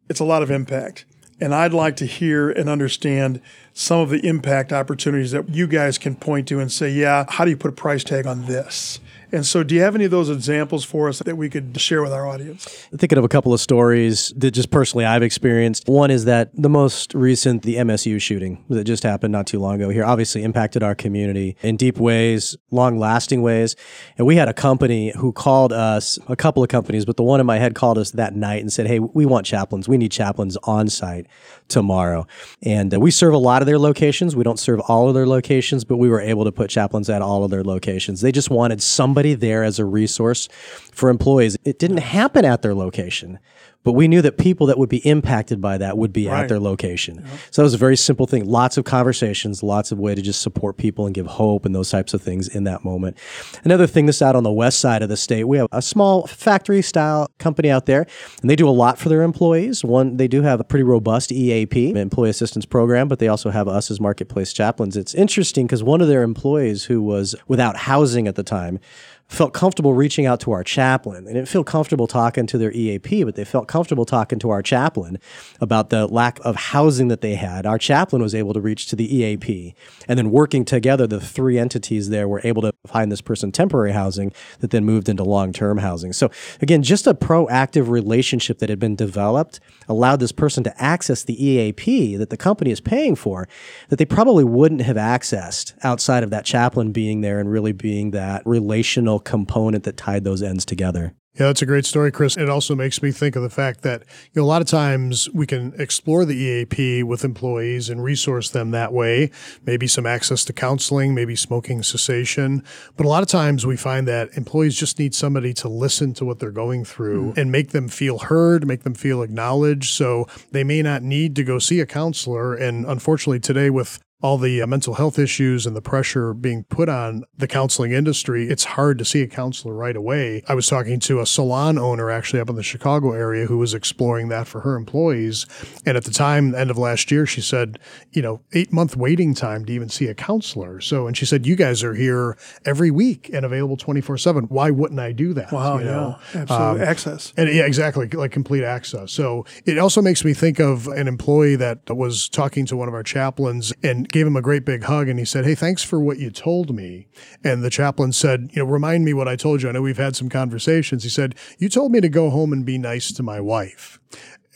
it's 0.08 0.20
a 0.20 0.24
lot 0.24 0.44
of 0.44 0.50
impact. 0.52 1.06
And 1.40 1.54
I'd 1.54 1.74
like 1.74 1.96
to 1.96 2.06
hear 2.06 2.50
and 2.50 2.68
understand 2.68 3.40
some 3.74 4.00
of 4.00 4.08
the 4.08 4.26
impact 4.26 4.72
opportunities 4.72 5.32
that 5.32 5.50
you 5.50 5.66
guys 5.66 5.98
can 5.98 6.14
point 6.16 6.48
to 6.48 6.60
and 6.60 6.72
say, 6.72 6.90
yeah, 6.90 7.26
how 7.28 7.44
do 7.44 7.50
you 7.50 7.56
put 7.56 7.68
a 7.68 7.74
price 7.74 8.02
tag 8.02 8.26
on 8.26 8.46
this? 8.46 9.00
And 9.32 9.44
so, 9.44 9.62
do 9.62 9.74
you 9.74 9.80
have 9.80 9.94
any 9.94 10.04
of 10.04 10.10
those 10.10 10.30
examples 10.30 10.84
for 10.84 11.08
us 11.08 11.18
that 11.20 11.36
we 11.36 11.50
could 11.50 11.80
share 11.80 12.02
with 12.02 12.12
our 12.12 12.26
audience? 12.26 12.86
I'm 12.92 12.98
thinking 12.98 13.18
of 13.18 13.24
a 13.24 13.28
couple 13.28 13.52
of 13.52 13.60
stories 13.60 14.32
that 14.36 14.52
just 14.52 14.70
personally 14.70 15.04
I've 15.04 15.22
experienced. 15.22 15.88
One 15.88 16.10
is 16.10 16.26
that 16.26 16.50
the 16.54 16.68
most 16.68 17.14
recent, 17.14 17.62
the 17.62 17.76
MSU 17.76 18.20
shooting 18.20 18.64
that 18.68 18.84
just 18.84 19.02
happened 19.02 19.32
not 19.32 19.46
too 19.46 19.58
long 19.58 19.76
ago 19.76 19.88
here, 19.88 20.04
obviously 20.04 20.44
impacted 20.44 20.82
our 20.82 20.94
community 20.94 21.56
in 21.62 21.76
deep 21.76 21.98
ways, 21.98 22.56
long 22.70 22.98
lasting 22.98 23.42
ways. 23.42 23.74
And 24.16 24.26
we 24.26 24.36
had 24.36 24.48
a 24.48 24.54
company 24.54 25.12
who 25.16 25.32
called 25.32 25.72
us, 25.72 26.18
a 26.28 26.36
couple 26.36 26.62
of 26.62 26.68
companies, 26.68 27.04
but 27.04 27.16
the 27.16 27.24
one 27.24 27.40
in 27.40 27.46
my 27.46 27.58
head 27.58 27.74
called 27.74 27.98
us 27.98 28.12
that 28.12 28.34
night 28.34 28.60
and 28.60 28.72
said, 28.72 28.86
Hey, 28.86 29.00
we 29.00 29.26
want 29.26 29.46
chaplains. 29.46 29.88
We 29.88 29.98
need 29.98 30.12
chaplains 30.12 30.56
on 30.64 30.88
site 30.88 31.26
tomorrow. 31.68 32.26
And 32.62 32.94
uh, 32.94 33.00
we 33.00 33.10
serve 33.10 33.34
a 33.34 33.38
lot 33.38 33.62
of 33.62 33.66
their 33.66 33.78
locations. 33.78 34.36
We 34.36 34.44
don't 34.44 34.58
serve 34.58 34.80
all 34.80 35.08
of 35.08 35.14
their 35.14 35.26
locations, 35.26 35.84
but 35.84 35.96
we 35.96 36.08
were 36.08 36.20
able 36.20 36.44
to 36.44 36.52
put 36.52 36.70
chaplains 36.70 37.10
at 37.10 37.22
all 37.22 37.44
of 37.44 37.50
their 37.50 37.64
locations. 37.64 38.20
They 38.20 38.32
just 38.32 38.50
wanted 38.50 38.82
somebody 38.82 39.34
there 39.34 39.64
as 39.64 39.78
a 39.78 39.84
resource 39.84 40.48
for 40.92 41.08
employees. 41.08 41.56
It 41.64 41.78
didn't 41.78 41.98
happen 41.98 42.44
at 42.44 42.62
their 42.62 42.74
location. 42.74 43.38
But 43.86 43.92
we 43.92 44.08
knew 44.08 44.20
that 44.22 44.36
people 44.36 44.66
that 44.66 44.78
would 44.78 44.88
be 44.88 44.96
impacted 45.08 45.60
by 45.60 45.78
that 45.78 45.96
would 45.96 46.12
be 46.12 46.26
Right. 46.26 46.42
at 46.42 46.48
their 46.48 46.58
location. 46.58 47.22
So 47.52 47.62
it 47.62 47.66
was 47.66 47.74
a 47.74 47.78
very 47.78 47.96
simple 47.96 48.26
thing. 48.26 48.44
Lots 48.44 48.76
of 48.76 48.82
conversations, 48.84 49.62
lots 49.62 49.92
of 49.92 50.00
way 50.00 50.12
to 50.16 50.20
just 50.20 50.40
support 50.42 50.76
people 50.76 51.06
and 51.06 51.14
give 51.14 51.26
hope 51.28 51.64
and 51.64 51.72
those 51.72 51.88
types 51.88 52.12
of 52.12 52.20
things 52.20 52.48
in 52.48 52.64
that 52.64 52.84
moment. 52.84 53.16
Another 53.62 53.86
thing 53.86 54.06
that's 54.06 54.20
out 54.20 54.34
on 54.34 54.42
the 54.42 54.50
west 54.50 54.80
side 54.80 55.02
of 55.04 55.08
the 55.08 55.16
state, 55.16 55.44
we 55.44 55.58
have 55.58 55.68
a 55.70 55.80
small 55.80 56.26
factory 56.26 56.82
style 56.82 57.30
company 57.38 57.70
out 57.70 57.86
there, 57.86 58.08
and 58.40 58.50
they 58.50 58.56
do 58.56 58.68
a 58.68 58.70
lot 58.70 58.98
for 58.98 59.08
their 59.08 59.22
employees. 59.22 59.84
One, 59.84 60.16
they 60.16 60.26
do 60.26 60.42
have 60.42 60.58
a 60.58 60.64
pretty 60.64 60.82
robust 60.82 61.30
EAP, 61.30 61.90
employee 61.90 62.30
assistance 62.30 62.66
program, 62.66 63.06
but 63.06 63.20
they 63.20 63.28
also 63.28 63.50
have 63.50 63.68
us 63.68 63.88
as 63.88 64.00
marketplace 64.00 64.52
chaplains. 64.52 64.96
It's 64.96 65.14
interesting 65.14 65.66
because 65.68 65.84
one 65.84 66.00
of 66.00 66.08
their 66.08 66.24
employees 66.24 66.86
who 66.86 67.02
was 67.02 67.36
without 67.46 67.76
housing 67.76 68.26
at 68.26 68.34
the 68.34 68.42
time 68.42 68.80
felt 69.28 69.52
comfortable 69.52 69.92
reaching 69.92 70.24
out 70.24 70.40
to 70.40 70.52
our 70.52 70.62
chaplain. 70.62 71.24
They 71.24 71.32
didn't 71.32 71.48
feel 71.48 71.64
comfortable 71.64 72.06
talking 72.06 72.46
to 72.46 72.58
their 72.58 72.72
EAP, 72.72 73.24
but 73.24 73.34
they 73.34 73.44
felt 73.44 73.66
comfortable 73.66 74.04
talking 74.04 74.38
to 74.38 74.50
our 74.50 74.62
chaplain 74.62 75.18
about 75.60 75.90
the 75.90 76.06
lack 76.06 76.38
of 76.44 76.56
housing 76.56 77.08
that 77.08 77.22
they 77.22 77.34
had. 77.34 77.66
Our 77.66 77.78
chaplain 77.78 78.22
was 78.22 78.34
able 78.34 78.54
to 78.54 78.60
reach 78.60 78.86
to 78.86 78.96
the 78.96 79.16
EAP. 79.16 79.74
And 80.06 80.18
then 80.18 80.30
working 80.30 80.64
together, 80.64 81.06
the 81.06 81.20
three 81.20 81.58
entities 81.58 82.08
there 82.08 82.28
were 82.28 82.40
able 82.44 82.62
to 82.62 82.72
find 82.86 83.10
this 83.10 83.20
person 83.20 83.50
temporary 83.50 83.92
housing 83.92 84.32
that 84.60 84.70
then 84.70 84.84
moved 84.84 85.08
into 85.08 85.24
long 85.24 85.52
term 85.52 85.78
housing. 85.78 86.12
So, 86.12 86.30
again, 86.62 86.82
just 86.82 87.06
a 87.06 87.14
proactive 87.14 87.88
relationship 87.88 88.58
that 88.58 88.68
had 88.68 88.78
been 88.78 88.96
developed 88.96 89.58
allowed 89.88 90.20
this 90.20 90.32
person 90.32 90.62
to 90.64 90.82
access 90.82 91.24
the 91.24 91.44
EAP 91.44 92.16
that 92.16 92.30
the 92.30 92.36
company 92.36 92.70
is 92.70 92.80
paying 92.80 93.16
for 93.16 93.48
that 93.88 93.96
they 93.96 94.04
probably 94.04 94.44
wouldn't 94.44 94.82
have 94.82 94.96
accessed 94.96 95.74
outside 95.82 96.22
of 96.22 96.30
that 96.30 96.44
chaplain 96.44 96.92
being 96.92 97.20
there 97.20 97.40
and 97.40 97.50
really 97.50 97.72
being 97.72 98.12
that 98.12 98.42
relational 98.46 99.15
component 99.18 99.84
that 99.84 99.96
tied 99.96 100.24
those 100.24 100.42
ends 100.42 100.64
together. 100.64 101.14
Yeah, 101.38 101.48
that's 101.48 101.60
a 101.60 101.66
great 101.66 101.84
story, 101.84 102.10
Chris. 102.10 102.38
It 102.38 102.48
also 102.48 102.74
makes 102.74 103.02
me 103.02 103.12
think 103.12 103.36
of 103.36 103.42
the 103.42 103.50
fact 103.50 103.82
that 103.82 104.04
you 104.32 104.40
know 104.40 104.44
a 104.44 104.48
lot 104.48 104.62
of 104.62 104.68
times 104.68 105.28
we 105.34 105.46
can 105.46 105.74
explore 105.78 106.24
the 106.24 106.34
EAP 106.34 107.02
with 107.02 107.24
employees 107.24 107.90
and 107.90 108.02
resource 108.02 108.48
them 108.48 108.70
that 108.70 108.94
way. 108.94 109.30
Maybe 109.66 109.86
some 109.86 110.06
access 110.06 110.46
to 110.46 110.54
counseling, 110.54 111.14
maybe 111.14 111.36
smoking 111.36 111.82
cessation. 111.82 112.64
But 112.96 113.04
a 113.04 113.10
lot 113.10 113.22
of 113.22 113.28
times 113.28 113.66
we 113.66 113.76
find 113.76 114.08
that 114.08 114.34
employees 114.34 114.76
just 114.76 114.98
need 114.98 115.14
somebody 115.14 115.52
to 115.54 115.68
listen 115.68 116.14
to 116.14 116.24
what 116.24 116.38
they're 116.38 116.50
going 116.50 116.86
through 116.86 117.32
hmm. 117.32 117.40
and 117.40 117.52
make 117.52 117.72
them 117.72 117.88
feel 117.88 118.18
heard, 118.18 118.66
make 118.66 118.84
them 118.84 118.94
feel 118.94 119.22
acknowledged. 119.22 119.92
So 119.92 120.26
they 120.52 120.64
may 120.64 120.80
not 120.80 121.02
need 121.02 121.36
to 121.36 121.44
go 121.44 121.58
see 121.58 121.80
a 121.80 121.86
counselor. 121.86 122.54
And 122.54 122.86
unfortunately, 122.86 123.40
today 123.40 123.68
with 123.68 124.00
all 124.22 124.38
the 124.38 124.62
uh, 124.62 124.66
mental 124.66 124.94
health 124.94 125.18
issues 125.18 125.66
and 125.66 125.76
the 125.76 125.82
pressure 125.82 126.32
being 126.32 126.64
put 126.64 126.88
on 126.88 127.22
the 127.36 127.46
counseling 127.46 127.92
industry, 127.92 128.48
it's 128.48 128.64
hard 128.64 128.98
to 128.98 129.04
see 129.04 129.20
a 129.22 129.26
counselor 129.26 129.74
right 129.74 129.94
away. 129.96 130.42
I 130.48 130.54
was 130.54 130.66
talking 130.66 130.98
to 131.00 131.20
a 131.20 131.26
salon 131.26 131.78
owner 131.78 132.10
actually 132.10 132.40
up 132.40 132.48
in 132.48 132.56
the 132.56 132.62
Chicago 132.62 133.12
area 133.12 133.46
who 133.46 133.58
was 133.58 133.74
exploring 133.74 134.28
that 134.28 134.46
for 134.46 134.60
her 134.62 134.74
employees. 134.74 135.44
And 135.84 135.96
at 135.96 136.04
the 136.04 136.10
time, 136.10 136.54
end 136.54 136.70
of 136.70 136.78
last 136.78 137.10
year, 137.10 137.26
she 137.26 137.42
said, 137.42 137.78
you 138.10 138.22
know, 138.22 138.40
eight 138.52 138.72
month 138.72 138.96
waiting 138.96 139.34
time 139.34 139.66
to 139.66 139.72
even 139.72 139.90
see 139.90 140.06
a 140.06 140.14
counselor. 140.14 140.80
So, 140.80 141.06
and 141.06 141.16
she 141.16 141.26
said, 141.26 141.44
you 141.46 141.54
guys 141.54 141.84
are 141.84 141.94
here 141.94 142.38
every 142.64 142.90
week 142.90 143.28
and 143.32 143.44
available 143.44 143.76
24 143.76 144.16
seven. 144.16 144.44
Why 144.44 144.70
wouldn't 144.70 144.98
I 144.98 145.12
do 145.12 145.34
that? 145.34 145.52
Wow, 145.52 145.78
You 145.78 145.84
know? 145.84 146.18
yeah, 146.34 146.40
absolutely. 146.40 146.86
Access. 146.86 147.32
And 147.36 147.52
yeah, 147.54 147.66
exactly, 147.66 148.08
like 148.08 148.32
complete 148.32 148.64
access. 148.64 149.12
So 149.12 149.44
it 149.66 149.76
also 149.76 150.00
makes 150.00 150.24
me 150.24 150.32
think 150.32 150.58
of 150.58 150.86
an 150.88 151.06
employee 151.06 151.56
that 151.56 151.94
was 151.94 152.30
talking 152.30 152.64
to 152.66 152.76
one 152.76 152.88
of 152.88 152.94
our 152.94 153.02
chaplains 153.02 153.74
and 153.82 154.05
gave 154.12 154.26
him 154.26 154.36
a 154.36 154.42
great 154.42 154.64
big 154.64 154.84
hug. 154.84 155.08
And 155.08 155.18
he 155.18 155.24
said, 155.24 155.44
Hey, 155.44 155.54
thanks 155.54 155.82
for 155.82 156.00
what 156.00 156.18
you 156.18 156.30
told 156.30 156.74
me. 156.74 157.06
And 157.44 157.62
the 157.62 157.70
chaplain 157.70 158.12
said, 158.12 158.50
You 158.52 158.62
know, 158.62 158.70
remind 158.70 159.04
me 159.04 159.12
what 159.12 159.28
I 159.28 159.36
told 159.36 159.62
you. 159.62 159.68
I 159.68 159.72
know 159.72 159.82
we've 159.82 159.96
had 159.96 160.16
some 160.16 160.28
conversations. 160.28 161.02
He 161.02 161.08
said, 161.08 161.34
You 161.58 161.68
told 161.68 161.92
me 161.92 162.00
to 162.00 162.08
go 162.08 162.30
home 162.30 162.52
and 162.52 162.64
be 162.64 162.78
nice 162.78 163.12
to 163.12 163.22
my 163.22 163.40
wife. 163.40 163.98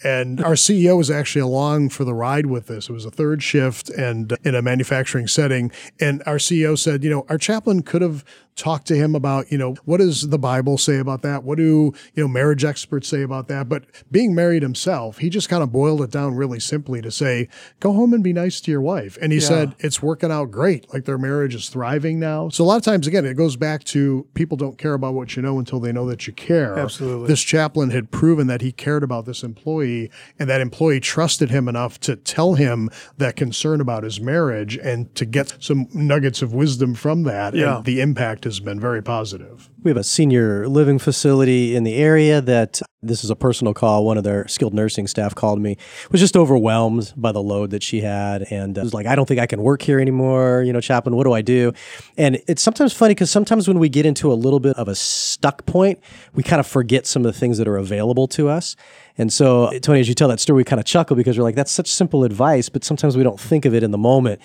And 0.03 0.43
our 0.43 0.55
CEO 0.55 0.97
was 0.97 1.11
actually 1.11 1.43
along 1.43 1.91
for 1.91 2.05
the 2.05 2.15
ride 2.15 2.47
with 2.47 2.67
this. 2.67 2.89
It 2.89 2.93
was 2.93 3.05
a 3.05 3.11
third 3.11 3.43
shift 3.43 3.91
and 3.91 4.35
in 4.45 4.55
a 4.55 4.63
manufacturing 4.63 5.27
setting. 5.27 5.71
And 6.01 6.23
our 6.25 6.37
CEO 6.37 6.79
said, 6.79 7.05
you 7.05 7.11
know, 7.11 7.27
our 7.29 7.37
chaplain 7.37 7.83
could 7.83 8.01
have 8.01 8.25
talked 8.61 8.87
to 8.89 8.95
him 8.95 9.15
about, 9.15 9.51
you 9.51 9.59
know, 9.59 9.75
what 9.85 9.99
does 9.99 10.29
the 10.29 10.39
Bible 10.39 10.79
say 10.79 10.99
about 10.99 11.23
that? 11.23 11.43
What 11.45 11.57
do, 11.59 11.93
you 12.15 12.23
know, 12.23 12.29
marriage 12.29 12.65
experts 12.65 13.09
say 13.09 13.23
about 13.23 13.49
that? 13.49 13.69
But 13.69 13.85
being 14.11 14.35
married 14.35 14.63
himself, 14.63 15.19
he 15.19 15.31
just 15.31 15.49
kind 15.49 15.63
of 15.63 15.73
boiled 15.73 16.03
it 16.03 16.11
down 16.11 16.35
really 16.37 16.61
simply 16.61 17.01
to 17.03 17.11
say, 17.11 17.49
go 17.81 17.93
home 17.93 18.13
and 18.13 18.23
be 18.23 18.33
nice 18.33 18.61
to 18.61 18.71
your 18.71 18.83
wife. 18.83 19.17
And 19.23 19.33
he 19.33 19.39
Yeah. 19.39 19.45
said, 19.49 19.75
it's 19.79 20.03
working 20.03 20.31
out 20.31 20.51
great. 20.51 20.93
Like 20.93 21.07
their 21.07 21.19
marriage 21.19 21.55
is 21.55 21.69
thriving 21.71 22.21
now. 22.21 22.51
So 22.51 22.63
a 22.63 22.67
lot 22.67 22.77
of 22.77 22.83
times, 22.83 23.07
again, 23.07 23.25
it 23.25 23.35
goes 23.35 23.57
back 23.57 23.83
to 23.85 24.27
people 24.35 24.57
don't 24.57 24.77
care 24.79 24.95
about 24.95 25.15
what 25.15 25.35
you 25.37 25.43
know 25.43 25.59
until 25.59 25.81
they 25.81 25.91
know 25.93 26.07
that 26.07 26.27
you 26.27 26.33
care. 26.33 26.79
Absolutely. 26.79 27.29
This 27.29 27.41
chaplain 27.41 27.91
had 27.91 28.11
proven 28.11 28.47
that 28.49 28.61
he 28.61 28.73
cared 28.73 29.03
about 29.03 29.25
this 29.25 29.43
employee 29.43 30.11
and 30.39 30.49
that 30.51 30.61
employee 30.61 31.01
trusted 31.01 31.51
him 31.51 31.67
enough 31.69 31.99
to 32.01 32.17
tell 32.17 32.55
him 32.55 32.91
that 33.17 33.37
concern 33.37 33.81
about 33.81 34.05
his 34.05 34.21
marriage 34.21 34.77
and 34.77 35.15
to 35.15 35.25
get 35.25 35.55
some 35.61 35.87
nuggets 35.95 36.43
of 36.43 36.53
wisdom 36.53 36.95
from 36.95 37.23
that. 37.23 37.55
Yeah. 37.55 37.77
And 37.77 37.85
the 37.85 38.01
impact 38.01 38.45
has 38.51 38.61
been 38.61 38.81
very 38.81 39.03
positive. 39.03 39.71
We 39.83 39.91
have 39.91 39.97
a 39.97 40.05
senior 40.05 40.69
living 40.69 40.99
facility 40.99 41.77
in 41.77 41.85
the 41.85 41.95
area 41.95 42.41
that 42.41 42.81
this 43.03 43.25
is 43.25 43.31
a 43.31 43.37
personal 43.37 43.73
call. 43.73 44.05
One 44.05 44.19
of 44.19 44.25
their 44.25 44.47
skilled 44.49 44.75
nursing 44.75 45.07
staff 45.07 45.35
called 45.35 45.61
me, 45.61 45.77
was 46.11 46.21
just 46.21 46.37
overwhelmed 46.37 47.15
by 47.17 47.33
the 47.33 47.43
load 47.43 47.71
that 47.71 47.83
she 47.83 48.01
had, 48.01 48.47
and 48.51 48.77
was 48.77 48.93
like, 48.93 49.07
"I 49.07 49.15
don't 49.15 49.27
think 49.27 49.41
I 49.41 49.47
can 49.47 49.63
work 49.63 49.83
here 49.83 50.01
anymore." 50.01 50.63
You 50.63 50.73
know, 50.73 50.81
chaplain, 50.81 51.17
what 51.17 51.25
do 51.25 51.33
I 51.33 51.41
do? 51.41 51.73
And 52.19 52.41
it's 52.47 52.61
sometimes 52.61 52.93
funny 52.93 53.15
because 53.15 53.31
sometimes 53.31 53.69
when 53.69 53.79
we 53.79 53.89
get 53.89 54.05
into 54.05 54.31
a 54.31 54.35
little 54.35 54.61
bit 54.61 54.77
of 54.77 54.89
a 54.89 54.95
stuck 54.95 55.65
point, 55.65 55.99
we 56.35 56.43
kind 56.43 56.61
of 56.61 56.67
forget 56.67 57.07
some 57.07 57.25
of 57.25 57.33
the 57.33 57.39
things 57.39 57.57
that 57.59 57.69
are 57.69 57.79
available 57.79 58.27
to 58.29 58.49
us. 58.49 58.77
And 59.17 59.33
so, 59.33 59.71
Tony, 59.81 60.01
as 60.01 60.09
you 60.09 60.15
tell 60.15 60.29
that 60.29 60.41
story, 60.41 60.59
we 60.59 60.65
kind 60.65 60.81
of 60.81 60.87
chuckle 60.87 61.17
because 61.17 61.39
we're 61.39 61.45
like, 61.45 61.57
"That's 61.57 61.73
such 61.73 61.89
simple 61.89 62.25
advice," 62.25 62.69
but 62.69 62.85
sometimes 62.85 63.17
we 63.17 63.23
don't 63.23 63.41
think 63.41 63.65
of 63.65 63.75
it 63.75 63.83
in 63.83 63.93
the 63.93 63.99
moment. 63.99 64.41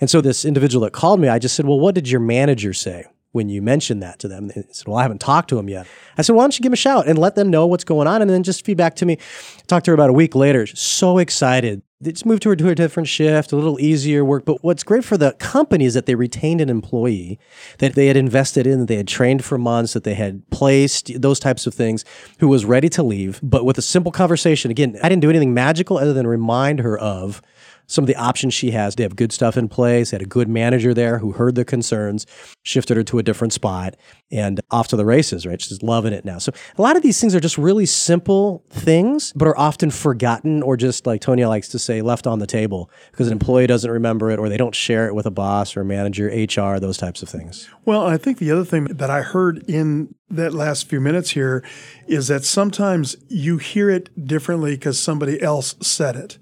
And 0.00 0.08
so, 0.08 0.20
this 0.20 0.44
individual 0.44 0.84
that 0.84 0.92
called 0.92 1.20
me, 1.20 1.28
I 1.28 1.38
just 1.38 1.54
said, 1.56 1.66
"Well, 1.66 1.80
what 1.80 1.94
did 1.94 2.10
your 2.10 2.20
manager 2.20 2.72
say?" 2.72 3.04
When 3.32 3.48
you 3.48 3.60
mentioned 3.62 4.02
that 4.02 4.18
to 4.20 4.28
them. 4.28 4.48
They 4.48 4.64
said, 4.70 4.86
Well, 4.86 4.96
I 4.96 5.02
haven't 5.02 5.20
talked 5.20 5.48
to 5.50 5.58
him 5.58 5.68
yet. 5.68 5.86
I 6.16 6.22
said, 6.22 6.34
Why 6.34 6.42
don't 6.42 6.58
you 6.58 6.62
give 6.62 6.70
him 6.70 6.74
a 6.74 6.76
shout 6.76 7.06
and 7.06 7.18
let 7.18 7.34
them 7.34 7.50
know 7.50 7.66
what's 7.66 7.84
going 7.84 8.08
on 8.08 8.22
and 8.22 8.30
then 8.30 8.42
just 8.42 8.64
feedback 8.64 8.96
to 8.96 9.06
me. 9.06 9.18
Talked 9.66 9.84
to 9.86 9.90
her 9.90 9.94
about 9.94 10.10
a 10.10 10.14
week 10.14 10.34
later. 10.34 10.66
So 10.66 11.18
excited. 11.18 11.82
They 12.00 12.12
just 12.12 12.26
moved 12.26 12.44
her 12.44 12.54
to 12.54 12.68
a 12.68 12.76
different 12.76 13.08
shift, 13.08 13.50
a 13.50 13.56
little 13.56 13.80
easier 13.80 14.24
work. 14.24 14.44
But 14.44 14.62
what's 14.62 14.84
great 14.84 15.04
for 15.04 15.16
the 15.16 15.32
company 15.32 15.84
is 15.84 15.94
that 15.94 16.06
they 16.06 16.14
retained 16.14 16.60
an 16.60 16.70
employee 16.70 17.40
that 17.78 17.96
they 17.96 18.06
had 18.06 18.16
invested 18.16 18.68
in, 18.68 18.78
that 18.78 18.86
they 18.86 18.96
had 18.96 19.08
trained 19.08 19.44
for 19.44 19.58
months, 19.58 19.94
that 19.94 20.04
they 20.04 20.14
had 20.14 20.48
placed, 20.50 21.20
those 21.20 21.40
types 21.40 21.66
of 21.66 21.74
things, 21.74 22.04
who 22.38 22.46
was 22.46 22.64
ready 22.64 22.88
to 22.90 23.02
leave. 23.02 23.40
But 23.42 23.64
with 23.64 23.78
a 23.78 23.82
simple 23.82 24.12
conversation, 24.12 24.70
again, 24.70 24.96
I 25.02 25.08
didn't 25.08 25.22
do 25.22 25.30
anything 25.30 25.54
magical 25.54 25.98
other 25.98 26.12
than 26.12 26.24
remind 26.24 26.78
her 26.80 26.96
of 26.96 27.42
some 27.88 28.04
of 28.04 28.06
the 28.06 28.16
options 28.16 28.54
she 28.54 28.70
has. 28.70 28.94
They 28.94 29.02
have 29.02 29.16
good 29.16 29.32
stuff 29.32 29.56
in 29.56 29.68
place. 29.68 30.10
They 30.10 30.16
had 30.16 30.22
a 30.22 30.26
good 30.26 30.48
manager 30.48 30.94
there 30.94 31.18
who 31.18 31.32
heard 31.32 31.56
the 31.56 31.64
concerns, 31.64 32.26
shifted 32.62 32.96
her 32.96 33.02
to 33.04 33.18
a 33.18 33.22
different 33.22 33.52
spot, 33.52 33.96
and 34.30 34.60
off 34.70 34.88
to 34.88 34.96
the 34.96 35.06
races, 35.06 35.46
right? 35.46 35.60
She's 35.60 35.82
loving 35.82 36.12
it 36.12 36.24
now. 36.24 36.38
So 36.38 36.52
a 36.76 36.82
lot 36.82 36.96
of 36.96 37.02
these 37.02 37.20
things 37.20 37.34
are 37.34 37.40
just 37.40 37.58
really 37.58 37.86
simple 37.86 38.62
things, 38.70 39.32
but 39.34 39.48
are 39.48 39.58
often 39.58 39.90
forgotten 39.90 40.62
or 40.62 40.76
just 40.76 41.06
like 41.06 41.22
Tonya 41.22 41.48
likes 41.48 41.68
to 41.68 41.78
say, 41.78 42.02
left 42.02 42.26
on 42.26 42.38
the 42.38 42.46
table 42.46 42.90
because 43.10 43.26
an 43.26 43.32
employee 43.32 43.66
doesn't 43.66 43.90
remember 43.90 44.30
it 44.30 44.38
or 44.38 44.48
they 44.48 44.58
don't 44.58 44.74
share 44.74 45.06
it 45.06 45.14
with 45.14 45.26
a 45.26 45.30
boss 45.30 45.76
or 45.76 45.80
a 45.80 45.84
manager, 45.84 46.26
HR, 46.26 46.78
those 46.78 46.98
types 46.98 47.22
of 47.22 47.28
things. 47.28 47.68
Well, 47.86 48.06
I 48.06 48.18
think 48.18 48.38
the 48.38 48.50
other 48.50 48.64
thing 48.64 48.84
that 48.84 49.10
I 49.10 49.22
heard 49.22 49.64
in 49.68 50.14
that 50.30 50.52
last 50.52 50.88
few 50.88 51.00
minutes 51.00 51.30
here 51.30 51.64
is 52.06 52.28
that 52.28 52.44
sometimes 52.44 53.16
you 53.28 53.56
hear 53.56 53.88
it 53.88 54.26
differently 54.26 54.72
because 54.72 55.00
somebody 55.00 55.40
else 55.40 55.74
said 55.80 56.16
it. 56.16 56.38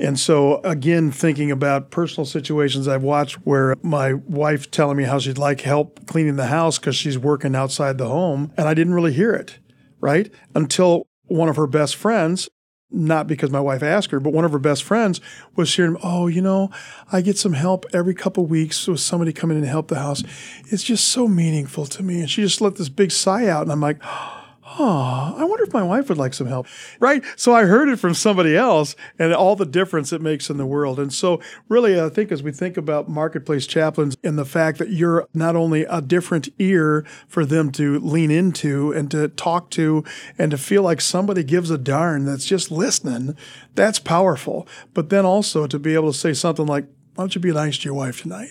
And 0.00 0.18
so, 0.18 0.60
again, 0.62 1.10
thinking 1.10 1.50
about 1.50 1.90
personal 1.90 2.24
situations 2.24 2.88
I've 2.88 3.02
watched 3.02 3.34
where 3.46 3.76
my 3.82 4.14
wife 4.14 4.70
telling 4.70 4.96
me 4.96 5.04
how 5.04 5.18
she'd 5.18 5.36
like 5.36 5.60
help 5.60 6.06
cleaning 6.06 6.36
the 6.36 6.46
house 6.46 6.78
because 6.78 6.96
she's 6.96 7.18
working 7.18 7.54
outside 7.54 7.98
the 7.98 8.08
home, 8.08 8.52
and 8.56 8.66
I 8.66 8.72
didn't 8.72 8.94
really 8.94 9.12
hear 9.12 9.34
it, 9.34 9.58
right? 10.00 10.32
Until 10.54 11.06
one 11.26 11.50
of 11.50 11.56
her 11.56 11.66
best 11.66 11.96
friends 11.96 12.48
not 12.90 13.26
because 13.26 13.50
my 13.50 13.60
wife 13.60 13.82
asked 13.82 14.10
her, 14.10 14.20
but 14.20 14.32
one 14.32 14.44
of 14.44 14.52
her 14.52 14.58
best 14.58 14.82
friends 14.82 15.20
was 15.54 15.68
sharing, 15.68 15.96
oh, 16.02 16.26
you 16.26 16.42
know, 16.42 16.70
I 17.12 17.20
get 17.20 17.38
some 17.38 17.52
help 17.52 17.86
every 17.92 18.14
couple 18.14 18.46
weeks 18.46 18.86
with 18.88 19.00
somebody 19.00 19.32
coming 19.32 19.58
in 19.58 19.62
to 19.62 19.68
help 19.68 19.88
the 19.88 19.98
house. 19.98 20.24
It's 20.66 20.82
just 20.82 21.06
so 21.06 21.28
meaningful 21.28 21.86
to 21.86 22.02
me. 22.02 22.20
And 22.20 22.28
she 22.28 22.42
just 22.42 22.60
let 22.60 22.76
this 22.76 22.88
big 22.88 23.12
sigh 23.12 23.46
out. 23.46 23.62
And 23.62 23.72
I'm 23.72 23.80
like, 23.80 23.98
oh, 24.02 24.39
I 24.78 25.44
wonder 25.44 25.64
if 25.64 25.72
my 25.72 25.82
wife 25.82 26.08
would 26.08 26.18
like 26.18 26.34
some 26.34 26.46
help. 26.46 26.66
Right. 27.00 27.22
So 27.36 27.54
I 27.54 27.64
heard 27.64 27.88
it 27.88 27.98
from 27.98 28.14
somebody 28.14 28.56
else 28.56 28.94
and 29.18 29.34
all 29.34 29.56
the 29.56 29.66
difference 29.66 30.12
it 30.12 30.20
makes 30.20 30.48
in 30.48 30.56
the 30.56 30.66
world. 30.66 30.98
And 30.98 31.12
so, 31.12 31.40
really, 31.68 32.00
I 32.00 32.08
think 32.08 32.30
as 32.30 32.42
we 32.42 32.52
think 32.52 32.76
about 32.76 33.08
marketplace 33.08 33.66
chaplains 33.66 34.16
and 34.22 34.38
the 34.38 34.44
fact 34.44 34.78
that 34.78 34.90
you're 34.90 35.26
not 35.34 35.56
only 35.56 35.82
a 35.84 36.00
different 36.00 36.48
ear 36.58 37.04
for 37.26 37.44
them 37.44 37.72
to 37.72 37.98
lean 38.00 38.30
into 38.30 38.92
and 38.92 39.10
to 39.10 39.28
talk 39.28 39.70
to 39.70 40.04
and 40.38 40.50
to 40.50 40.58
feel 40.58 40.82
like 40.82 41.00
somebody 41.00 41.42
gives 41.42 41.70
a 41.70 41.78
darn 41.78 42.24
that's 42.24 42.46
just 42.46 42.70
listening, 42.70 43.36
that's 43.74 43.98
powerful. 43.98 44.66
But 44.94 45.10
then 45.10 45.24
also 45.24 45.66
to 45.66 45.78
be 45.78 45.94
able 45.94 46.12
to 46.12 46.18
say 46.18 46.32
something 46.32 46.66
like, 46.66 46.86
why 47.14 47.22
don't 47.22 47.34
you 47.34 47.40
be 47.40 47.52
nice 47.52 47.76
to 47.78 47.84
your 47.84 47.94
wife 47.94 48.22
tonight? 48.22 48.50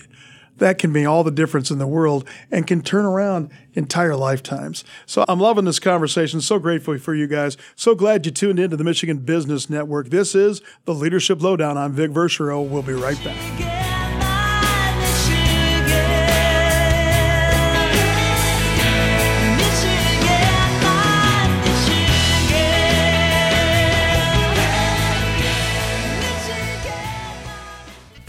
That 0.60 0.78
can 0.78 0.92
make 0.92 1.06
all 1.06 1.24
the 1.24 1.30
difference 1.30 1.70
in 1.70 1.78
the 1.78 1.86
world 1.86 2.26
and 2.50 2.66
can 2.66 2.80
turn 2.82 3.04
around 3.04 3.50
entire 3.74 4.14
lifetimes. 4.14 4.84
So 5.06 5.24
I'm 5.28 5.40
loving 5.40 5.64
this 5.64 5.80
conversation. 5.80 6.40
So 6.40 6.58
grateful 6.58 6.96
for 6.98 7.14
you 7.14 7.26
guys. 7.26 7.56
So 7.74 7.94
glad 7.94 8.24
you 8.24 8.32
tuned 8.32 8.58
into 8.58 8.76
the 8.76 8.84
Michigan 8.84 9.18
Business 9.18 9.68
Network. 9.68 10.10
This 10.10 10.34
is 10.34 10.62
the 10.84 10.94
Leadership 10.94 11.42
Lowdown. 11.42 11.76
I'm 11.76 11.92
Vic 11.92 12.12
Verchereau. 12.12 12.66
We'll 12.66 12.82
be 12.82 12.92
right 12.92 13.22
back. 13.24 13.89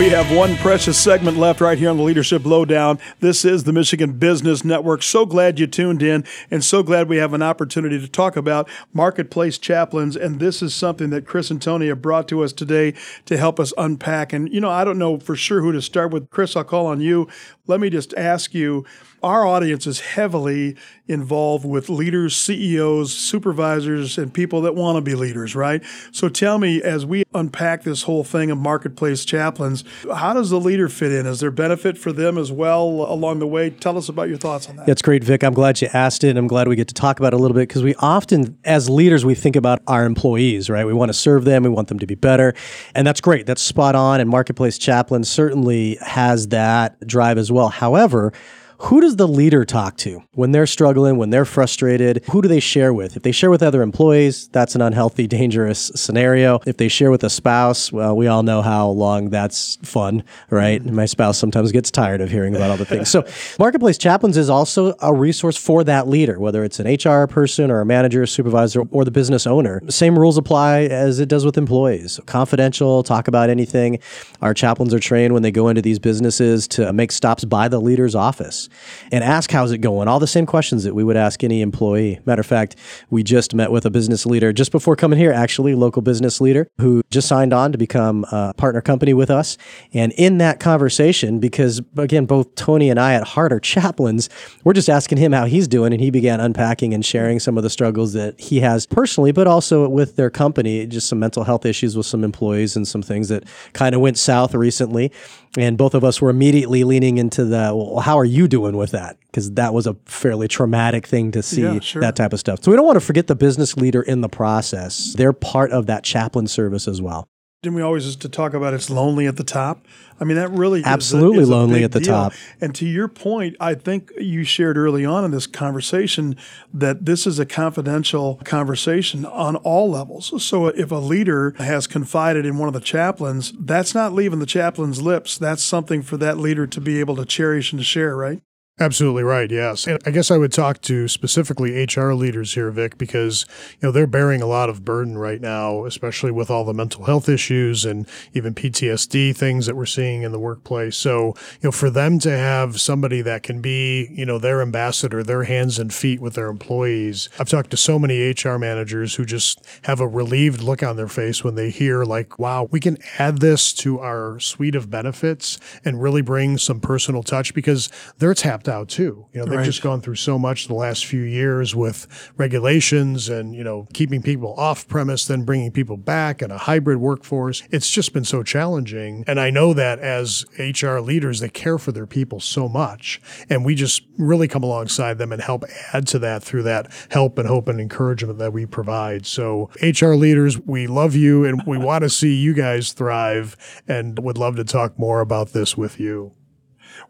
We 0.00 0.08
have 0.08 0.34
one 0.34 0.56
precious 0.56 0.98
segment 0.98 1.36
left 1.36 1.60
right 1.60 1.76
here 1.76 1.90
on 1.90 1.98
the 1.98 2.02
Leadership 2.02 2.46
Lowdown. 2.46 2.98
This 3.18 3.44
is 3.44 3.64
the 3.64 3.72
Michigan 3.74 4.12
Business 4.12 4.64
Network. 4.64 5.02
So 5.02 5.26
glad 5.26 5.60
you 5.60 5.66
tuned 5.66 6.02
in 6.02 6.24
and 6.50 6.64
so 6.64 6.82
glad 6.82 7.06
we 7.06 7.18
have 7.18 7.34
an 7.34 7.42
opportunity 7.42 8.00
to 8.00 8.08
talk 8.08 8.34
about 8.34 8.66
marketplace 8.94 9.58
chaplains. 9.58 10.16
And 10.16 10.40
this 10.40 10.62
is 10.62 10.74
something 10.74 11.10
that 11.10 11.26
Chris 11.26 11.50
and 11.50 11.60
Tony 11.60 11.88
have 11.88 12.00
brought 12.00 12.28
to 12.28 12.42
us 12.42 12.54
today 12.54 12.94
to 13.26 13.36
help 13.36 13.60
us 13.60 13.74
unpack. 13.76 14.32
And, 14.32 14.50
you 14.50 14.58
know, 14.58 14.70
I 14.70 14.84
don't 14.84 14.98
know 14.98 15.18
for 15.18 15.36
sure 15.36 15.60
who 15.60 15.70
to 15.72 15.82
start 15.82 16.12
with. 16.12 16.30
Chris, 16.30 16.56
I'll 16.56 16.64
call 16.64 16.86
on 16.86 17.02
you. 17.02 17.28
Let 17.66 17.78
me 17.78 17.90
just 17.90 18.14
ask 18.14 18.54
you 18.54 18.86
our 19.22 19.46
audience 19.46 19.86
is 19.86 20.00
heavily 20.00 20.76
involved 21.06 21.64
with 21.64 21.88
leaders, 21.88 22.36
CEOs, 22.36 23.12
supervisors, 23.12 24.16
and 24.16 24.32
people 24.32 24.62
that 24.62 24.74
want 24.74 24.96
to 24.96 25.00
be 25.00 25.14
leaders, 25.14 25.56
right? 25.56 25.82
So 26.12 26.28
tell 26.28 26.58
me, 26.58 26.80
as 26.80 27.04
we 27.04 27.24
unpack 27.34 27.82
this 27.82 28.04
whole 28.04 28.22
thing 28.22 28.50
of 28.50 28.58
marketplace 28.58 29.24
chaplains, 29.24 29.82
how 30.14 30.32
does 30.32 30.50
the 30.50 30.60
leader 30.60 30.88
fit 30.88 31.10
in? 31.10 31.26
Is 31.26 31.40
there 31.40 31.50
benefit 31.50 31.98
for 31.98 32.12
them 32.12 32.38
as 32.38 32.52
well 32.52 32.84
along 32.84 33.40
the 33.40 33.46
way? 33.46 33.70
Tell 33.70 33.98
us 33.98 34.08
about 34.08 34.28
your 34.28 34.38
thoughts 34.38 34.68
on 34.68 34.76
that. 34.76 34.86
That's 34.86 35.02
great, 35.02 35.24
Vic. 35.24 35.42
I'm 35.42 35.54
glad 35.54 35.80
you 35.80 35.88
asked 35.92 36.22
it. 36.22 36.36
I'm 36.36 36.46
glad 36.46 36.68
we 36.68 36.76
get 36.76 36.88
to 36.88 36.94
talk 36.94 37.18
about 37.18 37.32
it 37.32 37.36
a 37.36 37.42
little 37.42 37.56
bit 37.56 37.68
because 37.68 37.82
we 37.82 37.94
often, 37.96 38.56
as 38.64 38.88
leaders, 38.88 39.24
we 39.24 39.34
think 39.34 39.56
about 39.56 39.82
our 39.88 40.04
employees, 40.04 40.70
right? 40.70 40.86
We 40.86 40.94
want 40.94 41.08
to 41.08 41.14
serve 41.14 41.44
them, 41.44 41.64
we 41.64 41.70
want 41.70 41.88
them 41.88 41.98
to 41.98 42.06
be 42.06 42.14
better. 42.14 42.54
And 42.94 43.06
that's 43.06 43.20
great. 43.20 43.46
That's 43.46 43.62
spot 43.62 43.96
on. 43.96 44.20
And 44.20 44.30
Marketplace 44.30 44.78
Chaplain 44.78 45.24
certainly 45.24 45.98
has 46.00 46.48
that 46.48 47.04
drive 47.06 47.36
as 47.36 47.50
well. 47.50 47.68
However, 47.68 48.32
who 48.80 49.02
does 49.02 49.16
the 49.16 49.28
leader 49.28 49.66
talk 49.66 49.98
to 49.98 50.22
when 50.32 50.52
they're 50.52 50.66
struggling, 50.66 51.18
when 51.18 51.28
they're 51.28 51.44
frustrated? 51.44 52.24
Who 52.30 52.40
do 52.40 52.48
they 52.48 52.60
share 52.60 52.94
with? 52.94 53.14
If 53.14 53.22
they 53.22 53.30
share 53.30 53.50
with 53.50 53.62
other 53.62 53.82
employees, 53.82 54.48
that's 54.48 54.74
an 54.74 54.80
unhealthy, 54.80 55.26
dangerous 55.28 55.92
scenario. 55.94 56.60
If 56.66 56.78
they 56.78 56.88
share 56.88 57.10
with 57.10 57.22
a 57.22 57.28
spouse, 57.28 57.92
well, 57.92 58.16
we 58.16 58.26
all 58.26 58.42
know 58.42 58.62
how 58.62 58.88
long 58.88 59.28
that's 59.28 59.76
fun, 59.82 60.24
right? 60.48 60.82
Mm-hmm. 60.82 60.94
My 60.94 61.04
spouse 61.04 61.36
sometimes 61.36 61.72
gets 61.72 61.90
tired 61.90 62.22
of 62.22 62.30
hearing 62.30 62.56
about 62.56 62.70
all 62.70 62.78
the 62.78 62.86
things. 62.86 63.10
So, 63.10 63.26
Marketplace 63.58 63.98
Chaplains 63.98 64.38
is 64.38 64.48
also 64.48 64.94
a 65.02 65.12
resource 65.12 65.58
for 65.58 65.84
that 65.84 66.08
leader, 66.08 66.40
whether 66.40 66.64
it's 66.64 66.80
an 66.80 66.86
HR 66.92 67.26
person 67.26 67.70
or 67.70 67.82
a 67.82 67.86
manager, 67.86 68.24
supervisor, 68.24 68.82
or 68.90 69.04
the 69.04 69.10
business 69.10 69.46
owner. 69.46 69.82
Same 69.90 70.18
rules 70.18 70.38
apply 70.38 70.84
as 70.84 71.20
it 71.20 71.28
does 71.28 71.44
with 71.44 71.58
employees. 71.58 72.18
Confidential, 72.24 73.02
talk 73.02 73.28
about 73.28 73.50
anything. 73.50 73.98
Our 74.40 74.54
chaplains 74.54 74.94
are 74.94 75.00
trained 75.00 75.34
when 75.34 75.42
they 75.42 75.52
go 75.52 75.68
into 75.68 75.82
these 75.82 75.98
businesses 75.98 76.66
to 76.68 76.92
make 76.94 77.12
stops 77.12 77.44
by 77.44 77.68
the 77.68 77.78
leader's 77.78 78.14
office 78.14 78.69
and 79.12 79.24
ask 79.24 79.50
how's 79.50 79.72
it 79.72 79.78
going. 79.78 80.08
All 80.08 80.20
the 80.20 80.26
same 80.26 80.46
questions 80.46 80.84
that 80.84 80.94
we 80.94 81.04
would 81.04 81.16
ask 81.16 81.42
any 81.44 81.60
employee. 81.60 82.20
Matter 82.24 82.40
of 82.40 82.46
fact, 82.46 82.76
we 83.10 83.22
just 83.22 83.54
met 83.54 83.70
with 83.70 83.84
a 83.86 83.90
business 83.90 84.26
leader 84.26 84.52
just 84.52 84.72
before 84.72 84.96
coming 84.96 85.18
here, 85.18 85.32
actually, 85.32 85.74
local 85.74 86.02
business 86.02 86.40
leader 86.40 86.68
who 86.78 87.02
just 87.10 87.28
signed 87.28 87.52
on 87.52 87.72
to 87.72 87.78
become 87.78 88.24
a 88.32 88.54
partner 88.54 88.80
company 88.80 89.14
with 89.14 89.30
us. 89.30 89.56
And 89.92 90.12
in 90.12 90.38
that 90.38 90.60
conversation, 90.60 91.40
because 91.40 91.80
again, 91.96 92.26
both 92.26 92.54
Tony 92.54 92.90
and 92.90 92.98
I 92.98 93.14
at 93.14 93.24
heart 93.24 93.52
are 93.52 93.60
chaplains, 93.60 94.28
we're 94.64 94.72
just 94.72 94.88
asking 94.88 95.18
him 95.18 95.32
how 95.32 95.46
he's 95.46 95.68
doing. 95.68 95.92
And 95.92 96.00
he 96.00 96.10
began 96.10 96.40
unpacking 96.40 96.94
and 96.94 97.04
sharing 97.04 97.40
some 97.40 97.56
of 97.56 97.62
the 97.62 97.70
struggles 97.70 98.12
that 98.12 98.40
he 98.40 98.60
has 98.60 98.86
personally, 98.86 99.32
but 99.32 99.46
also 99.46 99.88
with 99.88 100.16
their 100.16 100.30
company, 100.30 100.86
just 100.86 101.08
some 101.08 101.18
mental 101.18 101.44
health 101.44 101.66
issues 101.66 101.96
with 101.96 102.06
some 102.06 102.24
employees 102.24 102.76
and 102.76 102.86
some 102.86 103.02
things 103.02 103.28
that 103.28 103.44
kind 103.72 103.94
of 103.94 104.00
went 104.00 104.18
south 104.18 104.54
recently. 104.54 105.10
And 105.56 105.76
both 105.76 105.94
of 105.94 106.04
us 106.04 106.20
were 106.20 106.30
immediately 106.30 106.84
leaning 106.84 107.18
into 107.18 107.44
the, 107.44 107.72
well, 107.74 107.98
how 108.00 108.18
are 108.18 108.24
you 108.24 108.46
doing 108.46 108.76
with 108.76 108.92
that? 108.92 109.18
Because 109.26 109.52
that 109.52 109.74
was 109.74 109.86
a 109.86 109.96
fairly 110.04 110.46
traumatic 110.46 111.06
thing 111.06 111.32
to 111.32 111.42
see, 111.42 111.62
yeah, 111.62 111.80
sure. 111.80 112.00
that 112.02 112.14
type 112.14 112.32
of 112.32 112.38
stuff. 112.38 112.62
So 112.62 112.70
we 112.70 112.76
don't 112.76 112.86
want 112.86 112.96
to 112.96 113.04
forget 113.04 113.26
the 113.26 113.34
business 113.34 113.76
leader 113.76 114.00
in 114.00 114.20
the 114.20 114.28
process. 114.28 115.12
They're 115.14 115.32
part 115.32 115.72
of 115.72 115.86
that 115.86 116.04
chaplain 116.04 116.46
service 116.46 116.86
as 116.86 117.02
well. 117.02 117.26
Didn't 117.62 117.76
we 117.76 117.82
always 117.82 118.06
used 118.06 118.22
to 118.22 118.28
talk 118.30 118.54
about 118.54 118.72
it's 118.72 118.88
lonely 118.88 119.26
at 119.26 119.36
the 119.36 119.44
top? 119.44 119.86
I 120.18 120.24
mean, 120.24 120.38
that 120.38 120.50
really 120.50 120.82
absolutely 120.82 121.40
is 121.40 121.40
a, 121.40 121.42
is 121.42 121.48
lonely 121.50 121.84
at 121.84 121.92
the 121.92 122.00
deal. 122.00 122.14
top. 122.14 122.32
And 122.58 122.74
to 122.76 122.86
your 122.86 123.06
point, 123.06 123.54
I 123.60 123.74
think 123.74 124.10
you 124.16 124.44
shared 124.44 124.78
early 124.78 125.04
on 125.04 125.26
in 125.26 125.30
this 125.30 125.46
conversation 125.46 126.36
that 126.72 127.04
this 127.04 127.26
is 127.26 127.38
a 127.38 127.44
confidential 127.44 128.40
conversation 128.44 129.26
on 129.26 129.56
all 129.56 129.90
levels. 129.90 130.42
So 130.42 130.68
if 130.68 130.90
a 130.90 130.94
leader 130.96 131.54
has 131.58 131.86
confided 131.86 132.46
in 132.46 132.56
one 132.56 132.68
of 132.68 132.72
the 132.72 132.80
chaplains, 132.80 133.52
that's 133.58 133.94
not 133.94 134.14
leaving 134.14 134.38
the 134.38 134.46
chaplain's 134.46 135.02
lips. 135.02 135.36
That's 135.36 135.62
something 135.62 136.00
for 136.00 136.16
that 136.16 136.38
leader 136.38 136.66
to 136.66 136.80
be 136.80 136.98
able 136.98 137.16
to 137.16 137.26
cherish 137.26 137.72
and 137.72 137.80
to 137.80 137.84
share, 137.84 138.16
right? 138.16 138.40
Absolutely 138.82 139.22
right. 139.22 139.50
Yes. 139.50 139.86
And 139.86 139.98
I 140.06 140.10
guess 140.10 140.30
I 140.30 140.38
would 140.38 140.52
talk 140.52 140.80
to 140.82 141.06
specifically 141.06 141.84
HR 141.84 142.12
leaders 142.12 142.54
here, 142.54 142.70
Vic, 142.70 142.96
because, 142.96 143.44
you 143.72 143.86
know, 143.86 143.92
they're 143.92 144.06
bearing 144.06 144.40
a 144.40 144.46
lot 144.46 144.70
of 144.70 144.86
burden 144.86 145.18
right 145.18 145.38
now, 145.38 145.84
especially 145.84 146.30
with 146.30 146.50
all 146.50 146.64
the 146.64 146.72
mental 146.72 147.04
health 147.04 147.28
issues 147.28 147.84
and 147.84 148.08
even 148.32 148.54
PTSD 148.54 149.36
things 149.36 149.66
that 149.66 149.76
we're 149.76 149.84
seeing 149.84 150.22
in 150.22 150.32
the 150.32 150.38
workplace. 150.38 150.96
So, 150.96 151.34
you 151.60 151.64
know, 151.64 151.72
for 151.72 151.90
them 151.90 152.18
to 152.20 152.30
have 152.30 152.80
somebody 152.80 153.20
that 153.20 153.42
can 153.42 153.60
be, 153.60 154.08
you 154.12 154.24
know, 154.24 154.38
their 154.38 154.62
ambassador, 154.62 155.22
their 155.22 155.44
hands 155.44 155.78
and 155.78 155.92
feet 155.92 156.20
with 156.22 156.32
their 156.32 156.48
employees. 156.48 157.28
I've 157.38 157.50
talked 157.50 157.70
to 157.72 157.76
so 157.76 157.98
many 157.98 158.30
HR 158.30 158.56
managers 158.56 159.16
who 159.16 159.26
just 159.26 159.62
have 159.82 160.00
a 160.00 160.08
relieved 160.08 160.62
look 160.62 160.82
on 160.82 160.96
their 160.96 161.08
face 161.08 161.44
when 161.44 161.54
they 161.54 161.68
hear 161.68 162.04
like, 162.04 162.38
wow, 162.38 162.66
we 162.70 162.80
can 162.80 162.96
add 163.18 163.40
this 163.40 163.74
to 163.74 164.00
our 164.00 164.40
suite 164.40 164.74
of 164.74 164.88
benefits 164.88 165.58
and 165.84 166.00
really 166.00 166.22
bring 166.22 166.56
some 166.56 166.80
personal 166.80 167.22
touch 167.22 167.52
because 167.52 167.90
they're 168.16 168.32
tapped 168.32 168.69
out 168.70 168.88
too. 168.88 169.26
You 169.32 169.40
know, 169.40 169.44
they've 169.46 169.58
Right. 169.58 169.64
just 169.64 169.82
gone 169.82 170.00
through 170.00 170.14
so 170.14 170.38
much 170.38 170.68
the 170.68 170.74
last 170.74 171.04
few 171.04 171.22
years 171.22 171.74
with 171.74 172.06
regulations 172.36 173.28
and, 173.28 173.54
you 173.54 173.62
know, 173.62 173.86
keeping 173.92 174.22
people 174.22 174.54
off 174.56 174.88
premise, 174.88 175.26
then 175.26 175.42
bringing 175.42 175.70
people 175.70 175.96
back 175.96 176.40
and 176.40 176.52
a 176.52 176.58
hybrid 176.58 176.98
workforce. 176.98 177.62
It's 177.70 177.90
just 177.90 178.12
been 178.12 178.24
so 178.24 178.42
challenging. 178.42 179.24
And 179.26 179.38
I 179.38 179.50
know 179.50 179.74
that 179.74 179.98
as 179.98 180.44
HR 180.58 181.00
leaders, 181.00 181.40
they 181.40 181.48
care 181.48 181.76
for 181.78 181.92
their 181.92 182.06
people 182.06 182.40
so 182.40 182.68
much. 182.68 183.20
And 183.50 183.64
we 183.64 183.74
just 183.74 184.02
really 184.16 184.48
come 184.48 184.62
alongside 184.62 185.18
them 185.18 185.32
and 185.32 185.42
help 185.42 185.64
add 185.92 186.06
to 186.08 186.18
that 186.20 186.42
through 186.42 186.62
that 186.64 186.88
help 187.10 187.38
and 187.38 187.48
hope 187.48 187.68
and 187.68 187.80
encouragement 187.80 188.38
that 188.38 188.52
we 188.52 188.66
provide. 188.66 189.26
So, 189.26 189.68
HR 189.82 190.14
leaders, 190.14 190.58
we 190.60 190.86
love 190.86 191.14
you 191.14 191.44
and 191.44 191.62
we 191.66 191.76
want 191.78 192.02
to 192.02 192.10
see 192.10 192.34
you 192.34 192.54
guys 192.54 192.92
thrive 192.92 193.56
and 193.88 194.18
would 194.20 194.38
love 194.38 194.56
to 194.56 194.64
talk 194.64 194.98
more 194.98 195.20
about 195.20 195.52
this 195.52 195.76
with 195.76 195.98
you. 195.98 196.32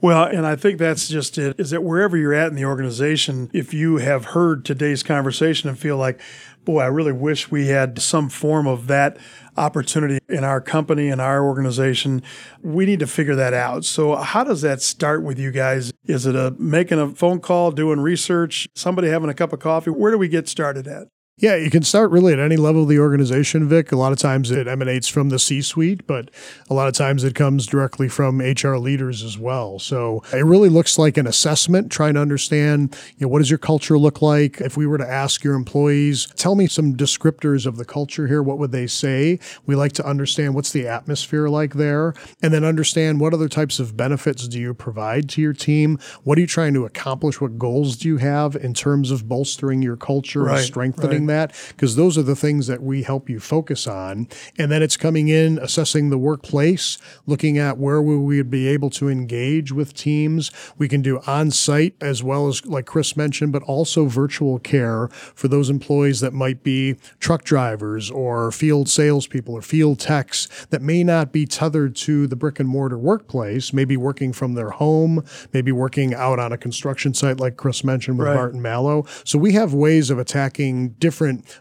Well, 0.00 0.24
and 0.24 0.46
I 0.46 0.56
think 0.56 0.78
that's 0.78 1.08
just 1.08 1.38
it 1.38 1.58
is 1.58 1.70
that 1.70 1.82
wherever 1.82 2.16
you're 2.16 2.34
at 2.34 2.48
in 2.48 2.54
the 2.54 2.64
organization, 2.64 3.50
if 3.52 3.74
you 3.74 3.96
have 3.96 4.26
heard 4.26 4.64
today's 4.64 5.02
conversation 5.02 5.68
and 5.68 5.78
feel 5.78 5.96
like, 5.96 6.20
boy, 6.64 6.80
I 6.80 6.86
really 6.86 7.12
wish 7.12 7.50
we 7.50 7.68
had 7.68 8.00
some 8.00 8.28
form 8.28 8.66
of 8.66 8.86
that 8.86 9.18
opportunity 9.56 10.18
in 10.28 10.44
our 10.44 10.60
company 10.60 11.08
and 11.08 11.20
our 11.20 11.44
organization, 11.44 12.22
we 12.62 12.86
need 12.86 13.00
to 13.00 13.06
figure 13.06 13.34
that 13.34 13.52
out. 13.52 13.84
So, 13.84 14.16
how 14.16 14.44
does 14.44 14.62
that 14.62 14.80
start 14.82 15.22
with 15.22 15.38
you 15.38 15.50
guys? 15.50 15.92
Is 16.04 16.26
it 16.26 16.36
a 16.36 16.52
making 16.58 16.98
a 16.98 17.08
phone 17.08 17.40
call, 17.40 17.70
doing 17.70 18.00
research, 18.00 18.68
somebody 18.74 19.08
having 19.08 19.30
a 19.30 19.34
cup 19.34 19.52
of 19.52 19.60
coffee? 19.60 19.90
Where 19.90 20.10
do 20.10 20.18
we 20.18 20.28
get 20.28 20.48
started 20.48 20.86
at? 20.86 21.08
Yeah, 21.40 21.56
you 21.56 21.70
can 21.70 21.82
start 21.82 22.10
really 22.10 22.34
at 22.34 22.38
any 22.38 22.56
level 22.56 22.82
of 22.82 22.88
the 22.88 22.98
organization, 22.98 23.66
Vic. 23.66 23.92
A 23.92 23.96
lot 23.96 24.12
of 24.12 24.18
times 24.18 24.50
it 24.50 24.68
emanates 24.68 25.08
from 25.08 25.30
the 25.30 25.38
C 25.38 25.62
suite, 25.62 26.06
but 26.06 26.30
a 26.68 26.74
lot 26.74 26.86
of 26.86 26.92
times 26.92 27.24
it 27.24 27.34
comes 27.34 27.66
directly 27.66 28.10
from 28.10 28.40
HR 28.40 28.76
leaders 28.76 29.22
as 29.22 29.38
well. 29.38 29.78
So 29.78 30.22
it 30.34 30.44
really 30.44 30.68
looks 30.68 30.98
like 30.98 31.16
an 31.16 31.26
assessment, 31.26 31.90
trying 31.90 32.12
to 32.14 32.20
understand, 32.20 32.94
you 33.16 33.24
know, 33.24 33.28
what 33.28 33.38
does 33.38 33.48
your 33.48 33.58
culture 33.58 33.96
look 33.98 34.20
like? 34.20 34.60
If 34.60 34.76
we 34.76 34.86
were 34.86 34.98
to 34.98 35.10
ask 35.10 35.42
your 35.42 35.54
employees, 35.54 36.26
tell 36.36 36.56
me 36.56 36.66
some 36.66 36.94
descriptors 36.94 37.64
of 37.64 37.78
the 37.78 37.86
culture 37.86 38.26
here, 38.26 38.42
what 38.42 38.58
would 38.58 38.72
they 38.72 38.86
say? 38.86 39.38
We 39.64 39.74
like 39.76 39.92
to 39.92 40.06
understand 40.06 40.54
what's 40.54 40.72
the 40.72 40.86
atmosphere 40.86 41.48
like 41.48 41.72
there, 41.72 42.12
and 42.42 42.52
then 42.52 42.64
understand 42.64 43.18
what 43.18 43.32
other 43.32 43.48
types 43.48 43.80
of 43.80 43.96
benefits 43.96 44.46
do 44.46 44.60
you 44.60 44.74
provide 44.74 45.30
to 45.30 45.40
your 45.40 45.54
team? 45.54 45.98
What 46.22 46.36
are 46.36 46.42
you 46.42 46.46
trying 46.46 46.74
to 46.74 46.84
accomplish? 46.84 47.40
What 47.40 47.58
goals 47.58 47.96
do 47.96 48.08
you 48.08 48.18
have 48.18 48.56
in 48.56 48.74
terms 48.74 49.10
of 49.10 49.26
bolstering 49.26 49.80
your 49.80 49.96
culture 49.96 50.42
Right, 50.42 50.58
and 50.58 50.66
strengthening 50.66 51.26
right. 51.26 51.29
That 51.30 51.54
because 51.68 51.96
those 51.96 52.18
are 52.18 52.22
the 52.22 52.36
things 52.36 52.66
that 52.66 52.82
we 52.82 53.02
help 53.02 53.30
you 53.30 53.40
focus 53.40 53.86
on. 53.86 54.28
And 54.58 54.70
then 54.70 54.82
it's 54.82 54.96
coming 54.96 55.28
in, 55.28 55.58
assessing 55.58 56.10
the 56.10 56.18
workplace, 56.18 56.98
looking 57.26 57.58
at 57.58 57.78
where 57.78 58.02
we 58.02 58.36
would 58.36 58.50
be 58.50 58.68
able 58.68 58.90
to 58.90 59.08
engage 59.08 59.72
with 59.72 59.94
teams. 59.94 60.50
We 60.76 60.88
can 60.88 61.02
do 61.02 61.20
on 61.26 61.50
site 61.50 61.94
as 62.00 62.22
well 62.22 62.48
as, 62.48 62.64
like 62.66 62.86
Chris 62.86 63.16
mentioned, 63.16 63.52
but 63.52 63.62
also 63.64 64.06
virtual 64.06 64.58
care 64.58 65.08
for 65.08 65.48
those 65.48 65.70
employees 65.70 66.20
that 66.20 66.32
might 66.32 66.62
be 66.62 66.96
truck 67.18 67.44
drivers 67.44 68.10
or 68.10 68.50
field 68.52 68.88
salespeople 68.88 69.54
or 69.54 69.62
field 69.62 69.98
techs 69.98 70.48
that 70.70 70.82
may 70.82 71.04
not 71.04 71.32
be 71.32 71.46
tethered 71.46 71.94
to 71.96 72.26
the 72.26 72.36
brick 72.36 72.58
and 72.58 72.68
mortar 72.68 72.98
workplace, 72.98 73.72
maybe 73.72 73.96
working 73.96 74.32
from 74.32 74.54
their 74.54 74.70
home, 74.70 75.24
maybe 75.52 75.72
working 75.72 76.14
out 76.14 76.38
on 76.38 76.52
a 76.52 76.58
construction 76.58 77.14
site, 77.14 77.38
like 77.38 77.56
Chris 77.56 77.84
mentioned 77.84 78.18
with 78.18 78.26
Right. 78.26 78.34
Martin 78.34 78.62
Mallow. 78.62 79.06
So 79.24 79.38
we 79.38 79.52
have 79.54 79.74
ways 79.74 80.10
of 80.10 80.18
attacking 80.18 80.90
different 80.90 81.09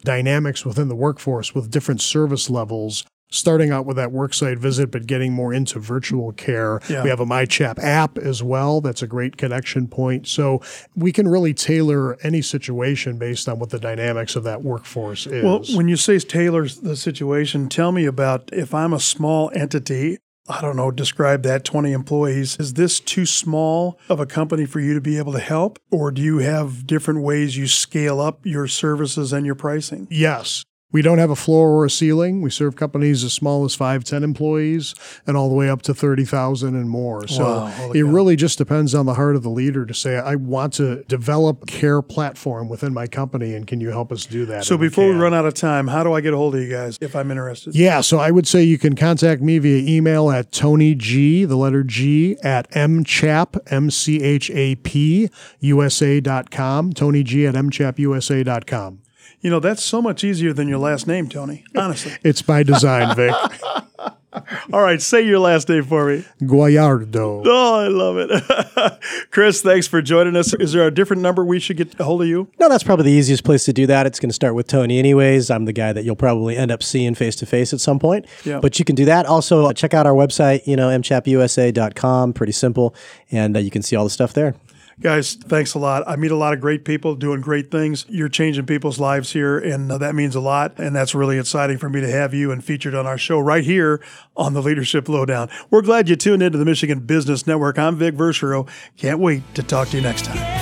dynamics 0.03 0.65
within 0.65 0.87
the 0.87 0.95
workforce 0.95 1.53
with 1.53 1.69
different 1.71 2.01
service 2.01 2.49
levels. 2.49 3.05
Starting 3.31 3.69
out 3.69 3.85
with 3.85 3.95
that 3.95 4.09
worksite 4.09 4.57
visit, 4.57 4.89
but 4.89 5.05
getting 5.05 5.31
more 5.31 5.53
into 5.53 5.77
virtual 5.77 6.31
care. 6.31 6.79
Yeah. 6.89 7.03
We 7.03 7.11
have 7.11 7.19
a 7.19 7.27
MyChap 7.27 7.77
app 7.77 8.17
as 8.17 8.41
well. 8.41 8.81
That's 8.81 9.03
a 9.03 9.07
great 9.07 9.37
connection 9.37 9.87
point. 9.87 10.27
So 10.27 10.63
we 10.95 11.11
can 11.11 11.27
really 11.27 11.53
tailor 11.53 12.17
any 12.23 12.41
situation 12.41 13.19
based 13.19 13.47
on 13.47 13.59
what 13.59 13.69
the 13.69 13.77
dynamics 13.77 14.35
of 14.35 14.43
that 14.45 14.63
workforce 14.63 15.27
is. 15.27 15.43
Well, 15.43 15.63
when 15.77 15.87
you 15.87 15.95
say 15.95 16.17
tailor 16.17 16.67
the 16.67 16.95
situation, 16.95 17.69
tell 17.69 17.91
me 17.91 18.05
about 18.07 18.49
if 18.51 18.73
I'm 18.73 18.93
a 18.93 18.99
small 18.99 19.51
entity. 19.53 20.17
I 20.49 20.61
don't 20.61 20.75
know, 20.75 20.89
describe 20.89 21.43
that 21.43 21.63
20 21.63 21.91
employees. 21.91 22.57
Is 22.59 22.73
this 22.73 22.99
too 22.99 23.27
small 23.27 23.99
of 24.09 24.19
a 24.19 24.25
company 24.25 24.65
for 24.65 24.79
you 24.79 24.95
to 24.95 25.01
be 25.01 25.19
able 25.19 25.33
to 25.33 25.39
help? 25.39 25.77
Or 25.91 26.09
do 26.11 26.23
you 26.23 26.39
have 26.39 26.87
different 26.87 27.21
ways 27.21 27.55
you 27.55 27.67
scale 27.67 28.19
up 28.19 28.45
your 28.45 28.67
services 28.67 29.31
and 29.31 29.45
your 29.45 29.53
pricing? 29.53 30.07
Yes. 30.09 30.65
We 30.91 31.03
don't 31.03 31.19
have 31.19 31.29
a 31.29 31.35
floor 31.35 31.69
or 31.69 31.85
a 31.85 31.89
ceiling. 31.89 32.41
We 32.41 32.49
serve 32.49 32.75
companies 32.75 33.23
as 33.23 33.31
small 33.31 33.63
as 33.63 33.75
five, 33.75 34.03
10 34.03 34.23
employees 34.23 34.95
and 35.27 35.37
all 35.37 35.47
the 35.47 35.53
way 35.53 35.69
up 35.69 35.83
to 35.83 35.93
30,000 35.93 36.75
and 36.75 36.89
more. 36.89 37.27
So 37.27 37.43
Wow, 37.43 37.91
it 37.93 38.01
cow. 38.03 38.09
really 38.09 38.35
just 38.35 38.57
depends 38.57 38.95
on 38.95 39.05
the 39.05 39.13
heart 39.13 39.35
of 39.35 39.43
the 39.43 39.49
leader 39.51 39.85
to 39.85 39.93
say, 39.93 40.17
I 40.17 40.33
want 40.35 40.73
to 40.73 41.03
develop 41.03 41.61
a 41.63 41.65
care 41.67 42.01
platform 42.01 42.69
within 42.69 42.91
my 42.93 43.05
company. 43.05 43.53
And 43.53 43.67
can 43.67 43.79
you 43.79 43.89
help 43.89 44.11
us 44.11 44.25
do 44.25 44.45
that? 44.47 44.65
So 44.65 44.75
And 44.75 44.81
before 44.81 45.05
we 45.05 45.11
can. 45.11 45.19
run 45.21 45.33
out 45.35 45.45
of 45.45 45.53
time, 45.53 45.87
how 45.89 46.03
do 46.03 46.13
I 46.13 46.21
get 46.21 46.33
a 46.33 46.37
hold 46.37 46.55
of 46.55 46.61
you 46.61 46.69
guys 46.71 46.97
if 47.01 47.15
I'm 47.15 47.29
interested? 47.29 47.75
Yeah, 47.75 48.01
so 48.01 48.17
I 48.17 48.31
would 48.31 48.47
say 48.47 48.63
you 48.63 48.79
can 48.79 48.95
contact 48.95 49.43
me 49.43 49.59
via 49.59 49.77
email 49.87 50.31
at 50.31 50.51
Tony 50.51 50.95
G, 50.95 51.45
the 51.45 51.55
letter 51.55 51.83
G, 51.83 52.35
at 52.43 52.69
mchap, 52.71 53.59
M-C-H-A-P, 53.71 55.29
USA.com. 55.59 56.93
Tony 56.93 57.23
G 57.23 57.45
at 57.45 57.53
MCHAP, 57.55 57.93
mchapusa.com. 57.99 58.99
You 59.41 59.49
know, 59.49 59.59
that's 59.59 59.83
so 59.83 60.01
much 60.01 60.23
easier 60.23 60.51
than 60.53 60.67
your 60.67 60.79
last 60.79 61.07
name, 61.07 61.29
Tony. 61.29 61.63
Honestly. 61.75 62.13
It's 62.23 62.41
by 62.41 62.63
design, 62.63 63.15
Vic. 63.15 63.33
All 64.71 64.81
right, 64.81 65.01
say 65.01 65.25
your 65.25 65.39
last 65.39 65.69
name 65.69 65.83
for 65.83 66.05
me. 66.05 66.23
Guagliardo. 66.41 67.43
Oh, 67.45 67.79
I 67.79 67.87
love 67.87 68.17
it. 68.17 69.01
Chris, 69.31 69.61
thanks 69.61 69.87
for 69.87 70.01
joining 70.01 70.35
us. 70.35 70.53
Is 70.53 70.73
there 70.73 70.85
a 70.85 70.91
different 70.91 71.23
number 71.23 71.43
we 71.43 71.59
should 71.59 71.77
get 71.77 71.99
a 71.99 72.03
hold 72.03 72.21
of 72.21 72.27
you? 72.27 72.47
No, 72.59 72.69
that's 72.69 72.83
probably 72.83 73.05
the 73.05 73.17
easiest 73.17 73.43
place 73.43 73.65
to 73.65 73.73
do 73.73 73.87
that. 73.87 74.05
It's 74.05 74.19
going 74.19 74.29
to 74.29 74.33
start 74.33 74.53
with 74.53 74.67
Tony, 74.67 74.99
anyways. 74.99 75.49
I'm 75.49 75.65
the 75.65 75.73
guy 75.73 75.93
that 75.93 76.03
you'll 76.03 76.15
probably 76.15 76.55
end 76.57 76.69
up 76.69 76.83
seeing 76.83 77.15
face 77.15 77.35
to 77.37 77.45
face 77.47 77.73
at 77.73 77.79
some 77.79 77.97
point. 77.97 78.27
Yeah. 78.45 78.59
But 78.59 78.77
you 78.77 78.85
can 78.85 78.95
do 78.95 79.05
that. 79.05 79.25
Also, 79.25 79.65
uh, 79.65 79.73
check 79.73 79.95
out 79.95 80.05
our 80.05 80.13
website, 80.13 80.67
you 80.67 80.75
know, 80.75 80.89
mchapusa.com. 80.89 82.33
Pretty 82.33 82.53
simple. 82.53 82.93
And 83.31 83.55
uh, 83.55 83.59
you 83.59 83.71
can 83.71 83.81
see 83.81 83.95
all 83.95 84.03
the 84.03 84.09
stuff 84.11 84.33
there. 84.33 84.53
Guys, 85.01 85.35
thanks 85.35 85.75
a 85.75 85.79
lot. 85.79 86.03
I 86.07 86.17
meet 86.17 86.31
a 86.31 86.35
lot 86.35 86.53
of 86.53 86.59
great 86.59 86.83
people 86.83 87.15
doing 87.15 87.39
great 87.39 87.71
things. 87.71 88.05
You're 88.09 88.27
changing 88.27 88.65
people's 88.65 88.99
lives 88.99 89.31
here, 89.31 89.57
and 89.57 89.89
uh, 89.89 89.97
that 89.97 90.13
means 90.13 90.35
a 90.35 90.41
lot. 90.41 90.77
And 90.77 90.93
that's 90.93 91.15
really 91.15 91.39
exciting 91.39 91.77
for 91.77 91.89
me 91.89 92.01
to 92.01 92.09
have 92.09 92.33
you 92.33 92.51
and 92.51 92.63
featured 92.63 92.93
on 92.93 93.07
our 93.07 93.17
show 93.17 93.39
right 93.39 93.63
here 93.63 94.03
on 94.35 94.53
the 94.53 94.61
Leadership 94.61 95.07
Lowdown. 95.07 95.49
We're 95.69 95.83
glad 95.83 96.09
you 96.09 96.17
tuned 96.17 96.43
into 96.43 96.57
the 96.57 96.65
Michigan 96.65 96.99
Business 96.99 97.47
Network. 97.47 97.79
I'm 97.79 97.95
Vic 97.95 98.15
Verchereau. 98.15 98.67
Can't 98.97 99.19
wait 99.19 99.43
to 99.55 99.63
talk 99.63 99.87
to 99.89 99.97
you 99.97 100.03
next 100.03 100.25
time. 100.25 100.58